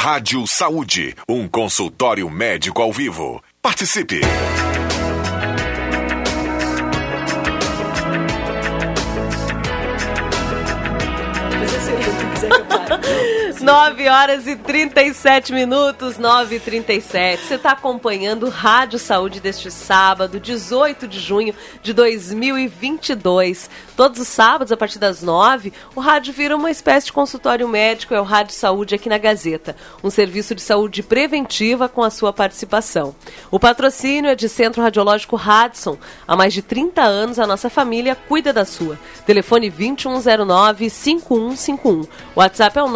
Rádio 0.00 0.46
Saúde, 0.46 1.16
um 1.28 1.48
consultório 1.48 2.30
médico 2.30 2.80
ao 2.80 2.92
vivo. 2.92 3.42
Participe! 3.60 4.20
Nove 13.68 14.08
horas 14.08 14.46
e 14.46 14.56
37 14.56 15.52
minutos, 15.52 16.16
9 16.16 16.56
e 16.56 16.60
37. 16.60 17.44
Você 17.44 17.56
está 17.56 17.72
acompanhando 17.72 18.48
Rádio 18.48 18.98
Saúde 18.98 19.40
deste 19.40 19.70
sábado, 19.70 20.40
18 20.40 21.06
de 21.06 21.20
junho 21.20 21.54
de 21.82 21.92
2022. 21.92 23.68
Todos 23.94 24.20
os 24.20 24.28
sábados, 24.28 24.72
a 24.72 24.76
partir 24.76 24.98
das 24.98 25.22
9, 25.22 25.70
o 25.94 26.00
rádio 26.00 26.32
vira 26.32 26.56
uma 26.56 26.70
espécie 26.70 27.04
de 27.06 27.12
consultório 27.12 27.68
médico, 27.68 28.14
é 28.14 28.20
o 28.20 28.24
Rádio 28.24 28.54
Saúde 28.54 28.94
aqui 28.94 29.08
na 29.08 29.18
Gazeta. 29.18 29.76
Um 30.02 30.08
serviço 30.08 30.54
de 30.54 30.62
saúde 30.62 31.02
preventiva 31.02 31.90
com 31.90 32.02
a 32.02 32.08
sua 32.08 32.32
participação. 32.32 33.14
O 33.50 33.60
patrocínio 33.60 34.30
é 34.30 34.34
de 34.34 34.48
Centro 34.48 34.80
Radiológico 34.80 35.36
Radson. 35.36 35.98
Há 36.26 36.34
mais 36.36 36.54
de 36.54 36.62
30 36.62 37.02
anos, 37.02 37.38
a 37.38 37.46
nossa 37.46 37.68
família 37.68 38.14
cuida 38.14 38.50
da 38.50 38.64
sua. 38.64 38.98
Telefone 39.26 39.70
2109-5151. 39.70 42.08
WhatsApp 42.34 42.78
é 42.78 42.82
o 42.82 42.88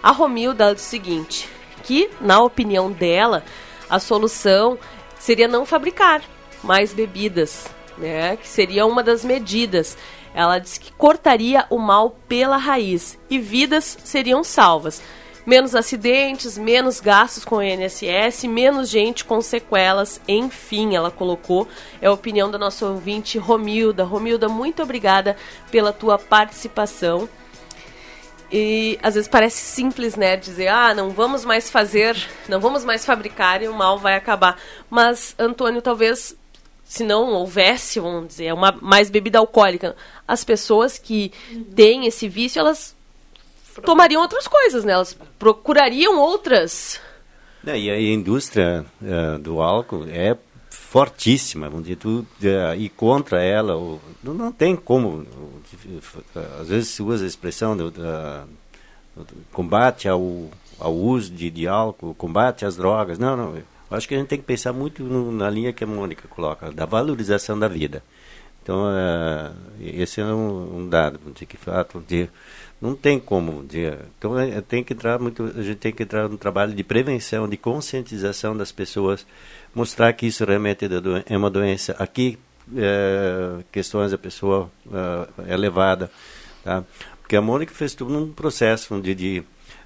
A 0.02 0.12
Romilda 0.12 0.74
diz 0.74 0.86
o 0.86 0.90
seguinte: 0.90 1.50
que, 1.90 2.08
na 2.22 2.40
opinião 2.40 2.92
dela, 2.92 3.44
a 3.90 3.98
solução 3.98 4.78
seria 5.18 5.48
não 5.48 5.66
fabricar 5.66 6.22
mais 6.64 6.94
bebidas, 6.94 7.66
né? 7.98 8.38
Que 8.38 8.48
seria 8.48 8.86
uma 8.86 9.02
das 9.02 9.26
medidas. 9.26 9.98
Ela 10.32 10.60
disse 10.60 10.80
que 10.80 10.92
cortaria 10.92 11.66
o 11.68 11.80
mal 11.80 12.16
pela 12.28 12.58
raiz 12.58 13.18
e 13.28 13.40
vidas 13.40 13.98
seriam 14.04 14.44
salvas. 14.44 15.02
Menos 15.48 15.74
acidentes, 15.74 16.60
menos 16.60 17.00
gastos 17.00 17.44
com 17.44 17.56
o 17.56 17.64
INSS, 17.64 18.44
menos 18.44 18.88
gente 18.88 19.26
com 19.26 19.42
sequelas, 19.42 20.22
enfim, 20.28 20.96
ela 20.96 21.10
colocou. 21.10 21.68
É 22.00 22.06
a 22.06 22.14
opinião 22.14 22.52
da 22.52 22.60
nossa 22.60 22.86
ouvinte 22.86 23.40
Romilda. 23.40 24.04
Romilda, 24.04 24.48
muito 24.48 24.84
obrigada 24.84 25.36
pela 25.72 25.92
tua 25.92 26.20
participação. 26.20 27.28
E 28.52 28.98
às 29.04 29.14
vezes 29.14 29.30
parece 29.30 29.58
simples, 29.58 30.16
né? 30.16 30.36
Dizer, 30.36 30.68
ah, 30.68 30.94
não 30.94 31.12
vamos 31.12 31.46
mais 31.46 31.70
fazer, 31.70 32.18
não 32.48 32.60
vamos 32.60 32.84
mais 32.84 33.06
fabricar 33.06 33.62
e 33.62 33.68
o 33.68 33.74
mal 33.74 34.00
vai 34.00 34.16
acabar. 34.16 34.60
Mas, 34.90 35.36
Antônio, 35.38 35.82
talvez 35.82 36.36
se 36.84 37.04
não 37.04 37.34
houvesse, 37.34 38.00
vamos 38.00 38.30
dizer, 38.30 38.52
uma 38.52 38.76
mais 38.82 39.12
bebida 39.12 39.38
alcoólica, 39.38 39.96
as 40.28 40.44
pessoas 40.44 40.98
que 40.98 41.32
têm 41.76 42.08
esse 42.08 42.28
vício, 42.28 42.60
elas 42.60 42.96
tomariam 43.86 44.24
outras 44.24 44.48
coisas, 44.48 44.84
né? 44.84 44.94
Elas 44.94 45.16
procurariam 45.38 46.18
outras. 46.18 47.00
É, 47.66 47.78
e 47.78 47.92
a 47.92 48.00
indústria 48.00 48.84
uh, 49.00 49.38
do 49.38 49.62
álcool 49.62 50.06
é 50.10 50.36
fortíssima, 50.72 51.70
vamos 51.70 51.84
dizer, 51.86 51.98
tu 51.98 52.26
uh, 52.42 52.76
ir 52.76 52.90
contra 52.90 53.44
ela, 53.44 53.76
ou, 53.76 54.02
não, 54.24 54.52
tem 54.52 54.76
como, 54.76 55.28
às 56.60 56.70
vezes 56.70 56.90
se 56.90 57.02
usa 57.02 57.24
a 57.24 57.28
expressão 57.28 57.76
do, 57.76 57.92
do 57.92 58.48
combate 59.52 60.08
ao, 60.08 60.50
ao 60.80 60.96
uso 60.96 61.32
de, 61.32 61.50
de 61.50 61.68
álcool, 61.68 62.14
combate 62.16 62.66
às 62.66 62.76
drogas, 62.76 63.20
não, 63.20 63.36
não, 63.36 63.64
Acho 63.92 64.08
que 64.08 64.14
a 64.14 64.18
gente 64.18 64.28
tem 64.28 64.38
que 64.38 64.46
pensar 64.46 64.72
muito 64.72 65.04
no, 65.04 65.32
na 65.32 65.50
linha 65.50 65.74
que 65.74 65.84
a 65.84 65.88
Mônica 65.88 66.28
coloca, 66.28 66.72
da 66.72 66.86
valorização 66.86 67.58
da 67.58 67.68
vida. 67.68 68.04
Então, 68.62 68.84
uh, 68.84 69.56
esse 69.82 70.22
é 70.22 70.26
um, 70.26 70.82
um 70.82 70.90
dado, 70.90 71.20
de 71.34 71.44
que 71.44 71.58
fato, 71.58 72.04
de, 72.08 72.30
não 72.80 72.94
tem 72.94 73.20
como. 73.20 73.64
De, 73.64 73.92
então, 74.18 74.38
é, 74.38 74.62
tem 74.62 74.84
que 74.84 74.94
entrar 74.94 75.18
muito, 75.18 75.44
a 75.44 75.64
gente 75.64 75.78
tem 75.78 75.92
que 75.92 76.04
entrar 76.04 76.30
no 76.30 76.38
trabalho 76.38 76.74
de 76.74 76.84
prevenção, 76.84 77.50
de 77.50 77.58
conscientização 77.58 78.56
das 78.56 78.72
pessoas, 78.72 79.26
mostrar 79.74 80.14
que 80.14 80.28
isso 80.28 80.46
realmente 80.46 80.86
é 81.26 81.36
uma 81.36 81.50
doença. 81.50 81.96
Aqui, 81.98 82.38
é, 82.76 83.64
questões 83.72 84.12
da 84.12 84.18
pessoa 84.18 84.70
é, 85.48 85.54
é 85.54 85.58
levada, 85.58 86.12
tá? 86.64 86.84
Porque 87.22 87.36
a 87.36 87.42
Mônica 87.42 87.74
fez 87.74 87.94
tudo 87.94 88.12
num 88.12 88.32
processo 88.32 89.00
de, 89.02 89.14
de, 89.14 89.44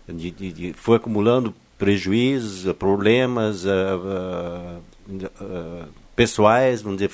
de, 0.07 0.31
de 0.31 0.73
foi 0.73 0.97
acumulando 0.97 1.53
prejuízos, 1.77 2.71
problemas 2.73 3.65
uh, 3.65 4.79
uh, 5.09 5.87
pessoais, 6.15 6.81
vamos 6.81 6.99
dizer, 6.99 7.11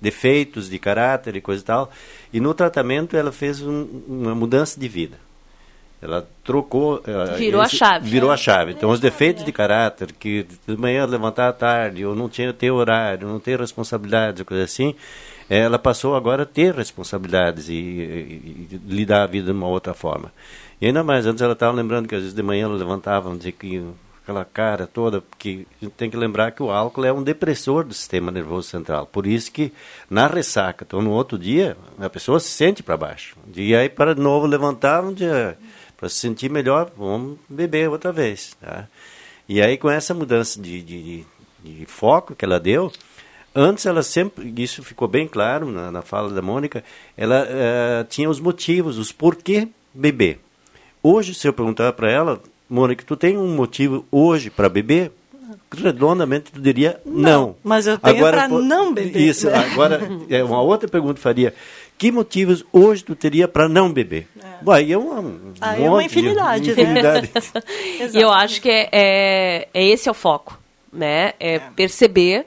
defeitos 0.00 0.68
de 0.68 0.78
caráter 0.78 1.36
e 1.36 1.40
coisa 1.40 1.62
e 1.62 1.64
tal. 1.64 1.90
E 2.32 2.40
no 2.40 2.52
tratamento 2.52 3.16
ela 3.16 3.32
fez 3.32 3.62
um, 3.62 3.86
uma 4.06 4.34
mudança 4.34 4.78
de 4.78 4.88
vida. 4.88 5.25
Ela 6.00 6.26
trocou. 6.44 7.02
Virou 7.36 7.62
esse, 7.62 7.76
a 7.76 7.78
chave. 7.78 8.10
Virou 8.10 8.30
a 8.30 8.36
chave. 8.36 8.72
Então, 8.72 8.90
os 8.90 9.00
defeitos 9.00 9.44
de 9.44 9.52
caráter, 9.52 10.12
que 10.12 10.46
de 10.66 10.76
manhã 10.76 11.06
levantar 11.06 11.48
à 11.48 11.52
tarde, 11.52 12.04
ou 12.04 12.14
não 12.14 12.28
tinha 12.28 12.52
ter 12.52 12.70
horário, 12.70 13.26
não 13.26 13.40
ter 13.40 13.58
responsabilidades, 13.58 14.42
coisa 14.42 14.64
assim, 14.64 14.94
ela 15.48 15.78
passou 15.78 16.14
agora 16.14 16.42
a 16.42 16.46
ter 16.46 16.74
responsabilidades 16.74 17.68
e, 17.68 17.72
e, 17.72 18.68
e 18.72 18.80
lidar 18.86 19.22
a 19.22 19.26
vida 19.26 19.46
de 19.46 19.52
uma 19.52 19.68
outra 19.68 19.94
forma. 19.94 20.32
E 20.80 20.86
ainda 20.86 21.02
mais, 21.02 21.26
antes 21.26 21.40
ela 21.40 21.54
estava 21.54 21.74
lembrando 21.74 22.06
que 22.06 22.14
às 22.14 22.20
vezes 22.20 22.34
de 22.34 22.42
manhã 22.42 22.64
ela 22.64 22.76
levantava, 22.76 23.34
dizer 23.34 23.52
que 23.52 23.82
aquela 24.22 24.44
cara 24.44 24.88
toda, 24.88 25.20
porque 25.20 25.66
a 25.80 25.84
gente 25.84 25.94
tem 25.94 26.10
que 26.10 26.16
lembrar 26.16 26.50
que 26.50 26.60
o 26.60 26.70
álcool 26.70 27.04
é 27.04 27.12
um 27.12 27.22
depressor 27.22 27.84
do 27.84 27.94
sistema 27.94 28.32
nervoso 28.32 28.68
central. 28.68 29.06
Por 29.06 29.24
isso 29.24 29.52
que 29.52 29.72
na 30.10 30.26
ressaca, 30.26 30.84
então 30.86 31.00
no 31.00 31.12
outro 31.12 31.38
dia, 31.38 31.76
a 31.98 32.10
pessoa 32.10 32.40
se 32.40 32.48
sente 32.48 32.82
para 32.82 32.96
baixo. 32.96 33.36
E 33.54 33.74
aí 33.74 33.88
para 33.88 34.16
de 34.16 34.20
novo 34.20 34.46
levantar, 34.46 35.04
um 35.04 35.14
dia 35.14 35.56
para 35.96 36.08
se 36.08 36.16
sentir 36.16 36.50
melhor, 36.50 36.90
vamos 36.96 37.38
beber 37.48 37.88
outra 37.88 38.12
vez. 38.12 38.56
Tá? 38.60 38.86
E 39.48 39.60
aí 39.60 39.76
com 39.76 39.90
essa 39.90 40.12
mudança 40.12 40.60
de, 40.60 40.82
de, 40.82 41.24
de 41.64 41.86
foco 41.86 42.34
que 42.34 42.44
ela 42.44 42.60
deu, 42.60 42.92
Antes 43.58 43.86
ela 43.86 44.02
sempre, 44.02 44.52
isso 44.58 44.82
ficou 44.82 45.08
bem 45.08 45.26
claro 45.26 45.72
na, 45.72 45.90
na 45.90 46.02
fala 46.02 46.28
da 46.28 46.42
Mônica, 46.42 46.84
ela 47.16 47.42
uh, 47.44 48.04
tinha 48.04 48.28
os 48.28 48.38
motivos, 48.38 48.98
os 48.98 49.10
porquê 49.10 49.66
beber. 49.94 50.40
Hoje, 51.02 51.32
se 51.32 51.48
eu 51.48 51.54
perguntar 51.54 51.90
para 51.94 52.10
ela, 52.10 52.38
Mônica, 52.68 53.02
tu 53.06 53.16
tem 53.16 53.38
um 53.38 53.56
motivo 53.56 54.04
hoje 54.12 54.50
para 54.50 54.68
beber? 54.68 55.10
Redondamente 55.74 56.52
tu 56.52 56.60
diria 56.60 57.00
não. 57.04 57.22
não 57.22 57.56
mas 57.64 57.86
eu 57.86 57.96
tenho 57.96 58.18
para 58.18 58.46
não 58.46 58.92
beber. 58.92 59.18
Isso, 59.18 59.48
agora, 59.48 60.02
é 60.28 60.44
uma 60.44 60.60
outra 60.60 60.86
pergunta 60.86 61.18
faria. 61.18 61.54
Que 61.98 62.12
motivos 62.12 62.64
hoje 62.72 63.02
tu 63.04 63.14
teria 63.14 63.48
para 63.48 63.68
não 63.68 63.92
beber? 63.92 64.28
É. 64.42 64.62
Bom, 64.62 64.72
aí 64.72 64.92
é 64.92 64.98
uma, 64.98 65.20
um 65.20 65.54
aí 65.60 65.84
é 65.84 65.90
uma 65.90 66.02
infinidade, 66.02 66.64
de, 66.64 66.70
infinidade. 66.72 67.30
Né? 67.34 68.08
e 68.12 68.20
eu 68.20 68.30
acho 68.30 68.60
que 68.60 68.68
é, 68.68 68.88
é, 68.92 69.68
é, 69.72 69.84
esse 69.86 70.08
é 70.08 70.10
o 70.10 70.14
foco, 70.14 70.58
né? 70.92 71.32
É, 71.40 71.54
é. 71.54 71.58
perceber 71.74 72.46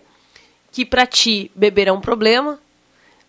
que 0.71 0.85
para 0.85 1.05
ti 1.07 1.51
beber 1.55 1.87
é 1.87 1.91
um 1.91 2.01
problema, 2.01 2.59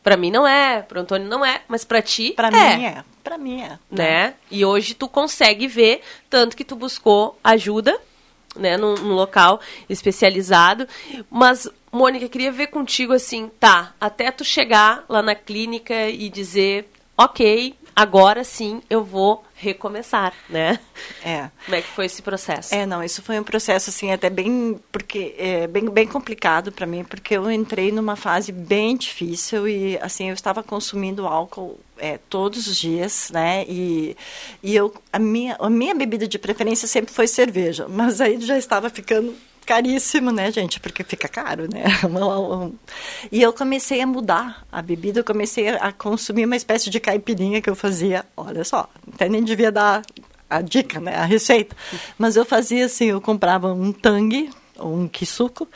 para 0.03 0.17
mim 0.17 0.31
não 0.31 0.47
é, 0.47 0.83
para 0.83 1.01
Antônio 1.01 1.27
não 1.27 1.45
é, 1.45 1.63
mas 1.69 1.85
para 1.85 2.03
ti 2.03 2.33
pra 2.33 2.49
é. 2.49 2.77
mim 2.77 2.85
é. 2.85 3.05
Para 3.25 3.39
mim 3.39 3.63
é. 3.63 3.79
Né? 3.91 4.35
E 4.51 4.65
hoje 4.65 4.95
tu 4.95 5.09
consegue 5.09 5.67
ver 5.67 6.01
tanto 6.29 6.57
que 6.57 6.65
tu 6.65 6.77
buscou 6.77 7.39
ajuda, 7.43 7.99
né, 8.57 8.77
num, 8.77 8.95
num 8.95 9.15
local 9.15 9.61
especializado, 9.89 10.87
mas 11.31 11.69
Mônica, 11.93 12.29
queria 12.29 12.53
ver 12.53 12.69
contigo 12.69 13.13
assim, 13.13 13.51
tá, 13.59 13.95
até 14.01 14.31
tu 14.31 14.45
chegar 14.45 15.05
lá 15.09 15.21
na 15.21 15.35
clínica 15.35 16.09
e 16.09 16.29
dizer, 16.29 16.89
OK, 17.17 17.75
agora 17.95 18.45
sim 18.45 18.81
eu 18.89 19.05
vou 19.05 19.45
recomeçar, 19.55 20.33
né? 20.49 20.81
É. 21.23 21.51
Como 21.67 21.77
é 21.77 21.83
que 21.83 21.89
foi 21.89 22.07
esse 22.07 22.23
processo? 22.23 22.75
É, 22.75 22.87
não, 22.87 23.05
isso 23.05 23.21
foi 23.21 23.39
um 23.39 23.45
processo 23.45 23.91
assim 23.91 24.11
até 24.11 24.31
bem 24.31 24.81
porque 24.91 25.35
é 25.37 25.67
bem, 25.67 25.91
bem 25.91 26.07
complicado 26.07 26.73
para 26.73 26.87
mim, 26.87 27.05
porque 27.05 27.37
eu 27.37 27.51
entrei 27.51 27.93
numa 27.93 28.17
fase 28.17 28.53
bem 28.53 28.97
difícil 28.97 29.69
e 29.69 29.99
assim 29.99 30.29
eu 30.29 30.35
estava 30.35 30.63
consumindo 30.63 31.27
álcool 31.27 31.79
é, 31.99 32.19
todos 32.31 32.67
os 32.67 32.79
dias, 32.79 33.31
né? 33.31 33.65
E, 33.69 34.17
e 34.63 34.75
eu 34.75 34.95
a 35.13 35.19
minha 35.19 35.57
a 35.61 35.69
minha 35.69 35.95
bebida 35.95 36.27
de 36.27 36.39
preferência 36.39 36.89
sempre 36.89 37.13
foi 37.13 37.27
cerveja, 37.27 37.87
mas 37.91 38.21
aí 38.21 38.41
já 38.41 38.57
estava 38.57 38.89
ficando 38.89 39.37
caríssimo, 39.71 40.33
né, 40.33 40.51
gente? 40.51 40.81
Porque 40.81 41.05
fica 41.05 41.29
caro, 41.29 41.69
né? 41.73 41.85
E 43.31 43.41
eu 43.41 43.53
comecei 43.53 44.01
a 44.01 44.07
mudar 44.07 44.67
a 44.73 44.83
bebida, 44.83 45.21
eu 45.21 45.25
comecei 45.25 45.69
a 45.69 45.93
consumir 45.93 46.45
uma 46.45 46.57
espécie 46.57 46.91
de 46.91 46.99
caipirinha 46.99 47.63
que 47.63 47.71
eu 47.71 47.77
fazia. 47.77 48.25
Olha 48.37 48.65
só, 48.65 48.89
até 49.15 49.29
nem 49.29 49.45
devia 49.45 49.71
dar 49.71 50.03
a 50.49 50.61
dica, 50.61 50.99
né, 50.99 51.15
a 51.15 51.25
receita. 51.25 51.77
Mas 52.19 52.35
eu 52.35 52.45
fazia 52.45 52.87
assim, 52.87 53.07
eu 53.07 53.21
comprava 53.21 53.73
um 53.73 53.93
tangue, 53.93 54.51
ou 54.77 54.93
um 54.93 55.07
quisuco, 55.07 55.69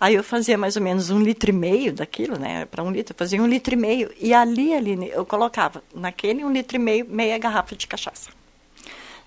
aí 0.00 0.14
eu 0.14 0.24
fazia 0.24 0.56
mais 0.56 0.76
ou 0.76 0.82
menos 0.82 1.10
um 1.10 1.20
litro 1.20 1.50
e 1.50 1.52
meio 1.52 1.92
daquilo, 1.92 2.38
né, 2.38 2.64
para 2.64 2.82
um 2.82 2.90
litro, 2.90 3.12
eu 3.12 3.18
fazia 3.18 3.42
um 3.42 3.46
litro 3.46 3.74
e 3.74 3.76
meio, 3.76 4.10
e 4.18 4.32
ali, 4.32 4.72
ali, 4.72 5.10
eu 5.10 5.26
colocava 5.26 5.82
naquele 5.94 6.44
um 6.44 6.50
litro 6.50 6.76
e 6.76 6.78
meio, 6.78 7.06
meia 7.06 7.36
garrafa 7.38 7.76
de 7.76 7.86
cachaça 7.86 8.30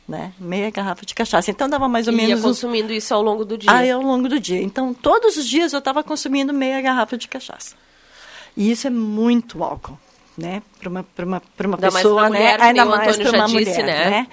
né? 0.08 0.34
Meia 0.39 0.70
garrafa 0.70 1.06
de 1.06 1.16
cachaça. 1.16 1.49
Então 1.49 1.68
dava 1.68 1.88
mais 1.88 2.08
ou 2.08 2.14
e 2.14 2.16
menos. 2.16 2.39
Ia 2.39 2.41
consumindo 2.41 2.93
uns... 2.93 2.97
isso 2.97 3.14
ao 3.14 3.22
longo 3.22 3.43
do 3.43 3.58
dia. 3.58 3.72
Ah, 3.72 3.93
ao 3.93 4.01
longo 4.01 4.30
do 4.30 4.39
dia. 4.39 4.62
Então 4.62 4.93
todos 4.93 5.38
os 5.38 5.47
dias 5.47 5.74
eu 5.74 5.80
estava 5.80 6.03
consumindo 6.03 6.53
meia 6.53 6.82
garrafa 6.82 7.18
de 7.18 7.28
cachaça. 7.28 7.76
E 8.56 8.72
isso 8.72 8.88
é 8.88 8.89
muito 8.89 9.64
álcool, 9.64 9.97
né? 10.38 10.62
Para 10.80 10.89
uma, 10.89 11.03
pra 11.03 11.26
uma, 11.26 11.41
pra 11.58 11.68
uma 11.68 11.78
pessoa, 11.78 12.22
mais 12.22 12.34
mulher, 12.34 12.60
né? 12.60 12.66
Ainda 12.66 12.86
mais 12.86 13.18
para 13.18 13.32
uma 13.32 13.45
disse, 13.47 13.82
mulher, 13.82 13.84
né? 13.84 14.10
né? 14.10 14.28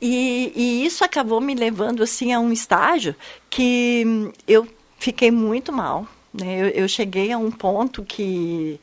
E, 0.00 0.52
e 0.54 0.86
isso 0.86 1.04
acabou 1.04 1.40
me 1.40 1.54
levando 1.54 2.02
assim 2.02 2.32
a 2.32 2.40
um 2.40 2.52
estágio 2.52 3.14
que 3.48 4.30
eu 4.46 4.66
fiquei 4.98 5.30
muito 5.30 5.72
mal, 5.72 6.06
né? 6.32 6.60
Eu, 6.60 6.68
eu 6.68 6.88
cheguei 6.88 7.32
a 7.32 7.38
um 7.38 7.50
ponto 7.50 8.02
que 8.02 8.80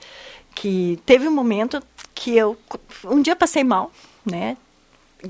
que 0.54 1.00
teve 1.06 1.28
um 1.28 1.32
momento 1.32 1.82
que 2.14 2.36
eu 2.36 2.58
um 3.06 3.22
dia 3.22 3.36
passei 3.36 3.64
mal, 3.64 3.92
né? 4.26 4.58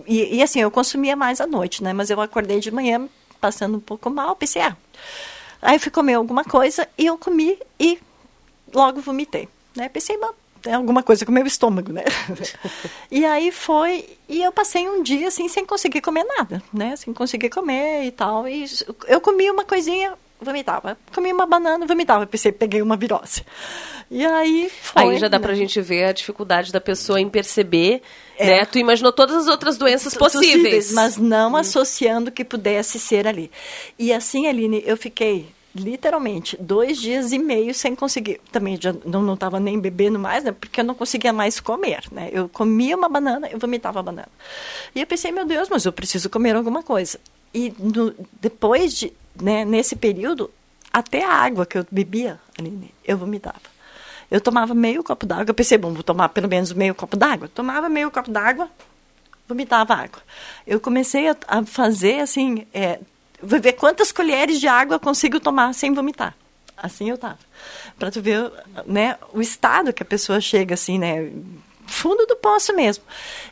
E, 0.07 0.37
e, 0.37 0.43
assim, 0.43 0.59
eu 0.59 0.71
consumia 0.71 1.15
mais 1.15 1.41
à 1.41 1.47
noite, 1.47 1.83
né? 1.83 1.93
Mas 1.93 2.09
eu 2.09 2.19
acordei 2.21 2.59
de 2.59 2.71
manhã 2.71 3.07
passando 3.39 3.77
um 3.77 3.81
pouco 3.81 4.09
mal, 4.09 4.35
pensei, 4.35 4.61
ah. 4.61 4.75
Aí 5.61 5.77
fui 5.77 5.91
comer 5.91 6.15
alguma 6.15 6.43
coisa 6.43 6.87
e 6.97 7.05
eu 7.05 7.17
comi 7.17 7.57
e 7.79 7.99
logo 8.73 9.01
vomitei, 9.01 9.47
né? 9.75 9.89
Pensei, 9.89 10.17
mas 10.17 10.31
tem 10.61 10.73
alguma 10.73 11.01
coisa 11.01 11.25
com 11.25 11.31
o 11.31 11.35
meu 11.35 11.45
estômago, 11.45 11.91
né? 11.91 12.03
e 13.09 13.25
aí 13.25 13.51
foi, 13.51 14.17
e 14.29 14.41
eu 14.41 14.51
passei 14.51 14.87
um 14.87 15.01
dia 15.01 15.27
assim 15.27 15.47
sem 15.47 15.65
conseguir 15.65 16.01
comer 16.01 16.23
nada, 16.23 16.61
né? 16.71 16.95
Sem 16.95 17.13
conseguir 17.13 17.49
comer 17.49 18.05
e 18.05 18.11
tal. 18.11 18.47
E 18.47 18.65
eu 19.07 19.19
comi 19.19 19.49
uma 19.49 19.65
coisinha, 19.65 20.13
vomitava. 20.41 20.97
Comi 21.13 21.31
uma 21.31 21.45
banana, 21.45 21.85
vomitava. 21.85 22.25
Pensei, 22.25 22.51
peguei 22.51 22.81
uma 22.81 22.97
virose. 22.97 23.43
E 24.09 24.25
aí 24.25 24.69
foi. 24.69 25.03
Aí 25.03 25.17
já 25.17 25.27
dá 25.27 25.39
né? 25.39 25.45
pra 25.45 25.55
gente 25.55 25.79
ver 25.79 26.05
a 26.05 26.11
dificuldade 26.11 26.71
da 26.71 26.81
pessoa 26.81 27.21
em 27.21 27.29
perceber, 27.29 28.01
é. 28.37 28.45
né? 28.45 28.65
Tu 28.65 28.79
imaginou 28.79 29.13
todas 29.13 29.35
as 29.35 29.47
outras 29.47 29.77
doenças 29.77 30.13
possíveis. 30.15 30.51
possíveis 30.51 30.91
mas 30.93 31.17
não 31.17 31.53
hum. 31.53 31.55
associando 31.55 32.31
que 32.31 32.43
pudesse 32.43 32.99
ser 32.99 33.25
ali. 33.25 33.49
E 33.97 34.11
assim, 34.11 34.47
Aline, 34.47 34.83
eu 34.85 34.97
fiquei 34.97 35.47
literalmente 35.73 36.57
dois 36.59 36.99
dias 36.99 37.31
e 37.31 37.39
meio 37.39 37.73
sem 37.73 37.95
conseguir. 37.95 38.41
Também 38.51 38.77
já 38.79 38.93
não 39.05 39.33
estava 39.33 39.59
nem 39.59 39.79
bebendo 39.79 40.19
mais, 40.19 40.43
né? 40.43 40.51
Porque 40.51 40.81
eu 40.81 40.85
não 40.85 40.93
conseguia 40.93 41.31
mais 41.31 41.59
comer, 41.59 42.03
né? 42.11 42.29
Eu 42.31 42.49
comia 42.49 42.95
uma 42.95 43.07
banana, 43.07 43.47
eu 43.47 43.57
vomitava 43.57 43.99
a 43.99 44.03
banana. 44.03 44.29
E 44.93 44.99
eu 44.99 45.07
pensei, 45.07 45.31
meu 45.31 45.45
Deus, 45.45 45.69
mas 45.69 45.85
eu 45.85 45.93
preciso 45.93 46.29
comer 46.29 46.55
alguma 46.55 46.83
coisa. 46.83 47.19
E 47.53 47.73
no, 47.79 48.13
depois 48.41 48.95
de, 48.95 49.13
né, 49.39 49.65
nesse 49.65 49.95
período, 49.95 50.51
até 50.91 51.23
a 51.23 51.31
água 51.31 51.65
que 51.65 51.77
eu 51.77 51.85
bebia, 51.89 52.39
Aline, 52.57 52.93
eu 53.05 53.17
vomitava. 53.17 53.61
Eu 54.29 54.39
tomava 54.39 54.73
meio 54.73 55.03
copo 55.03 55.25
d'água, 55.25 55.49
eu 55.49 55.53
pensei, 55.53 55.77
bom, 55.77 55.93
vou 55.93 56.03
tomar 56.03 56.29
pelo 56.29 56.47
menos 56.47 56.71
meio 56.71 56.95
copo 56.95 57.17
d'água. 57.17 57.49
Tomava 57.49 57.89
meio 57.89 58.09
copo 58.09 58.31
d'água, 58.31 58.69
vomitava 59.47 59.93
água. 59.93 60.21
Eu 60.65 60.79
comecei 60.79 61.27
a, 61.27 61.35
a 61.47 61.65
fazer 61.65 62.21
assim, 62.21 62.65
é, 62.73 62.99
vou 63.41 63.59
ver 63.59 63.73
quantas 63.73 64.11
colheres 64.11 64.59
de 64.59 64.67
água 64.67 64.95
eu 64.95 64.99
consigo 64.99 65.39
tomar 65.39 65.73
sem 65.73 65.93
vomitar. 65.93 66.35
Assim 66.77 67.09
eu 67.09 67.17
tava. 67.17 67.39
Para 67.99 68.09
tu 68.09 68.21
ver, 68.21 68.51
né, 68.85 69.17
o 69.33 69.41
estado 69.41 69.93
que 69.93 70.01
a 70.01 70.05
pessoa 70.05 70.39
chega 70.39 70.73
assim, 70.73 70.97
né, 70.97 71.31
fundo 71.87 72.25
do 72.25 72.35
poço 72.35 72.75
mesmo. 72.75 73.03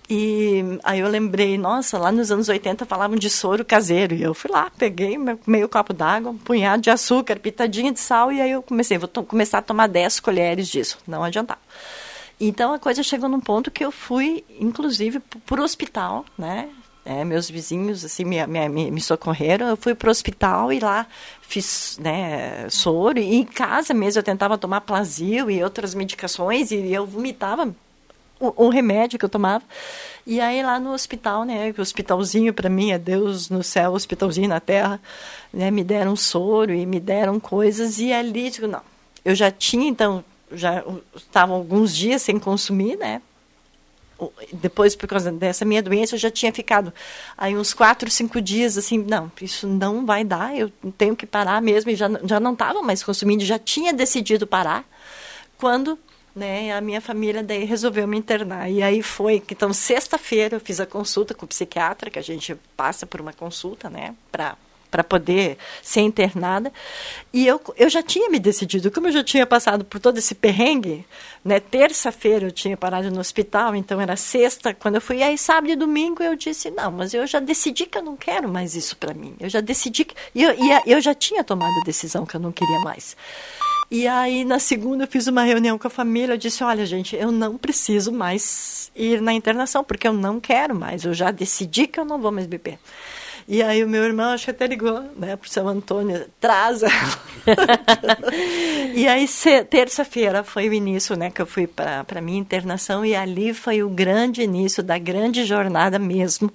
E 0.09 0.63
aí 0.84 0.99
eu 0.99 1.07
lembrei, 1.07 1.57
nossa, 1.57 1.97
lá 1.97 2.11
nos 2.11 2.32
anos 2.32 2.49
80 2.49 2.86
falavam 2.86 3.17
de 3.17 3.30
soro 3.30 3.63
caseiro. 3.63 4.15
E 4.15 4.23
eu 4.23 4.34
fui 4.34 4.49
lá, 4.51 4.71
peguei 4.77 5.17
meio 5.45 5.69
copo 5.69 5.93
d'água, 5.93 6.32
um 6.32 6.38
punhado 6.38 6.82
de 6.82 6.89
açúcar, 6.89 7.39
pitadinha 7.39 7.91
de 7.91 7.99
sal, 7.99 8.32
e 8.32 8.41
aí 8.41 8.51
eu 8.51 8.61
comecei, 8.61 8.97
vou 8.97 9.09
começar 9.23 9.59
a 9.59 9.61
tomar 9.61 9.88
10 9.88 10.19
colheres 10.19 10.67
disso. 10.67 10.97
Não 11.07 11.23
adiantava. 11.23 11.59
Então 12.39 12.73
a 12.73 12.80
coisa 12.80 13.03
chegou 13.03 13.27
num 13.27 13.41
ponto 13.41 13.69
que 13.69 13.84
eu 13.84 13.91
fui, 13.91 14.45
inclusive, 14.59 15.19
para 15.45 15.59
o 15.59 15.63
hospital, 15.63 16.25
né? 16.38 16.69
É, 17.05 17.25
meus 17.25 17.49
vizinhos 17.49 18.05
assim 18.05 18.23
me, 18.23 18.45
me, 18.45 18.91
me 18.91 19.01
socorreram, 19.01 19.67
eu 19.67 19.77
fui 19.77 19.95
para 19.95 20.09
o 20.09 20.11
hospital 20.11 20.71
e 20.71 20.80
lá 20.80 21.07
fiz 21.41 21.97
né, 21.99 22.69
soro, 22.69 23.17
e 23.17 23.36
em 23.36 23.43
casa 23.43 23.93
mesmo 23.93 24.19
eu 24.19 24.23
tentava 24.23 24.57
tomar 24.57 24.82
plasio 24.82 25.49
e 25.49 25.63
outras 25.63 25.95
medicações, 25.95 26.71
e 26.71 26.93
eu 26.93 27.07
vomitava 27.07 27.73
um 28.40 28.70
remédio 28.70 29.20
que 29.20 29.26
eu 29.26 29.30
tomava. 29.30 29.64
E 30.26 30.40
aí 30.40 30.62
lá 30.64 30.80
no 30.80 30.94
hospital, 30.94 31.44
né, 31.44 31.74
o 31.78 31.82
hospitalzinho 31.82 32.54
para 32.54 32.70
mim 32.70 32.92
é 32.92 32.98
Deus 32.98 33.50
no 33.50 33.64
céu, 33.64 33.94
hospitalzinho 33.94 34.48
na 34.48 34.60
terra, 34.60 35.02
né, 35.54 35.70
me 35.72 35.84
deram 35.84 36.16
soro 36.16 36.74
e 36.74 36.86
me 36.86 37.00
deram 37.00 37.40
coisas. 37.40 38.00
E 38.00 38.14
ali 38.14 38.50
digo, 38.50 38.68
não, 38.68 38.82
eu 39.26 39.36
já 39.36 39.52
tinha 39.52 39.88
então, 39.88 40.24
já 40.52 40.84
estava 41.16 41.54
alguns 41.54 41.96
dias 41.96 42.22
sem 42.22 42.40
consumir, 42.40 42.98
né, 42.98 43.22
depois 44.52 44.96
por 44.96 45.08
causa 45.08 45.32
dessa 45.32 45.64
minha 45.64 45.82
doença 45.82 46.16
eu 46.16 46.20
já 46.20 46.30
tinha 46.30 46.52
ficado 46.52 46.94
aí 47.38 47.56
uns 47.56 47.74
quatro, 47.74 48.12
cinco 48.12 48.42
dias 48.42 48.78
assim, 48.78 48.98
não, 48.98 49.32
isso 49.42 49.66
não 49.66 50.06
vai 50.06 50.24
dar, 50.24 50.56
eu 50.56 50.70
tenho 50.98 51.16
que 51.16 51.26
parar 51.26 51.62
mesmo. 51.62 51.90
E 51.92 51.96
já, 51.96 52.10
já 52.24 52.40
não 52.40 52.54
estava 52.54 52.82
mais 52.82 53.02
consumindo, 53.04 53.44
já 53.44 53.58
tinha 53.58 53.94
decidido 53.94 54.46
parar. 54.46 54.86
Quando 55.58 55.98
né? 56.40 56.72
A 56.76 56.82
minha 56.82 57.02
família 57.02 57.44
daí 57.44 57.66
resolveu 57.66 58.08
me 58.08 58.18
internar. 58.18 58.72
E 58.72 58.82
aí 58.82 59.04
foi, 59.04 59.44
então 59.52 59.74
sexta-feira 59.74 60.56
eu 60.56 60.60
fiz 60.60 60.80
a 60.80 60.86
consulta 60.86 61.34
com 61.34 61.46
o 61.46 61.48
psiquiatra, 61.48 62.10
que 62.10 62.18
a 62.18 62.24
gente 62.24 62.56
passa 62.76 63.06
por 63.06 63.20
uma 63.22 63.34
consulta, 63.34 63.90
né, 63.90 64.16
para 64.32 64.56
para 64.90 65.04
poder 65.04 65.58
ser 65.84 66.02
internada. 66.02 66.72
E 67.32 67.46
eu, 67.46 67.62
eu 67.78 67.90
já 67.90 68.02
tinha 68.02 68.30
me 68.30 68.40
decidido, 68.40 68.90
como 68.90 69.08
eu 69.08 69.12
já 69.12 69.24
tinha 69.24 69.46
passado 69.46 69.86
por 69.86 70.00
todo 70.00 70.18
esse 70.18 70.34
perrengue, 70.34 71.06
né? 71.46 71.60
Terça-feira 71.60 72.48
eu 72.48 72.52
tinha 72.52 72.76
parado 72.76 73.12
no 73.12 73.20
hospital, 73.20 73.76
então 73.76 74.02
era 74.02 74.16
sexta, 74.16 74.74
quando 74.74 74.96
eu 74.96 75.02
fui. 75.02 75.18
E 75.18 75.24
aí, 75.24 75.38
sábado 75.38 75.70
e 75.70 75.76
domingo 75.76 76.24
eu 76.24 76.36
disse: 76.36 76.72
não, 76.72 76.92
mas 76.92 77.14
eu 77.14 77.28
já 77.28 77.40
decidi 77.40 77.86
que 77.86 77.98
eu 77.98 78.04
não 78.04 78.18
quero 78.18 78.50
mais 78.50 78.76
isso 78.76 78.98
para 78.98 79.14
mim. 79.14 79.36
Eu 79.40 79.50
já 79.50 79.62
decidi. 79.62 80.06
Que, 80.06 80.16
eu, 80.36 80.52
e 80.54 80.92
eu 80.92 81.00
já 81.00 81.14
tinha 81.14 81.44
tomado 81.44 81.80
a 81.82 81.86
decisão 81.86 82.26
que 82.26 82.36
eu 82.36 82.40
não 82.40 82.52
queria 82.52 82.80
mais. 82.80 83.16
E 83.92 84.08
aí, 84.08 84.46
na 84.46 84.60
segunda, 84.60 85.06
eu 85.06 85.08
fiz 85.08 85.26
uma 85.26 85.44
reunião 85.44 85.78
com 85.78 85.88
a 85.88 85.90
família. 85.90 86.34
Eu 86.34 86.38
disse: 86.38 86.64
Olha, 86.64 86.86
gente, 86.86 87.16
eu 87.16 87.32
não 87.32 87.58
preciso 87.58 88.12
mais 88.12 88.92
ir 88.96 89.22
na 89.22 89.34
internação, 89.34 89.84
porque 89.84 90.08
eu 90.08 90.14
não 90.14 90.40
quero 90.40 90.76
mais. 90.76 91.06
Eu 91.06 91.14
já 91.14 91.32
decidi 91.32 91.88
que 91.88 92.00
eu 92.00 92.06
não 92.06 92.20
vou 92.20 92.32
mais 92.32 92.46
beber. 92.46 92.78
E 93.48 93.64
aí, 93.64 93.84
o 93.84 93.90
meu 93.90 94.04
irmão, 94.04 94.30
acho 94.30 94.46
que 94.46 94.52
até 94.52 94.68
ligou, 94.68 95.02
né, 95.18 95.36
para 95.36 95.48
o 95.48 95.50
seu 95.50 95.68
Antônio: 95.68 96.24
traz 96.40 96.82
E 98.94 99.08
aí, 99.08 99.28
terça-feira 99.68 100.44
foi 100.44 100.70
o 100.70 100.74
início, 100.74 101.16
né, 101.16 101.32
que 101.32 101.42
eu 101.42 101.48
fui 101.48 101.66
para 101.66 102.06
a 102.16 102.22
minha 102.22 102.40
internação. 102.40 103.04
E 103.04 103.16
ali 103.16 103.56
foi 103.56 103.82
o 103.82 103.90
grande 103.90 104.44
início 104.44 104.84
da 104.84 105.00
grande 105.00 105.46
jornada 105.46 105.98
mesmo. 105.98 106.54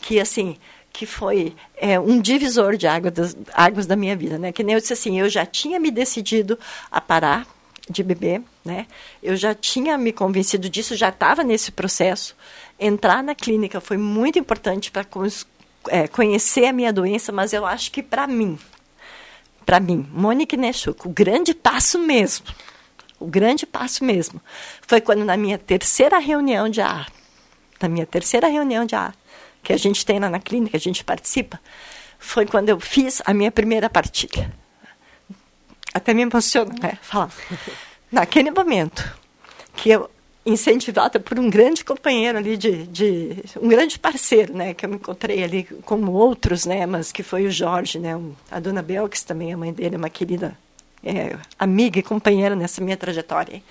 Que, 0.00 0.18
assim 0.18 0.56
que 0.92 1.06
foi 1.06 1.54
é, 1.76 1.98
um 1.98 2.20
divisor 2.20 2.76
de 2.76 2.86
água 2.86 3.10
das, 3.10 3.36
águas 3.54 3.86
da 3.86 3.96
minha 3.96 4.16
vida, 4.16 4.38
né? 4.38 4.52
Que 4.52 4.62
nem 4.62 4.74
eu 4.74 4.80
disse 4.80 4.92
assim, 4.92 5.18
eu 5.18 5.28
já 5.28 5.46
tinha 5.46 5.78
me 5.78 5.90
decidido 5.90 6.58
a 6.90 7.00
parar 7.00 7.46
de 7.88 8.02
beber, 8.02 8.42
né? 8.64 8.86
Eu 9.22 9.36
já 9.36 9.54
tinha 9.54 9.96
me 9.98 10.12
convencido 10.12 10.68
disso, 10.68 10.94
já 10.94 11.08
estava 11.08 11.42
nesse 11.42 11.72
processo. 11.72 12.36
Entrar 12.78 13.22
na 13.22 13.34
clínica 13.34 13.80
foi 13.80 13.96
muito 13.96 14.38
importante 14.38 14.90
para 14.90 15.04
é, 15.88 16.08
conhecer 16.08 16.66
a 16.66 16.72
minha 16.72 16.92
doença, 16.92 17.32
mas 17.32 17.52
eu 17.52 17.66
acho 17.66 17.90
que 17.90 18.02
para 18.02 18.26
mim, 18.26 18.58
para 19.66 19.80
mim, 19.80 20.08
Mônica 20.12 20.56
Nechuk, 20.56 21.06
o 21.06 21.10
grande 21.10 21.54
passo 21.54 21.98
mesmo, 21.98 22.46
o 23.18 23.26
grande 23.26 23.66
passo 23.66 24.04
mesmo, 24.04 24.40
foi 24.86 25.00
quando 25.00 25.24
na 25.24 25.36
minha 25.36 25.58
terceira 25.58 26.18
reunião 26.18 26.68
de 26.68 26.80
ar, 26.80 27.10
na 27.80 27.88
minha 27.88 28.06
terceira 28.06 28.48
reunião 28.48 28.84
de 28.84 28.94
ar, 28.94 29.14
que 29.62 29.72
a 29.72 29.76
gente 29.76 30.04
tem 30.04 30.18
lá 30.18 30.28
na 30.28 30.40
clínica, 30.40 30.76
a 30.76 30.80
gente 30.80 31.04
participa, 31.04 31.60
foi 32.18 32.46
quando 32.46 32.68
eu 32.68 32.78
fiz 32.78 33.22
a 33.24 33.32
minha 33.32 33.50
primeira 33.50 33.88
partilha. 33.88 34.52
Até 35.92 36.14
me 36.14 36.22
emociona 36.22 36.74
né, 36.80 36.98
falar. 37.02 37.30
Naquele 38.12 38.50
momento 38.50 39.18
que 39.74 39.90
eu 39.90 40.10
incentivada 40.44 41.20
por 41.20 41.38
um 41.38 41.50
grande 41.50 41.84
companheiro 41.84 42.38
ali 42.38 42.56
de, 42.56 42.86
de, 42.86 43.36
um 43.60 43.68
grande 43.68 43.98
parceiro, 43.98 44.54
né, 44.54 44.72
que 44.74 44.84
eu 44.84 44.88
me 44.88 44.96
encontrei 44.96 45.44
ali 45.44 45.64
como 45.84 46.12
outros, 46.12 46.64
né, 46.64 46.86
mas 46.86 47.12
que 47.12 47.22
foi 47.22 47.46
o 47.46 47.50
Jorge, 47.50 47.98
né, 47.98 48.18
a 48.50 48.58
dona 48.58 48.82
Belks 48.82 49.22
também, 49.22 49.52
a 49.52 49.56
mãe 49.56 49.72
dele, 49.72 49.96
uma 49.96 50.08
querida 50.08 50.56
é, 51.04 51.36
amiga 51.58 51.98
e 51.98 52.02
companheira 52.02 52.56
nessa 52.56 52.82
minha 52.82 52.96
trajetória. 52.96 53.62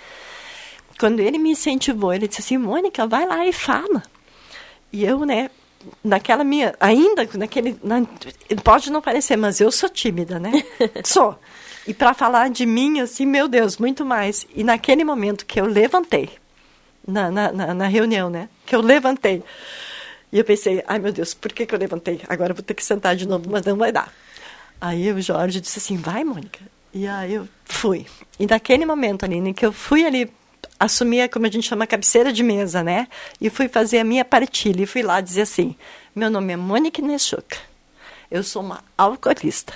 Quando 0.99 1.19
ele 1.21 1.37
me 1.37 1.51
incentivou, 1.51 2.13
ele 2.13 2.27
disse 2.27 2.41
assim, 2.41 2.57
Mônica, 2.57 3.07
vai 3.07 3.25
lá 3.25 3.45
e 3.45 3.53
fala. 3.53 4.03
E 4.91 5.03
eu, 5.03 5.25
né, 5.25 5.49
naquela 6.03 6.43
minha, 6.43 6.75
ainda 6.79 7.27
naquele, 7.35 7.77
na, 7.83 8.05
pode 8.63 8.91
não 8.91 9.01
parecer, 9.01 9.35
mas 9.35 9.59
eu 9.59 9.71
sou 9.71 9.89
tímida, 9.89 10.39
né? 10.39 10.51
sou. 11.03 11.37
E 11.87 11.93
para 11.93 12.13
falar 12.13 12.49
de 12.49 12.65
mim, 12.65 12.99
assim, 12.99 13.25
meu 13.25 13.47
Deus, 13.47 13.77
muito 13.77 14.05
mais. 14.05 14.45
E 14.53 14.63
naquele 14.63 15.03
momento 15.03 15.45
que 15.45 15.59
eu 15.59 15.65
levantei, 15.65 16.29
na, 17.07 17.31
na, 17.31 17.73
na, 17.73 17.87
reunião, 17.87 18.29
né? 18.29 18.47
Que 18.65 18.75
eu 18.75 18.81
levantei. 18.81 19.43
E 20.31 20.37
eu 20.37 20.45
pensei, 20.45 20.83
ai 20.87 20.99
meu 20.99 21.11
Deus, 21.11 21.33
por 21.33 21.51
que, 21.51 21.65
que 21.65 21.73
eu 21.73 21.79
levantei? 21.79 22.21
Agora 22.29 22.51
eu 22.51 22.55
vou 22.55 22.63
ter 22.63 22.75
que 22.75 22.85
sentar 22.85 23.15
de 23.15 23.27
novo, 23.27 23.49
mas 23.49 23.65
não 23.65 23.75
vai 23.77 23.91
dar. 23.91 24.13
Aí 24.79 25.11
o 25.11 25.21
Jorge 25.21 25.59
disse 25.59 25.79
assim, 25.79 25.97
vai, 25.97 26.23
Mônica. 26.23 26.59
E 26.93 27.07
aí 27.07 27.33
eu 27.33 27.47
fui. 27.65 28.05
E 28.39 28.45
naquele 28.45 28.85
momento, 28.85 29.23
Aline, 29.23 29.53
que 29.53 29.65
eu 29.65 29.71
fui 29.71 30.05
ali 30.05 30.31
assumir, 30.79 31.29
como 31.29 31.45
a 31.45 31.49
gente 31.49 31.67
chama, 31.67 31.85
cabeceira 31.85 32.31
de 32.31 32.41
mesa, 32.41 32.81
né? 32.81 33.07
E 33.39 33.49
fui 33.49 33.67
fazer 33.67 33.99
a 33.99 34.03
minha 34.03 34.23
partilha. 34.23 34.83
E 34.83 34.85
fui 34.85 35.03
lá 35.03 35.19
dizer 35.19 35.41
assim: 35.41 35.75
meu 36.15 36.29
nome 36.29 36.53
é 36.53 36.57
Mônica 36.57 37.01
Nechuk. 37.01 37.57
Eu 38.31 38.43
sou 38.43 38.61
uma 38.61 38.83
alcoolista. 38.97 39.73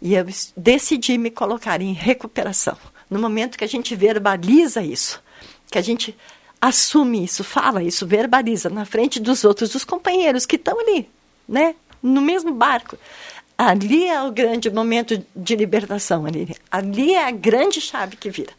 E 0.00 0.14
eu 0.14 0.26
decidi 0.56 1.16
me 1.18 1.30
colocar 1.30 1.80
em 1.80 1.92
recuperação. 1.92 2.76
No 3.08 3.20
momento 3.20 3.56
que 3.56 3.64
a 3.64 3.68
gente 3.68 3.94
verbaliza 3.94 4.82
isso, 4.82 5.22
que 5.70 5.78
a 5.78 5.82
gente 5.82 6.16
assume 6.60 7.24
isso, 7.24 7.44
fala 7.44 7.82
isso, 7.82 8.06
verbaliza 8.06 8.70
na 8.70 8.84
frente 8.84 9.20
dos 9.20 9.44
outros, 9.44 9.70
dos 9.70 9.84
companheiros 9.84 10.46
que 10.46 10.56
estão 10.56 10.78
ali, 10.80 11.08
né? 11.48 11.74
No 12.02 12.20
mesmo 12.20 12.52
barco. 12.52 12.96
Ali 13.56 14.08
é 14.08 14.20
o 14.22 14.32
grande 14.32 14.70
momento 14.70 15.24
de 15.36 15.54
libertação, 15.54 16.26
ali. 16.26 16.56
Ali 16.70 17.14
é 17.14 17.26
a 17.26 17.30
grande 17.30 17.80
chave 17.80 18.16
que 18.16 18.30
vira. 18.30 18.52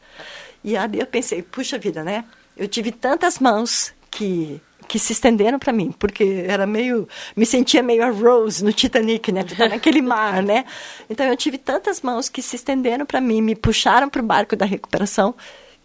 E 0.64 0.78
ali 0.78 1.00
eu 1.00 1.06
pensei, 1.06 1.42
puxa 1.42 1.78
vida, 1.78 2.04
né? 2.04 2.26
Eu 2.56 2.68
tive 2.68 2.92
tantas 2.92 3.40
mãos 3.40 3.94
que 4.10 4.62
que 4.88 5.00
se 5.00 5.14
estenderam 5.14 5.58
para 5.58 5.74
mim, 5.74 5.92
porque 5.98 6.46
era 6.48 6.68
meio, 6.68 7.08
me 7.36 7.46
sentia 7.46 7.82
meio 7.82 8.04
a 8.04 8.10
Rose 8.10 8.64
no 8.64 8.74
Titanic, 8.74 9.32
né, 9.32 9.44
naquele 9.70 10.02
mar, 10.04 10.44
né? 10.44 10.66
Então 11.10 11.26
eu 11.26 11.36
tive 11.36 11.58
tantas 11.58 12.02
mãos 12.02 12.30
que 12.30 12.42
se 12.42 12.56
estenderam 12.56 13.06
para 13.06 13.22
mim, 13.22 13.42
me 13.42 13.56
puxaram 13.56 14.10
para 14.10 14.22
o 14.22 14.26
barco 14.26 14.56
da 14.56 14.66
recuperação, 14.66 15.34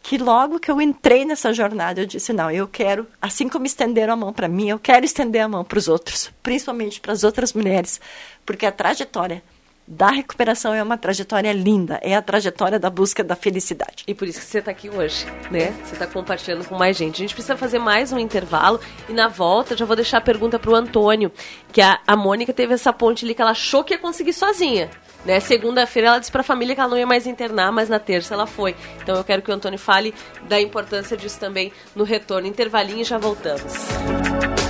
que 0.02 0.18
logo 0.18 0.58
que 0.58 0.70
eu 0.70 0.80
entrei 0.80 1.24
nessa 1.24 1.52
jornada, 1.52 2.00
eu 2.00 2.06
disse: 2.06 2.32
não, 2.32 2.50
eu 2.50 2.66
quero, 2.68 3.06
assim 3.20 3.48
como 3.48 3.66
estenderam 3.66 4.14
a 4.14 4.16
mão 4.16 4.32
para 4.32 4.48
mim, 4.48 4.68
eu 4.68 4.78
quero 4.78 5.04
estender 5.04 5.42
a 5.42 5.48
mão 5.48 5.64
para 5.64 5.78
os 5.78 5.88
outros, 5.88 6.30
principalmente 6.42 7.00
para 7.00 7.12
as 7.12 7.24
outras 7.24 7.52
mulheres, 7.52 8.00
porque 8.44 8.66
a 8.66 8.72
trajetória 8.72 9.42
da 9.88 10.10
recuperação 10.10 10.74
é 10.74 10.82
uma 10.82 10.98
trajetória 10.98 11.50
linda, 11.50 11.98
é 12.02 12.14
a 12.14 12.20
trajetória 12.20 12.78
da 12.78 12.90
busca 12.90 13.24
da 13.24 13.34
felicidade. 13.34 14.04
E 14.06 14.14
por 14.14 14.28
isso 14.28 14.38
que 14.38 14.44
você 14.44 14.58
está 14.58 14.70
aqui 14.70 14.90
hoje, 14.90 15.24
né? 15.50 15.72
Você 15.82 15.94
está 15.94 16.06
compartilhando 16.06 16.66
com 16.66 16.76
mais 16.76 16.94
gente. 16.94 17.16
A 17.16 17.18
gente 17.20 17.34
precisa 17.34 17.56
fazer 17.56 17.78
mais 17.78 18.12
um 18.12 18.18
intervalo 18.18 18.78
e 19.08 19.14
na 19.14 19.28
volta 19.28 19.74
já 19.74 19.86
vou 19.86 19.96
deixar 19.96 20.18
a 20.18 20.20
pergunta 20.20 20.58
para 20.58 20.70
o 20.70 20.74
Antônio, 20.74 21.32
que 21.72 21.80
a, 21.80 21.98
a 22.06 22.14
Mônica 22.14 22.52
teve 22.52 22.74
essa 22.74 22.92
ponte 22.92 23.24
ali 23.24 23.34
que 23.34 23.40
ela 23.40 23.52
achou 23.52 23.82
que 23.82 23.94
ia 23.94 23.98
conseguir 23.98 24.34
sozinha. 24.34 24.90
Né? 25.24 25.40
Segunda-feira 25.40 26.08
ela 26.08 26.18
disse 26.18 26.30
para 26.30 26.42
a 26.42 26.44
família 26.44 26.74
que 26.74 26.80
ela 26.82 26.90
não 26.90 26.98
ia 26.98 27.06
mais 27.06 27.26
internar, 27.26 27.72
mas 27.72 27.88
na 27.88 27.98
terça 27.98 28.34
ela 28.34 28.46
foi. 28.46 28.76
Então 29.02 29.16
eu 29.16 29.24
quero 29.24 29.40
que 29.40 29.50
o 29.50 29.54
Antônio 29.54 29.78
fale 29.78 30.14
da 30.42 30.60
importância 30.60 31.16
disso 31.16 31.40
também 31.40 31.72
no 31.96 32.04
retorno. 32.04 32.46
Intervalinho 32.46 33.00
e 33.00 33.04
já 33.04 33.16
voltamos. 33.16 33.62
Música 33.62 34.67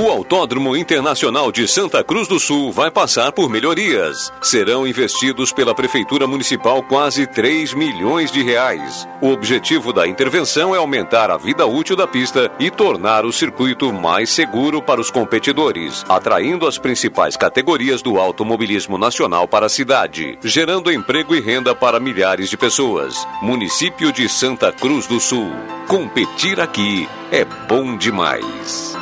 O 0.00 0.08
Autódromo 0.08 0.74
Internacional 0.74 1.52
de 1.52 1.68
Santa 1.68 2.02
Cruz 2.02 2.26
do 2.26 2.40
Sul 2.40 2.72
vai 2.72 2.90
passar 2.90 3.32
por 3.32 3.50
melhorias. 3.50 4.32
Serão 4.40 4.86
investidos 4.86 5.52
pela 5.52 5.74
Prefeitura 5.74 6.26
Municipal 6.26 6.82
quase 6.82 7.26
3 7.26 7.74
milhões 7.74 8.32
de 8.32 8.42
reais. 8.42 9.06
O 9.20 9.28
objetivo 9.28 9.92
da 9.92 10.08
intervenção 10.08 10.74
é 10.74 10.78
aumentar 10.78 11.30
a 11.30 11.36
vida 11.36 11.66
útil 11.66 11.96
da 11.96 12.06
pista 12.06 12.50
e 12.58 12.70
tornar 12.70 13.26
o 13.26 13.32
circuito 13.32 13.92
mais 13.92 14.30
seguro 14.30 14.80
para 14.80 15.02
os 15.02 15.10
competidores, 15.10 16.02
atraindo 16.08 16.66
as 16.66 16.78
principais 16.78 17.36
categorias 17.36 18.00
do 18.00 18.18
automobilismo 18.18 18.96
nacional 18.96 19.46
para 19.46 19.66
a 19.66 19.68
cidade, 19.68 20.38
gerando 20.42 20.90
emprego 20.90 21.34
e 21.34 21.42
renda 21.42 21.74
para 21.74 22.00
milhares 22.00 22.48
de 22.48 22.56
pessoas. 22.56 23.28
Município 23.42 24.10
de 24.10 24.30
Santa 24.30 24.72
Cruz 24.72 25.06
do 25.06 25.20
Sul. 25.20 25.52
Competir 25.86 26.58
aqui 26.58 27.06
é 27.30 27.44
bom 27.44 27.98
demais. 27.98 28.96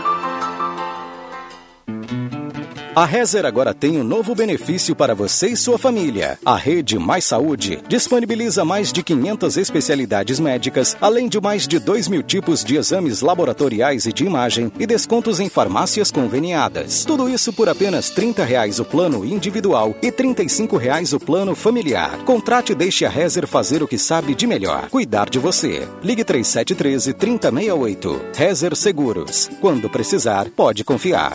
A 2.99 3.05
Rezer 3.05 3.47
agora 3.47 3.73
tem 3.73 3.97
um 3.97 4.03
novo 4.03 4.35
benefício 4.35 4.93
para 4.93 5.15
você 5.15 5.51
e 5.51 5.57
sua 5.57 5.79
família. 5.79 6.37
A 6.45 6.57
Rede 6.57 6.99
Mais 6.99 7.25
Saúde 7.25 7.81
disponibiliza 7.87 8.65
mais 8.65 8.93
de 8.93 9.05
500 9.05 9.57
especialidades 9.57 10.41
médicas, 10.41 10.97
além 11.01 11.29
de 11.29 11.41
mais 11.41 11.69
de 11.69 11.79
2 11.79 12.09
mil 12.09 12.25
tipos 12.25 12.65
de 12.65 12.75
exames 12.75 13.21
laboratoriais 13.21 14.05
e 14.05 14.13
de 14.13 14.25
imagem 14.25 14.73
e 14.81 14.85
descontos 14.85 15.39
em 15.39 15.49
farmácias 15.49 16.11
conveniadas. 16.11 17.05
Tudo 17.05 17.29
isso 17.29 17.53
por 17.53 17.69
apenas 17.69 18.11
30 18.11 18.43
reais 18.43 18.81
o 18.81 18.85
plano 18.85 19.25
individual 19.25 19.95
e 20.03 20.11
35 20.11 20.77
reais 20.77 21.13
o 21.13 21.21
plano 21.21 21.55
familiar. 21.55 22.19
Contrate 22.25 22.73
e 22.73 22.75
deixe 22.75 23.07
a 23.07 23.09
Rezer 23.09 23.47
fazer 23.47 23.81
o 23.81 23.87
que 23.87 23.97
sabe 23.97 24.35
de 24.35 24.45
melhor, 24.45 24.89
cuidar 24.91 25.31
de 25.31 25.39
você. 25.39 25.87
Ligue 26.03 26.25
3713 26.25 27.13
3068. 27.13 28.21
Rezer 28.35 28.75
Seguros. 28.75 29.49
Quando 29.61 29.89
precisar, 29.89 30.49
pode 30.51 30.83
confiar. 30.83 31.35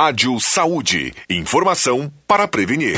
Rádio 0.00 0.38
Saúde. 0.38 1.12
Informação 1.28 2.08
para 2.24 2.46
prevenir. 2.46 2.96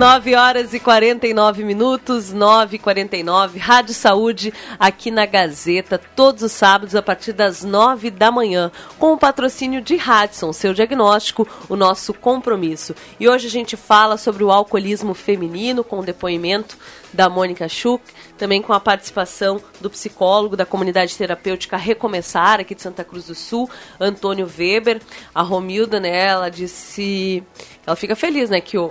9 0.00 0.34
horas 0.34 0.72
e 0.72 0.80
49 0.80 1.62
minutos, 1.62 2.32
9 2.32 2.76
e 2.76 2.78
49 2.78 3.58
Rádio 3.58 3.92
Saúde 3.92 4.50
aqui 4.78 5.10
na 5.10 5.26
Gazeta, 5.26 6.00
todos 6.16 6.42
os 6.42 6.52
sábados 6.52 6.94
a 6.94 7.02
partir 7.02 7.34
das 7.34 7.62
9 7.62 8.10
da 8.10 8.32
manhã, 8.32 8.72
com 8.98 9.12
o 9.12 9.18
patrocínio 9.18 9.82
de 9.82 9.96
Radson, 9.96 10.54
seu 10.54 10.72
diagnóstico, 10.72 11.46
o 11.68 11.76
nosso 11.76 12.14
compromisso. 12.14 12.94
E 13.20 13.28
hoje 13.28 13.46
a 13.46 13.50
gente 13.50 13.76
fala 13.76 14.16
sobre 14.16 14.42
o 14.42 14.50
alcoolismo 14.50 15.12
feminino, 15.12 15.84
com 15.84 15.98
o 15.98 16.02
depoimento 16.02 16.78
da 17.12 17.28
Mônica 17.28 17.68
Schuch, 17.68 18.02
também 18.38 18.62
com 18.62 18.72
a 18.72 18.80
participação 18.80 19.60
do 19.82 19.90
psicólogo 19.90 20.56
da 20.56 20.64
comunidade 20.64 21.14
terapêutica 21.14 21.76
Recomeçar, 21.76 22.58
aqui 22.58 22.74
de 22.74 22.80
Santa 22.80 23.04
Cruz 23.04 23.26
do 23.26 23.34
Sul, 23.34 23.68
Antônio 24.00 24.50
Weber. 24.58 25.02
A 25.34 25.42
Romilda, 25.42 26.00
né, 26.00 26.28
ela 26.28 26.48
disse. 26.48 27.44
Ela 27.86 27.96
fica 27.96 28.16
feliz, 28.16 28.48
né, 28.48 28.62
que 28.62 28.78
o 28.78 28.90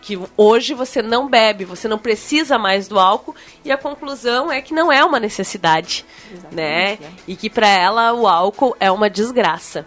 que 0.00 0.18
hoje 0.36 0.74
você 0.74 1.00
não 1.00 1.28
bebe, 1.28 1.64
você 1.64 1.86
não 1.86 1.98
precisa 1.98 2.58
mais 2.58 2.88
do 2.88 2.98
álcool 2.98 3.34
e 3.64 3.70
a 3.70 3.78
conclusão 3.78 4.50
é 4.50 4.60
que 4.60 4.74
não 4.74 4.90
é 4.90 5.04
uma 5.04 5.20
necessidade, 5.20 6.04
né? 6.50 6.98
né? 7.00 7.12
E 7.26 7.36
que 7.36 7.48
para 7.48 7.68
ela 7.68 8.12
o 8.12 8.26
álcool 8.26 8.76
é 8.80 8.90
uma 8.90 9.08
desgraça. 9.08 9.86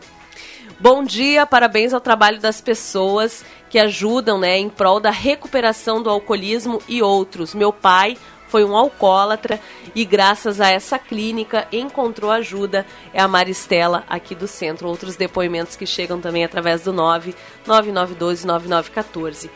Bom 0.80 1.04
dia, 1.04 1.46
parabéns 1.46 1.94
ao 1.94 2.02
trabalho 2.02 2.40
das 2.40 2.60
pessoas 2.62 3.46
que 3.70 3.80
ajudam, 3.80 4.38
né, 4.38 4.58
em 4.58 4.70
prol 4.70 5.00
da 5.00 5.12
recuperação 5.12 6.02
do 6.02 6.10
alcoolismo 6.10 6.82
e 6.88 7.02
outros. 7.02 7.54
Meu 7.54 7.74
pai 7.74 8.18
foi 8.48 8.64
um 8.64 8.76
alcoólatra 8.76 9.60
e 9.93 10.06
graças 10.06 10.62
a 10.62 10.70
essa 10.70 10.98
clínica 11.00 11.68
encontrou 11.72 12.32
ajuda. 12.32 12.86
É 13.14 13.22
a 13.22 13.28
Maristela 13.28 14.04
aqui 14.08 14.36
do 14.36 14.48
centro. 14.48 14.88
Outros 14.88 15.16
depoimentos 15.16 15.76
que 15.76 15.86
chegam 15.86 16.20
também 16.22 16.43
através 16.43 16.84
do 16.84 16.93
99912 16.93 18.46
9914. 18.46 19.52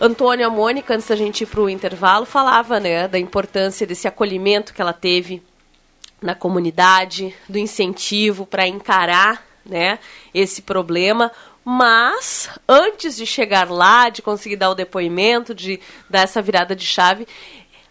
Antônia 0.00 0.48
Mônica, 0.48 0.94
antes 0.94 1.08
da 1.08 1.16
gente 1.16 1.42
ir 1.42 1.46
para 1.46 1.60
o 1.60 1.68
intervalo, 1.68 2.24
falava 2.24 2.78
né, 2.78 3.08
da 3.08 3.18
importância 3.18 3.86
desse 3.86 4.06
acolhimento 4.06 4.72
que 4.72 4.80
ela 4.80 4.92
teve 4.92 5.42
na 6.22 6.34
comunidade, 6.34 7.34
do 7.48 7.58
incentivo 7.58 8.46
para 8.46 8.66
encarar 8.66 9.44
né, 9.66 9.98
esse 10.32 10.62
problema. 10.62 11.32
Mas, 11.64 12.48
antes 12.68 13.16
de 13.16 13.26
chegar 13.26 13.70
lá, 13.70 14.08
de 14.08 14.22
conseguir 14.22 14.56
dar 14.56 14.70
o 14.70 14.74
depoimento, 14.74 15.54
de 15.54 15.80
dar 16.08 16.20
essa 16.20 16.40
virada 16.40 16.74
de 16.74 16.86
chave, 16.86 17.26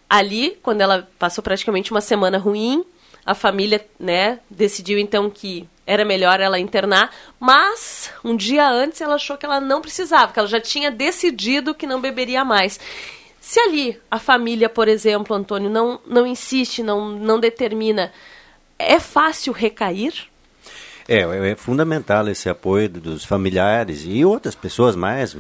ali, 0.10 0.58
quando 0.62 0.82
ela 0.82 1.08
passou 1.20 1.44
praticamente 1.44 1.92
uma 1.92 2.02
semana 2.02 2.38
ruim, 2.38 2.86
a 3.26 3.34
família, 3.36 3.86
né, 4.00 4.40
decidiu 4.50 4.98
então 4.98 5.30
que 5.30 5.68
era 5.86 6.04
melhor 6.04 6.40
ela 6.40 6.60
internar, 6.60 7.14
mas 7.40 8.12
um 8.24 8.36
dia 8.36 8.70
antes 8.70 9.02
ela 9.02 9.16
achou 9.16 9.38
que 9.38 9.46
ela 9.46 9.60
não 9.60 9.82
precisava, 9.82 10.32
que 10.32 10.40
ela 10.40 10.48
já 10.48 10.60
tinha 10.60 10.92
decidido 10.92 11.74
que 11.74 11.88
não 11.88 12.02
beberia 12.02 12.44
mais. 12.44 12.80
Se 13.40 13.60
ali 13.62 14.00
a 14.12 14.20
família, 14.20 14.68
por 14.68 14.90
exemplo, 14.90 15.36
Antônio, 15.36 15.70
não, 15.70 16.00
não 16.06 16.28
insiste, 16.28 16.84
não, 16.84 17.10
não 17.10 17.40
determina, 17.40 18.12
é 18.78 19.00
fácil 19.00 19.54
recair? 19.54 20.30
É, 21.08 21.20
é, 21.20 21.52
é 21.52 21.56
fundamental 21.56 22.28
esse 22.28 22.50
apoio 22.50 22.90
dos 22.90 23.24
familiares 23.24 24.04
e 24.06 24.26
outras 24.26 24.56
pessoas 24.56 24.96
mais, 24.96 25.34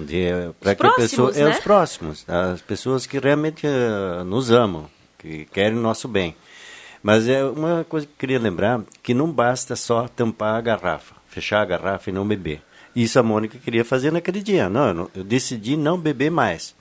para 0.59 0.75
que 0.75 0.81
próximos, 0.81 1.09
pessoa, 1.09 1.31
né? 1.31 1.41
é 1.41 1.49
os 1.49 1.59
próximos, 1.59 2.25
as 2.27 2.61
pessoas 2.61 3.05
que 3.05 3.19
realmente 3.19 3.67
uh, 3.67 4.23
nos 4.23 4.49
amam, 4.49 4.89
que 5.17 5.45
querem 5.45 5.77
o 5.77 5.81
nosso 5.81 6.07
bem. 6.07 6.35
Mas 7.03 7.27
é 7.27 7.43
uma 7.43 7.85
coisa 7.87 8.05
que 8.05 8.13
eu 8.13 8.17
queria 8.17 8.39
lembrar, 8.39 8.81
que 9.03 9.13
não 9.13 9.31
basta 9.31 9.75
só 9.75 10.07
tampar 10.07 10.55
a 10.55 10.61
garrafa, 10.61 11.15
fechar 11.27 11.61
a 11.61 11.65
garrafa 11.65 12.09
e 12.09 12.13
não 12.13 12.25
beber. 12.25 12.61
Isso 12.95 13.19
a 13.19 13.23
Mônica 13.23 13.59
queria 13.59 13.85
fazer 13.85 14.11
naquele 14.11 14.41
dia. 14.41 14.69
Não, 14.69 14.87
eu, 14.87 14.93
não, 14.93 15.11
eu 15.15 15.23
decidi 15.23 15.77
não 15.77 15.99
beber 15.99 16.31
mais. 16.31 16.75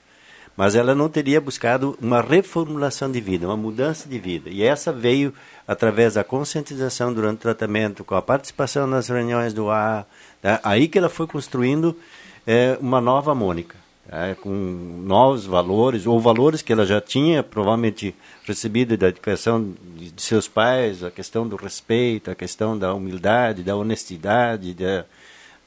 Mas 0.57 0.75
ela 0.75 0.95
não 0.95 1.07
teria 1.07 1.39
buscado 1.39 1.95
uma 2.01 2.19
reformulação 2.19 3.11
de 3.11 3.21
vida, 3.21 3.45
uma 3.45 3.55
mudança 3.55 4.09
de 4.09 4.17
vida. 4.17 4.49
E 4.49 4.63
essa 4.63 4.91
veio 4.91 5.31
através 5.67 6.15
da 6.15 6.23
conscientização 6.23 7.13
durante 7.13 7.37
o 7.37 7.41
tratamento, 7.41 8.03
com 8.03 8.15
a 8.15 8.21
participação 8.23 8.87
nas 8.87 9.07
reuniões 9.07 9.53
do 9.53 9.69
ar. 9.69 10.07
Né? 10.41 10.59
Aí 10.63 10.87
que 10.87 10.97
ela 10.97 11.09
foi 11.09 11.27
construindo 11.27 11.95
é, 12.47 12.75
uma 12.81 12.99
nova 12.99 13.35
Mônica, 13.35 13.75
né? 14.07 14.35
com 14.41 14.49
novos 14.49 15.45
valores, 15.45 16.07
ou 16.07 16.19
valores 16.19 16.63
que 16.63 16.73
ela 16.73 16.87
já 16.87 16.99
tinha 16.99 17.43
provavelmente 17.43 18.15
recebido 18.43 18.97
da 18.97 19.09
educação 19.09 19.75
de, 19.95 20.09
de 20.09 20.21
seus 20.23 20.47
pais, 20.47 21.03
a 21.03 21.11
questão 21.11 21.47
do 21.47 21.55
respeito, 21.55 22.31
a 22.31 22.35
questão 22.35 22.75
da 22.75 22.95
humildade, 22.95 23.61
da 23.61 23.75
honestidade, 23.75 24.73
da, 24.73 25.05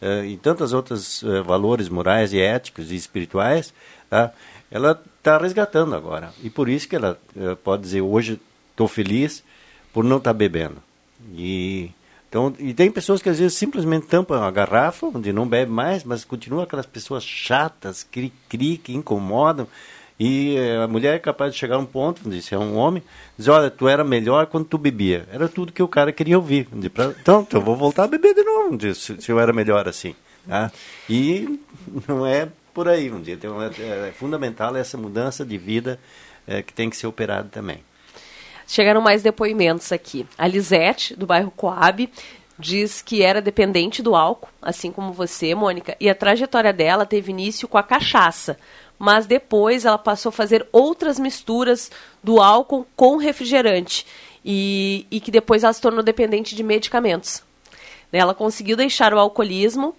uh, 0.03 0.25
e 0.25 0.37
tantos 0.37 0.73
outros 0.73 1.23
uh, 1.23 1.45
valores 1.45 1.89
morais 1.89 2.33
e 2.33 2.41
éticos 2.41 2.91
e 2.91 2.97
espirituais. 2.97 3.73
Tá? 4.09 4.33
Ela 4.71 5.01
está 5.19 5.39
resgatando 5.39 5.95
agora. 5.95 6.33
E 6.43 6.49
por 6.49 6.69
isso 6.69 6.89
que 6.89 6.97
ela 6.97 7.19
pode 7.65 7.83
dizer, 7.83 8.01
hoje 8.01 8.41
estou 8.71 8.87
feliz 8.87 9.43
por 9.93 10.05
não 10.05 10.19
estar 10.19 10.31
tá 10.31 10.39
bebendo. 10.39 10.77
E, 11.35 11.91
então, 12.29 12.55
e 12.59 12.73
tem 12.73 12.91
pessoas 12.91 13.21
que 13.21 13.29
às 13.29 13.39
vezes 13.39 13.57
simplesmente 13.57 14.07
tampam 14.07 14.43
a 14.43 14.51
garrafa, 14.51 15.07
onde 15.07 15.33
não 15.33 15.47
bebe 15.47 15.71
mais, 15.71 16.05
mas 16.05 16.25
continuam 16.25 16.63
aquelas 16.63 16.87
pessoas 16.87 17.25
chatas, 17.25 18.05
cri-cri, 18.05 18.79
que 18.79 18.95
incomodam. 18.95 19.67
E 20.19 20.55
uh, 20.59 20.83
a 20.83 20.87
mulher 20.87 21.15
é 21.15 21.19
capaz 21.19 21.53
de 21.53 21.59
chegar 21.59 21.77
a 21.77 21.79
um 21.79 21.87
ponto, 21.87 22.31
se 22.43 22.55
é 22.55 22.59
um 22.59 22.77
homem, 22.77 23.03
dizer, 23.39 23.51
olha, 23.51 23.71
tu 23.71 23.89
era 23.89 24.05
melhor 24.05 24.47
quando 24.47 24.67
tu 24.67 24.77
bebia. 24.77 25.27
Era 25.33 25.49
tudo 25.49 25.73
que 25.73 25.83
o 25.83 25.89
cara 25.89 26.13
queria 26.13 26.39
ouvir. 26.39 26.69
Então, 27.23 27.47
eu 27.51 27.61
vou 27.61 27.75
voltar 27.75 28.05
a 28.05 28.09
beber 28.09 28.35
de 28.35 28.45
novo, 28.45 28.95
se, 28.95 29.21
se 29.21 29.33
eu 29.33 29.41
era 29.41 29.53
melhor 29.53 29.89
assim. 29.89 30.15
Tá? 30.47 30.71
E 31.09 31.59
não 32.07 32.27
é 32.27 32.49
por 32.73 32.89
aí, 32.89 33.11
um 33.11 33.21
dia. 33.21 33.35
Então, 33.35 33.63
é, 33.63 34.09
é 34.09 34.13
fundamental 34.13 34.77
essa 34.77 34.97
mudança 34.97 35.45
de 35.45 35.59
vida 35.59 35.99
é, 36.47 36.63
que 36.63 36.73
tem 36.73 36.89
que 36.89 36.97
ser 36.97 37.07
operada 37.07 37.49
também. 37.49 37.83
Chegaram 38.67 39.01
mais 39.01 39.23
depoimentos 39.23 39.91
aqui. 39.91 40.27
A 40.39 40.47
Lisete, 40.47 41.17
do 41.17 41.27
bairro 41.27 41.51
Coab, 41.51 42.09
diz 42.59 43.03
que 43.03 43.23
era 43.23 43.41
dependente 43.41 44.03
do 44.03 44.15
álcool, 44.15 44.49
assim 44.61 44.93
como 44.93 45.13
você, 45.13 45.55
Mônica, 45.55 45.97
e 45.99 46.09
a 46.09 46.15
trajetória 46.15 46.73
dela 46.73 47.07
teve 47.07 47.33
início 47.33 47.67
com 47.67 47.79
a 47.79 47.83
cachaça, 47.83 48.59
mas 48.99 49.27
depois 49.27 49.85
ela 49.85 49.99
passou 49.99 50.29
a 50.29 50.33
fazer 50.33 50.67
outras 50.71 51.19
misturas 51.19 51.91
do 52.23 52.41
álcool 52.41 52.87
com 52.95 53.17
refrigerante 53.17 54.07
e, 54.45 55.07
e 55.11 55.21
que 55.21 55.31
depois 55.31 55.65
ela 55.65 55.73
se 55.73 55.81
tornou 55.81 56.03
dependente 56.03 56.55
de 56.55 56.63
medicamentos. 56.63 57.43
Ela 58.13 58.35
conseguiu 58.35 58.77
deixar 58.77 59.15
o 59.15 59.19
alcoolismo, 59.19 59.95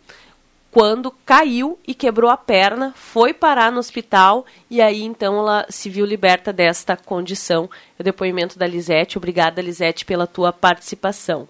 quando 0.72 1.12
caiu 1.26 1.78
e 1.86 1.94
quebrou 1.94 2.32
a 2.32 2.38
perna, 2.38 2.94
foi 2.96 3.34
parar 3.34 3.72
no 3.74 3.80
hospital 3.80 4.46
e 4.70 4.82
aí 4.82 5.04
então 5.04 5.38
ela 5.38 5.66
se 5.70 5.90
viu 5.90 6.06
liberta 6.06 6.54
desta 6.54 6.96
condição. 6.96 7.70
O 8.00 8.04
depoimento 8.04 8.58
da 8.58 8.66
Lisete. 8.66 9.18
Obrigada, 9.18 9.62
Lisete, 9.62 10.06
pela 10.06 10.26
tua 10.26 10.54
participação. 10.54 11.48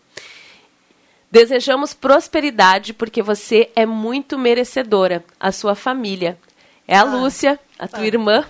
Desejamos 1.30 1.94
prosperidade 1.94 2.94
porque 2.94 3.22
você 3.22 3.70
é 3.76 3.86
muito 3.86 4.40
merecedora. 4.40 5.24
A 5.40 5.52
sua 5.52 5.76
família. 5.76 6.38
É 6.88 6.98
a 6.98 7.02
ah, 7.02 7.04
Lúcia, 7.04 7.60
a 7.78 7.88
tua 7.88 8.02
ah. 8.02 8.08
irmã. 8.08 8.44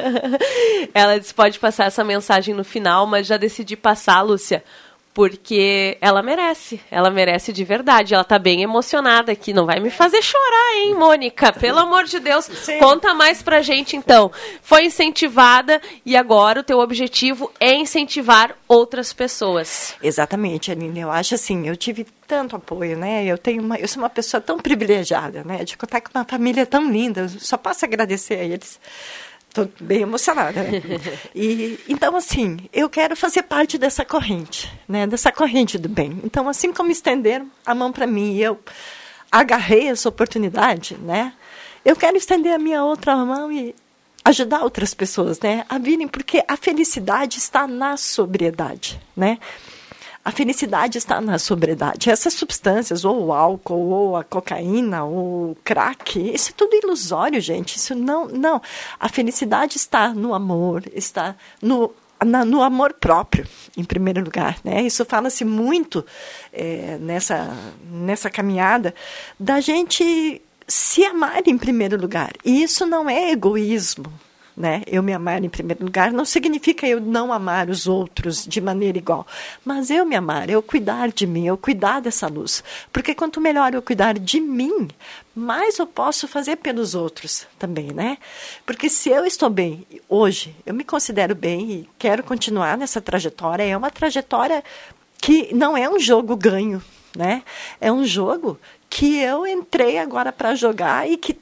ela 0.94 1.18
disse, 1.18 1.34
pode 1.34 1.58
passar 1.58 1.86
essa 1.86 2.04
mensagem 2.04 2.54
no 2.54 2.64
final, 2.64 3.04
mas 3.04 3.26
já 3.26 3.36
decidi 3.36 3.76
passar, 3.76 4.22
Lúcia 4.22 4.62
porque 5.16 5.96
ela 5.98 6.22
merece, 6.22 6.78
ela 6.90 7.10
merece 7.10 7.50
de 7.50 7.64
verdade. 7.64 8.12
Ela 8.12 8.22
tá 8.22 8.38
bem 8.38 8.60
emocionada 8.60 9.32
aqui, 9.32 9.50
não 9.50 9.64
vai 9.64 9.80
me 9.80 9.88
fazer 9.88 10.20
chorar, 10.20 10.74
hein, 10.76 10.94
Mônica? 10.94 11.54
Pelo 11.54 11.78
amor 11.78 12.04
de 12.04 12.20
Deus, 12.20 12.44
Sim. 12.44 12.78
conta 12.78 13.14
mais 13.14 13.42
pra 13.42 13.62
gente 13.62 13.96
então. 13.96 14.30
Foi 14.60 14.84
incentivada 14.84 15.80
e 16.04 16.14
agora 16.14 16.60
o 16.60 16.62
teu 16.62 16.80
objetivo 16.80 17.50
é 17.58 17.74
incentivar 17.74 18.54
outras 18.68 19.14
pessoas. 19.14 19.94
Exatamente, 20.02 20.70
Aline. 20.70 21.00
Eu 21.00 21.10
acho 21.10 21.34
assim, 21.34 21.66
eu 21.66 21.78
tive 21.78 22.06
tanto 22.26 22.54
apoio, 22.54 22.98
né? 22.98 23.24
Eu 23.24 23.38
tenho 23.38 23.62
uma, 23.62 23.78
eu 23.78 23.88
sou 23.88 24.02
uma 24.02 24.10
pessoa 24.10 24.38
tão 24.38 24.58
privilegiada, 24.58 25.42
né? 25.44 25.64
De 25.64 25.78
contar 25.78 26.02
com 26.02 26.10
uma 26.14 26.26
família 26.26 26.66
tão 26.66 26.90
linda. 26.90 27.22
Eu 27.22 27.28
só 27.30 27.56
posso 27.56 27.86
agradecer 27.86 28.34
a 28.34 28.44
eles. 28.44 28.78
Estou 29.56 29.70
bem 29.80 30.02
emocionada. 30.02 30.62
Né? 30.62 30.82
E, 31.34 31.80
então, 31.88 32.14
assim, 32.14 32.58
eu 32.72 32.90
quero 32.90 33.16
fazer 33.16 33.42
parte 33.42 33.78
dessa 33.78 34.04
corrente, 34.04 34.70
né? 34.86 35.06
Dessa 35.06 35.32
corrente 35.32 35.78
do 35.78 35.88
bem. 35.88 36.20
Então, 36.22 36.46
assim 36.46 36.72
como 36.72 36.90
estenderam 36.90 37.50
a 37.64 37.74
mão 37.74 37.90
para 37.90 38.06
mim 38.06 38.34
e 38.34 38.42
eu 38.42 38.60
agarrei 39.32 39.88
essa 39.88 40.08
oportunidade, 40.10 40.96
né? 40.98 41.32
Eu 41.82 41.96
quero 41.96 42.18
estender 42.18 42.52
a 42.52 42.58
minha 42.58 42.84
outra 42.84 43.16
mão 43.16 43.50
e 43.50 43.74
ajudar 44.26 44.62
outras 44.62 44.92
pessoas, 44.92 45.40
né? 45.40 45.64
A 45.70 45.78
virem, 45.78 46.06
porque 46.06 46.44
a 46.46 46.56
felicidade 46.56 47.38
está 47.38 47.66
na 47.66 47.96
sobriedade, 47.96 49.00
né? 49.16 49.38
A 50.26 50.32
felicidade 50.32 50.98
está 50.98 51.20
na 51.20 51.38
sobriedade. 51.38 52.10
Essas 52.10 52.34
substâncias, 52.34 53.04
ou 53.04 53.26
o 53.26 53.32
álcool, 53.32 53.90
ou 53.90 54.16
a 54.16 54.24
cocaína, 54.24 55.04
ou 55.04 55.52
o 55.52 55.56
crack, 55.62 56.18
isso 56.18 56.50
é 56.50 56.52
tudo 56.52 56.74
ilusório, 56.74 57.40
gente. 57.40 57.76
Isso 57.76 57.94
não, 57.94 58.26
não. 58.26 58.60
A 58.98 59.08
felicidade 59.08 59.76
está 59.76 60.08
no 60.08 60.34
amor, 60.34 60.82
está 60.92 61.36
no 61.62 61.94
no 62.24 62.62
amor 62.62 62.94
próprio, 62.94 63.46
em 63.76 63.84
primeiro 63.84 64.24
lugar. 64.24 64.58
Né? 64.64 64.82
Isso 64.82 65.04
fala-se 65.04 65.44
muito 65.44 66.04
é, 66.52 66.96
nessa, 66.98 67.54
nessa 67.88 68.30
caminhada 68.30 68.94
da 69.38 69.60
gente 69.60 70.42
se 70.66 71.04
amar 71.04 71.46
em 71.46 71.58
primeiro 71.58 72.00
lugar. 72.00 72.32
E 72.44 72.62
isso 72.62 72.86
não 72.86 73.08
é 73.08 73.30
egoísmo, 73.30 74.10
né? 74.56 74.82
Eu 74.86 75.02
me 75.02 75.12
amar 75.12 75.44
em 75.44 75.48
primeiro 75.48 75.84
lugar 75.84 76.10
não 76.10 76.24
significa 76.24 76.86
eu 76.86 76.98
não 76.98 77.32
amar 77.32 77.68
os 77.68 77.86
outros 77.86 78.44
de 78.46 78.60
maneira 78.60 78.96
igual, 78.96 79.26
mas 79.64 79.90
eu 79.90 80.06
me 80.06 80.16
amar, 80.16 80.48
eu 80.48 80.62
cuidar 80.62 81.10
de 81.10 81.26
mim, 81.26 81.46
eu 81.46 81.58
cuidar 81.58 82.00
dessa 82.00 82.26
luz. 82.26 82.64
Porque 82.90 83.14
quanto 83.14 83.40
melhor 83.40 83.74
eu 83.74 83.82
cuidar 83.82 84.18
de 84.18 84.40
mim, 84.40 84.88
mais 85.34 85.78
eu 85.78 85.86
posso 85.86 86.26
fazer 86.26 86.56
pelos 86.56 86.94
outros 86.94 87.46
também, 87.58 87.92
né? 87.92 88.16
Porque 88.64 88.88
se 88.88 89.10
eu 89.10 89.26
estou 89.26 89.50
bem 89.50 89.86
hoje, 90.08 90.56
eu 90.64 90.72
me 90.72 90.84
considero 90.84 91.34
bem 91.34 91.70
e 91.70 91.88
quero 91.98 92.22
continuar 92.22 92.78
nessa 92.78 93.00
trajetória, 93.00 93.62
é 93.62 93.76
uma 93.76 93.90
trajetória 93.90 94.64
que 95.20 95.54
não 95.54 95.76
é 95.76 95.88
um 95.90 95.98
jogo 95.98 96.34
ganho, 96.34 96.82
né? 97.14 97.42
É 97.78 97.92
um 97.92 98.04
jogo 98.04 98.58
que 98.88 99.18
eu 99.18 99.46
entrei 99.46 99.98
agora 99.98 100.32
para 100.32 100.54
jogar 100.54 101.10
e 101.10 101.16
que 101.18 101.36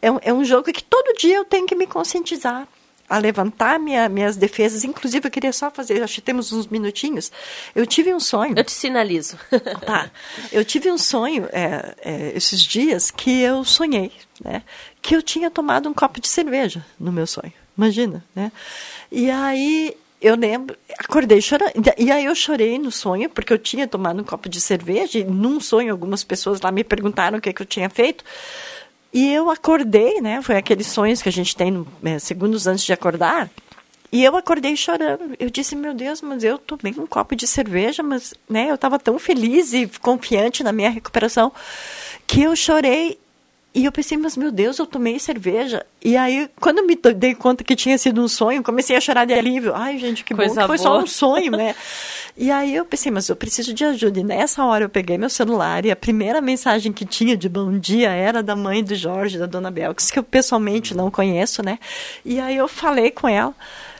é 0.00 0.10
um, 0.10 0.18
é 0.22 0.32
um 0.32 0.44
jogo 0.44 0.72
que 0.72 0.82
todo 0.82 1.16
dia 1.16 1.36
eu 1.36 1.44
tenho 1.44 1.66
que 1.66 1.74
me 1.74 1.86
conscientizar 1.86 2.66
a 3.08 3.18
levantar 3.18 3.78
minha, 3.78 4.08
minhas 4.08 4.36
defesas. 4.36 4.84
Inclusive, 4.84 5.26
eu 5.26 5.30
queria 5.30 5.52
só 5.52 5.70
fazer, 5.70 6.02
acho 6.02 6.16
que 6.16 6.20
temos 6.20 6.52
uns 6.52 6.66
minutinhos. 6.66 7.30
Eu 7.74 7.86
tive 7.86 8.14
um 8.14 8.20
sonho. 8.20 8.54
Eu 8.56 8.64
te 8.64 8.72
sinalizo. 8.72 9.38
tá. 9.86 10.10
Eu 10.50 10.64
tive 10.64 10.90
um 10.90 10.98
sonho 10.98 11.48
é, 11.52 11.94
é, 12.02 12.32
esses 12.34 12.60
dias 12.60 13.10
que 13.10 13.40
eu 13.40 13.64
sonhei, 13.64 14.12
né? 14.42 14.62
Que 15.02 15.14
eu 15.14 15.22
tinha 15.22 15.50
tomado 15.50 15.88
um 15.88 15.94
copo 15.94 16.20
de 16.20 16.28
cerveja 16.28 16.84
no 16.98 17.12
meu 17.12 17.26
sonho. 17.26 17.52
Imagina, 17.76 18.24
né? 18.34 18.50
E 19.10 19.30
aí 19.30 19.96
eu 20.20 20.36
lembro, 20.36 20.74
acordei 20.98 21.40
chorando. 21.42 21.72
E 21.98 22.10
aí 22.10 22.24
eu 22.24 22.34
chorei 22.34 22.78
no 22.78 22.90
sonho, 22.90 23.28
porque 23.28 23.52
eu 23.52 23.58
tinha 23.58 23.86
tomado 23.86 24.20
um 24.20 24.24
copo 24.24 24.48
de 24.48 24.58
cerveja, 24.60 25.18
e 25.18 25.24
num 25.24 25.60
sonho 25.60 25.92
algumas 25.92 26.24
pessoas 26.24 26.60
lá 26.62 26.72
me 26.72 26.82
perguntaram 26.82 27.36
o 27.36 27.40
que, 27.40 27.50
é 27.50 27.52
que 27.52 27.60
eu 27.60 27.66
tinha 27.66 27.90
feito. 27.90 28.24
E 29.14 29.32
eu 29.32 29.48
acordei, 29.48 30.20
né? 30.20 30.42
Foi 30.42 30.56
aqueles 30.56 30.88
sonhos 30.88 31.22
que 31.22 31.28
a 31.28 31.32
gente 31.32 31.54
tem 31.54 31.86
é, 32.02 32.18
segundos 32.18 32.66
antes 32.66 32.84
de 32.84 32.92
acordar. 32.92 33.48
E 34.10 34.24
eu 34.24 34.36
acordei 34.36 34.76
chorando. 34.76 35.36
Eu 35.38 35.48
disse, 35.50 35.76
meu 35.76 35.94
Deus, 35.94 36.20
mas 36.20 36.42
eu 36.42 36.58
tomei 36.58 36.92
um 36.98 37.06
copo 37.06 37.36
de 37.36 37.46
cerveja, 37.46 38.02
mas 38.02 38.34
né, 38.48 38.70
eu 38.70 38.74
estava 38.74 38.98
tão 38.98 39.16
feliz 39.16 39.72
e 39.72 39.86
confiante 40.00 40.64
na 40.64 40.72
minha 40.72 40.90
recuperação 40.90 41.52
que 42.26 42.42
eu 42.42 42.56
chorei 42.56 43.18
E 43.74 43.84
eu 43.84 43.90
pensei, 43.90 44.16
mas 44.16 44.36
meu 44.36 44.52
Deus, 44.52 44.78
eu 44.78 44.86
tomei 44.86 45.18
cerveja. 45.18 45.84
E 46.02 46.16
aí, 46.16 46.48
quando 46.60 46.86
me 46.86 46.94
dei 46.94 47.34
conta 47.34 47.64
que 47.64 47.74
tinha 47.74 47.98
sido 47.98 48.22
um 48.22 48.28
sonho, 48.28 48.62
comecei 48.62 48.96
a 48.96 49.00
chorar 49.00 49.24
de 49.24 49.34
alívio. 49.34 49.74
Ai, 49.74 49.98
gente, 49.98 50.22
que 50.22 50.32
Coisa 50.32 50.54
bom 50.54 50.60
que 50.60 50.66
foi 50.68 50.76
boa. 50.78 51.00
só 51.00 51.02
um 51.02 51.06
sonho, 51.08 51.50
né? 51.50 51.74
e 52.36 52.52
aí 52.52 52.74
eu 52.76 52.84
pensei, 52.84 53.10
mas 53.10 53.28
eu 53.28 53.34
preciso 53.34 53.74
de 53.74 53.84
ajuda. 53.84 54.20
E 54.20 54.22
nessa 54.22 54.64
hora 54.64 54.84
eu 54.84 54.88
peguei 54.88 55.18
meu 55.18 55.28
celular 55.28 55.84
e 55.84 55.90
a 55.90 55.96
primeira 55.96 56.40
mensagem 56.40 56.92
que 56.92 57.04
tinha 57.04 57.36
de 57.36 57.48
bom 57.48 57.76
dia 57.76 58.10
era 58.10 58.44
da 58.44 58.54
mãe 58.54 58.82
do 58.84 58.94
Jorge, 58.94 59.38
da 59.38 59.46
dona 59.46 59.72
Belkis, 59.72 60.08
que 60.08 60.20
eu 60.20 60.22
pessoalmente 60.22 60.94
não 60.96 61.10
conheço, 61.10 61.60
né? 61.60 61.80
E 62.24 62.38
aí 62.38 62.56
eu 62.56 62.68
falei 62.68 63.10
com 63.10 63.28
ela 63.28 63.52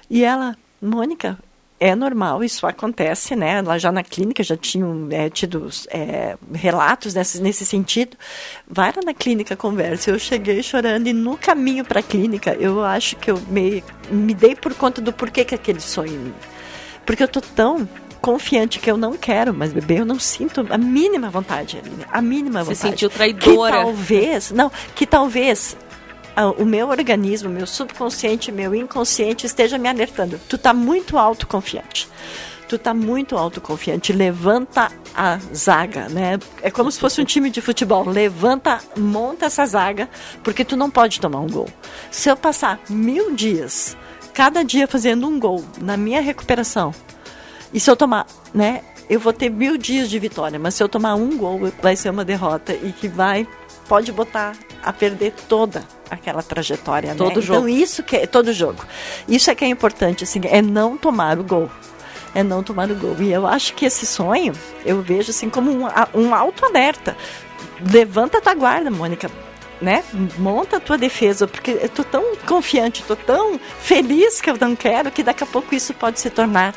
e 0.08 0.22
ela, 0.22 0.56
Mônica, 0.80 1.36
é 1.80 1.94
normal, 1.94 2.42
isso 2.44 2.66
acontece, 2.66 3.34
né? 3.34 3.60
Lá 3.60 3.76
já 3.78 3.90
na 3.90 4.02
clínica 4.02 4.42
já 4.42 4.56
tinham 4.56 5.08
é, 5.10 5.28
tido 5.28 5.68
é, 5.88 6.36
relatos 6.52 7.14
nesse, 7.14 7.42
nesse 7.42 7.66
sentido. 7.66 8.16
Vai 8.66 8.92
lá 8.94 9.02
na 9.04 9.12
clínica, 9.12 9.56
conversa. 9.56 10.10
Eu 10.10 10.18
cheguei 10.18 10.62
chorando 10.62 11.08
e 11.08 11.12
no 11.12 11.36
caminho 11.36 11.84
para 11.84 12.00
a 12.00 12.02
clínica, 12.02 12.54
eu 12.54 12.84
acho 12.84 13.16
que 13.16 13.30
eu 13.30 13.40
me, 13.48 13.82
me 14.10 14.34
dei 14.34 14.54
por 14.54 14.72
conta 14.74 15.00
do 15.00 15.12
porquê 15.12 15.44
que 15.44 15.54
aquele 15.54 15.80
sonho 15.80 16.14
em 16.14 16.18
mim. 16.18 16.34
Porque 17.04 17.22
eu 17.22 17.28
tô 17.28 17.40
tão 17.40 17.88
confiante 18.24 18.78
que 18.78 18.90
eu 18.90 18.96
não 18.96 19.12
quero 19.18 19.52
mais 19.52 19.70
beber, 19.70 19.98
eu 19.98 20.06
não 20.06 20.18
sinto 20.18 20.66
a 20.70 20.78
mínima 20.78 21.28
vontade, 21.28 21.82
a 22.10 22.22
mínima 22.22 22.60
vontade. 22.60 22.78
Você 22.78 22.88
sentiu 22.88 23.10
traidora. 23.10 23.76
Que 23.76 23.82
talvez, 23.82 24.50
não, 24.50 24.72
que 24.94 25.06
talvez 25.06 25.76
o 26.56 26.64
meu 26.64 26.88
organismo, 26.88 27.48
meu 27.48 27.66
subconsciente, 27.66 28.50
meu 28.50 28.74
inconsciente 28.74 29.46
esteja 29.46 29.78
me 29.78 29.88
alertando. 29.88 30.40
Tu 30.48 30.58
tá 30.58 30.72
muito 30.72 31.18
autoconfiante. 31.18 32.08
Tu 32.68 32.78
tá 32.78 32.94
muito 32.94 33.36
autoconfiante. 33.36 34.12
Levanta 34.12 34.90
a 35.14 35.38
zaga, 35.54 36.08
né? 36.08 36.38
É 36.62 36.70
como 36.70 36.90
se 36.90 36.98
fosse 36.98 37.20
um 37.20 37.24
time 37.24 37.50
de 37.50 37.60
futebol. 37.60 38.08
Levanta, 38.08 38.80
monta 38.96 39.46
essa 39.46 39.64
zaga, 39.66 40.08
porque 40.42 40.64
tu 40.64 40.76
não 40.76 40.90
pode 40.90 41.20
tomar 41.20 41.40
um 41.40 41.48
gol. 41.48 41.68
Se 42.10 42.28
eu 42.28 42.36
passar 42.36 42.80
mil 42.88 43.34
dias, 43.34 43.96
cada 44.32 44.64
dia 44.64 44.88
fazendo 44.88 45.28
um 45.28 45.38
gol 45.38 45.64
na 45.80 45.96
minha 45.96 46.20
recuperação, 46.20 46.92
e 47.72 47.78
se 47.78 47.90
eu 47.90 47.96
tomar, 47.96 48.26
né? 48.52 48.82
Eu 49.10 49.20
vou 49.20 49.34
ter 49.34 49.50
mil 49.50 49.76
dias 49.76 50.08
de 50.08 50.18
vitória, 50.18 50.58
mas 50.58 50.74
se 50.74 50.82
eu 50.82 50.88
tomar 50.88 51.14
um 51.14 51.36
gol, 51.36 51.70
vai 51.82 51.94
ser 51.94 52.08
uma 52.08 52.24
derrota 52.24 52.72
e 52.72 52.90
que 52.90 53.06
vai 53.06 53.46
pode 53.86 54.10
botar 54.12 54.56
a 54.82 54.92
perder 54.92 55.32
toda 55.48 55.84
aquela 56.14 56.42
trajetória, 56.42 57.14
todo 57.14 57.36
né? 57.36 57.42
Jogo. 57.42 57.58
Então 57.60 57.68
isso 57.68 58.02
que 58.02 58.16
é 58.16 58.26
todo 58.26 58.52
jogo. 58.52 58.84
Isso 59.28 59.50
é 59.50 59.54
que 59.54 59.64
é 59.64 59.68
importante, 59.68 60.24
assim, 60.24 60.40
é 60.44 60.62
não 60.62 60.96
tomar 60.96 61.38
o 61.38 61.44
gol. 61.44 61.70
É 62.34 62.42
não 62.42 62.62
tomar 62.62 62.90
o 62.90 62.94
gol. 62.94 63.16
E 63.20 63.32
eu 63.32 63.46
acho 63.46 63.74
que 63.74 63.84
esse 63.84 64.06
sonho, 64.06 64.52
eu 64.84 65.02
vejo 65.02 65.30
assim 65.30 65.48
como 65.48 65.70
um, 65.70 65.86
um 66.14 66.34
auto-alerta. 66.34 67.16
Levanta 67.92 68.38
a 68.38 68.40
tua 68.40 68.54
guarda, 68.54 68.90
Mônica. 68.90 69.30
Né? 69.80 70.02
Monta 70.38 70.78
a 70.78 70.80
tua 70.80 70.96
defesa, 70.96 71.46
porque 71.46 71.72
eu 71.72 71.88
tô 71.88 72.04
tão 72.04 72.36
confiante, 72.46 73.02
tô 73.02 73.16
tão 73.16 73.60
feliz 73.80 74.40
que 74.40 74.48
eu 74.48 74.56
não 74.58 74.74
quero, 74.74 75.10
que 75.10 75.22
daqui 75.22 75.44
a 75.44 75.46
pouco 75.46 75.74
isso 75.74 75.92
pode 75.92 76.20
se 76.20 76.30
tornar 76.30 76.74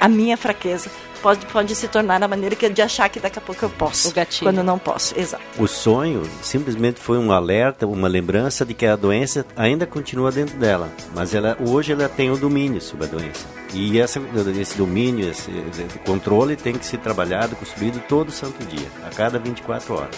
a 0.00 0.08
minha 0.08 0.36
fraqueza 0.36 0.88
pode, 1.26 1.46
pode 1.46 1.74
se 1.74 1.88
tornar 1.88 2.22
a 2.22 2.28
maneira 2.28 2.54
que 2.54 2.68
de 2.68 2.80
achar 2.80 3.08
que 3.08 3.18
daqui 3.18 3.40
a 3.40 3.42
pouco 3.42 3.64
eu 3.64 3.70
posso. 3.70 4.10
O 4.10 4.12
gatilho. 4.12 4.48
Quando 4.48 4.62
não 4.62 4.78
posso, 4.78 5.18
exato. 5.18 5.42
O 5.58 5.66
sonho 5.66 6.22
simplesmente 6.40 7.00
foi 7.00 7.18
um 7.18 7.32
alerta, 7.32 7.84
uma 7.84 8.06
lembrança 8.06 8.64
de 8.64 8.72
que 8.72 8.86
a 8.86 8.94
doença 8.94 9.44
ainda 9.56 9.86
continua 9.86 10.30
dentro 10.30 10.56
dela, 10.56 10.88
mas 11.16 11.34
ela 11.34 11.56
hoje 11.66 11.92
ela 11.92 12.08
tem 12.08 12.30
o 12.30 12.36
domínio 12.36 12.80
sobre 12.80 13.06
a 13.06 13.08
doença. 13.08 13.44
E 13.74 13.98
essa, 13.98 14.22
esse 14.60 14.78
domínio, 14.78 15.28
esse, 15.28 15.50
esse 15.50 15.98
controle 16.00 16.54
tem 16.54 16.74
que 16.74 16.86
ser 16.86 16.98
trabalhado, 16.98 17.56
construído 17.56 18.00
todo 18.06 18.30
santo 18.30 18.64
dia, 18.64 18.86
a 19.04 19.10
cada 19.12 19.36
24 19.36 19.94
horas. 19.94 20.16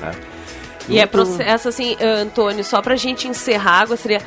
Tá? 0.00 0.12
E 0.88 0.98
é 0.98 1.06
processo 1.06 1.68
assim, 1.68 1.96
Antônio, 2.02 2.64
só 2.64 2.82
pra 2.82 2.96
gente 2.96 3.28
encerrar, 3.28 3.86
gostaria. 3.86 4.20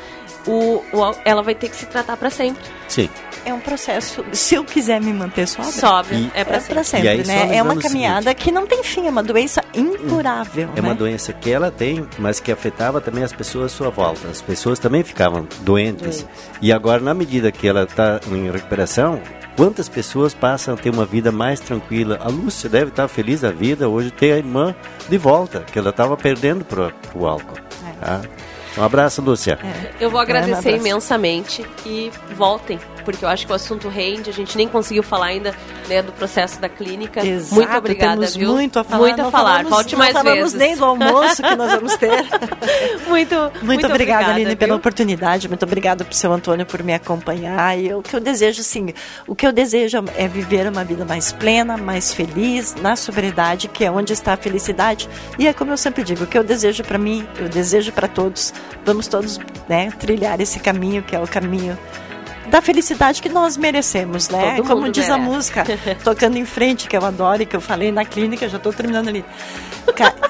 O, 0.46 0.82
o, 0.92 1.14
ela 1.26 1.42
vai 1.42 1.54
ter 1.54 1.68
que 1.68 1.76
se 1.76 1.84
tratar 1.86 2.16
para 2.16 2.30
sempre. 2.30 2.62
Sim 2.88 3.10
é 3.44 3.52
um 3.52 3.60
processo. 3.60 4.24
Se 4.32 4.54
eu 4.54 4.64
quiser 4.64 5.00
me 5.00 5.12
manter 5.12 5.46
sóbria, 5.46 5.72
sóbria 5.72 6.30
é 6.34 6.44
para 6.44 6.60
sempre. 6.60 6.84
sempre 6.84 7.26
né? 7.26 7.56
É 7.56 7.62
uma 7.62 7.76
caminhada 7.76 8.30
seguinte, 8.30 8.44
que 8.44 8.52
não 8.52 8.66
tem 8.66 8.82
fim, 8.82 9.06
é 9.06 9.10
uma 9.10 9.22
doença 9.22 9.62
incurável. 9.74 10.68
É 10.76 10.80
né? 10.80 10.88
uma 10.88 10.94
doença 10.94 11.32
que 11.32 11.50
ela 11.50 11.70
tem, 11.70 12.06
mas 12.18 12.40
que 12.40 12.52
afetava 12.52 13.00
também 13.00 13.24
as 13.24 13.32
pessoas 13.32 13.72
à 13.72 13.76
sua 13.76 13.90
volta. 13.90 14.28
As 14.28 14.40
pessoas 14.40 14.78
também 14.78 15.02
ficavam 15.02 15.46
doentes. 15.60 16.26
E 16.60 16.72
agora, 16.72 17.00
na 17.00 17.14
medida 17.14 17.50
que 17.50 17.66
ela 17.66 17.82
está 17.84 18.20
em 18.30 18.50
recuperação, 18.50 19.20
quantas 19.56 19.88
pessoas 19.88 20.34
passam 20.34 20.74
a 20.74 20.76
ter 20.76 20.90
uma 20.90 21.04
vida 21.04 21.32
mais 21.32 21.60
tranquila? 21.60 22.18
A 22.22 22.28
Lúcia 22.28 22.68
deve 22.68 22.90
estar 22.90 23.08
feliz 23.08 23.40
da 23.40 23.50
vida 23.50 23.88
hoje 23.88 24.10
ter 24.10 24.32
a 24.32 24.38
irmã 24.38 24.74
de 25.08 25.18
volta, 25.18 25.60
que 25.60 25.78
ela 25.78 25.90
estava 25.90 26.16
perdendo 26.16 26.64
para 26.64 26.92
o 27.14 27.26
álcool. 27.26 27.58
É. 27.86 28.04
Tá? 28.04 28.20
Um 28.76 28.82
abraço, 28.82 29.20
Lúcia. 29.20 29.58
É. 29.62 30.04
Eu 30.04 30.10
vou 30.10 30.20
agradecer 30.20 30.70
é, 30.70 30.74
um 30.74 30.76
imensamente 30.76 31.64
e 31.84 32.10
voltem, 32.34 32.78
porque 33.04 33.24
eu 33.24 33.28
acho 33.28 33.46
que 33.46 33.52
o 33.52 33.54
assunto 33.54 33.88
rende. 33.88 34.30
A 34.30 34.32
gente 34.32 34.56
nem 34.56 34.66
conseguiu 34.66 35.02
falar 35.02 35.26
ainda 35.26 35.54
né, 35.88 36.02
do 36.02 36.12
processo 36.12 36.60
da 36.60 36.68
clínica. 36.68 37.24
Exato, 37.24 37.54
muito 37.54 37.76
obrigada, 37.76 38.12
temos 38.14 38.36
viu? 38.36 38.52
Muito 38.52 38.78
a 38.78 38.84
falar. 38.84 38.98
Muito 39.00 39.20
a 39.20 39.30
falar. 39.30 39.50
Falamos, 39.50 39.70
Volte 39.70 39.96
mais 39.96 40.14
não 40.14 40.22
falamos 40.22 40.52
nem 40.54 40.76
do 40.76 40.84
almoço 40.84 41.42
que 41.42 41.54
nós 41.54 41.72
vamos 41.72 41.96
ter. 41.96 42.10
muito, 43.06 43.34
muito, 43.34 43.64
muito 43.64 43.86
obrigada, 43.86 43.90
obrigada 43.90 44.32
Aline, 44.32 44.48
viu? 44.50 44.56
pela 44.56 44.76
oportunidade. 44.76 45.48
Muito 45.48 45.64
obrigada 45.64 46.04
pro 46.04 46.14
seu 46.14 46.32
Antônio 46.32 46.64
por 46.64 46.82
me 46.82 46.94
acompanhar. 46.94 47.78
E 47.78 47.92
o 47.92 48.02
que 48.02 48.16
eu 48.16 48.20
desejo, 48.20 48.60
assim, 48.60 48.94
o 49.26 49.34
que 49.34 49.46
eu 49.46 49.52
desejo 49.52 50.02
é 50.16 50.26
viver 50.26 50.66
uma 50.66 50.84
vida 50.84 51.04
mais 51.04 51.32
plena, 51.32 51.76
mais 51.76 52.14
feliz, 52.14 52.74
na 52.76 52.96
sobriedade, 52.96 53.68
que 53.68 53.84
é 53.84 53.90
onde 53.90 54.12
está 54.12 54.32
a 54.32 54.36
felicidade. 54.36 55.08
E 55.38 55.46
é 55.46 55.52
como 55.52 55.72
eu 55.72 55.76
sempre 55.76 56.02
digo, 56.02 56.24
o 56.24 56.26
que 56.26 56.38
eu 56.38 56.44
desejo 56.44 56.82
para 56.84 56.98
mim, 56.98 57.26
eu 57.38 57.48
desejo 57.48 57.92
para 57.92 58.08
todos. 58.08 58.52
Vamos 58.84 59.06
todos 59.06 59.38
né, 59.68 59.90
trilhar 59.98 60.40
esse 60.40 60.60
caminho 60.60 61.02
que 61.02 61.14
é 61.14 61.20
o 61.20 61.26
caminho 61.26 61.78
da 62.52 62.60
felicidade 62.60 63.22
que 63.22 63.28
nós 63.28 63.56
merecemos, 63.56 64.28
né? 64.28 64.56
Todo 64.56 64.66
Como 64.66 64.90
diz 64.90 65.08
merece. 65.08 65.10
a 65.10 65.16
música, 65.18 65.64
tocando 66.04 66.36
em 66.36 66.44
frente, 66.44 66.88
que 66.88 66.96
eu 66.96 67.04
adoro 67.04 67.42
e 67.42 67.46
que 67.46 67.56
eu 67.56 67.60
falei 67.60 67.92
na 67.92 68.04
clínica, 68.04 68.48
já 68.48 68.56
estou 68.56 68.72
terminando 68.72 69.08
ali. 69.08 69.24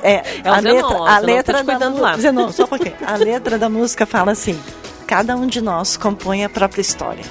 É, 0.03 0.15
é 0.15 0.23
a 0.45 0.61
Zenon, 0.61 0.75
letra, 0.75 0.97
a 0.97 1.05
tá 1.05 1.19
letra 1.19 1.65
da 1.65 1.91
música, 1.91 2.19
Zenon, 2.19 2.53
só 2.53 2.65
um 2.65 2.67
pouquinho. 2.69 2.95
A 3.05 3.17
letra 3.17 3.59
da 3.59 3.69
música 3.69 4.07
fala 4.07 4.33
assim: 4.33 4.61
cada 5.07 5.35
um 5.37 5.47
de 5.47 5.61
nós 5.61 5.97
compõe 5.97 6.45
a 6.45 6.49
própria 6.49 6.81
história 6.81 7.25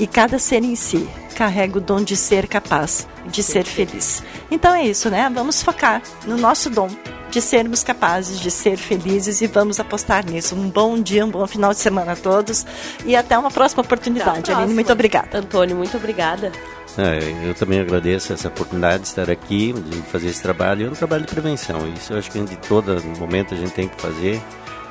e 0.00 0.06
cada 0.06 0.38
ser 0.38 0.62
em 0.64 0.74
si 0.74 1.08
carrega 1.36 1.78
o 1.78 1.80
dom 1.80 2.02
de 2.02 2.16
ser 2.16 2.48
capaz 2.48 3.06
de 3.26 3.42
ser 3.42 3.64
feliz. 3.64 4.22
Então 4.50 4.74
é 4.74 4.84
isso, 4.84 5.10
né? 5.10 5.30
Vamos 5.32 5.62
focar 5.62 6.02
no 6.26 6.36
nosso 6.36 6.70
dom 6.70 6.88
de 7.30 7.40
sermos 7.40 7.82
capazes 7.82 8.40
de 8.40 8.50
ser 8.50 8.76
felizes 8.76 9.40
e 9.40 9.46
vamos 9.46 9.80
apostar 9.80 10.24
nisso. 10.24 10.54
Um 10.54 10.68
bom 10.68 11.00
dia, 11.00 11.24
um 11.24 11.30
bom 11.30 11.46
final 11.46 11.72
de 11.72 11.78
semana 11.78 12.12
a 12.12 12.16
todos 12.16 12.64
e 13.04 13.16
até 13.16 13.36
uma 13.38 13.50
próxima 13.50 13.82
oportunidade. 13.82 14.52
Aline, 14.52 14.74
muito 14.74 14.92
obrigada. 14.92 15.38
Antônio, 15.38 15.76
muito 15.76 15.96
obrigada. 15.96 16.52
É, 16.98 17.48
eu 17.48 17.54
também 17.54 17.80
agradeço 17.80 18.32
essa 18.32 18.48
oportunidade 18.48 19.02
de 19.02 19.08
estar 19.08 19.30
aqui, 19.30 19.72
de 19.72 19.98
fazer 20.02 20.28
esse 20.28 20.42
trabalho. 20.42 20.86
É 20.86 20.90
um 20.90 20.94
trabalho 20.94 21.26
de 21.26 21.32
prevenção. 21.32 21.86
Isso 21.92 22.12
eu 22.12 22.18
acho 22.18 22.30
que 22.30 22.40
de 22.40 22.56
todo 22.56 23.02
momento 23.18 23.54
a 23.54 23.56
gente 23.56 23.72
tem 23.72 23.88
que 23.88 24.00
fazer 24.00 24.40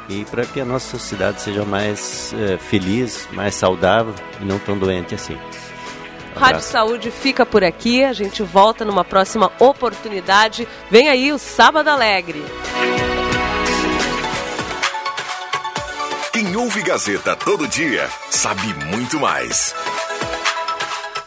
e 0.08 0.24
para 0.26 0.46
que 0.46 0.60
a 0.60 0.66
nossa 0.66 0.98
sociedade 0.98 1.42
seja 1.42 1.66
mais 1.66 2.34
é, 2.34 2.58
feliz, 2.58 3.28
mais 3.32 3.56
saudável 3.56 4.14
e 4.40 4.46
não 4.46 4.60
tão 4.60 4.78
doente 4.78 5.16
assim. 5.16 5.38
Rádio 6.36 6.62
Saúde 6.62 7.12
fica 7.12 7.46
por 7.46 7.64
aqui, 7.64 8.04
a 8.04 8.14
gente 8.14 8.44
volta 8.44 8.84
numa 8.84 9.04
próxima 9.04 9.52
oportunidade. 9.60 10.68
Vem 10.92 11.10
aí 11.10 11.32
o 11.32 11.40
Sábado 11.40 11.90
Alegre. 11.90 12.44
Quem 16.34 16.56
ouve 16.58 16.82
Gazeta 16.82 17.36
todo 17.36 17.68
dia 17.68 18.10
sabe 18.30 18.74
muito 18.86 19.20
mais. 19.20 19.74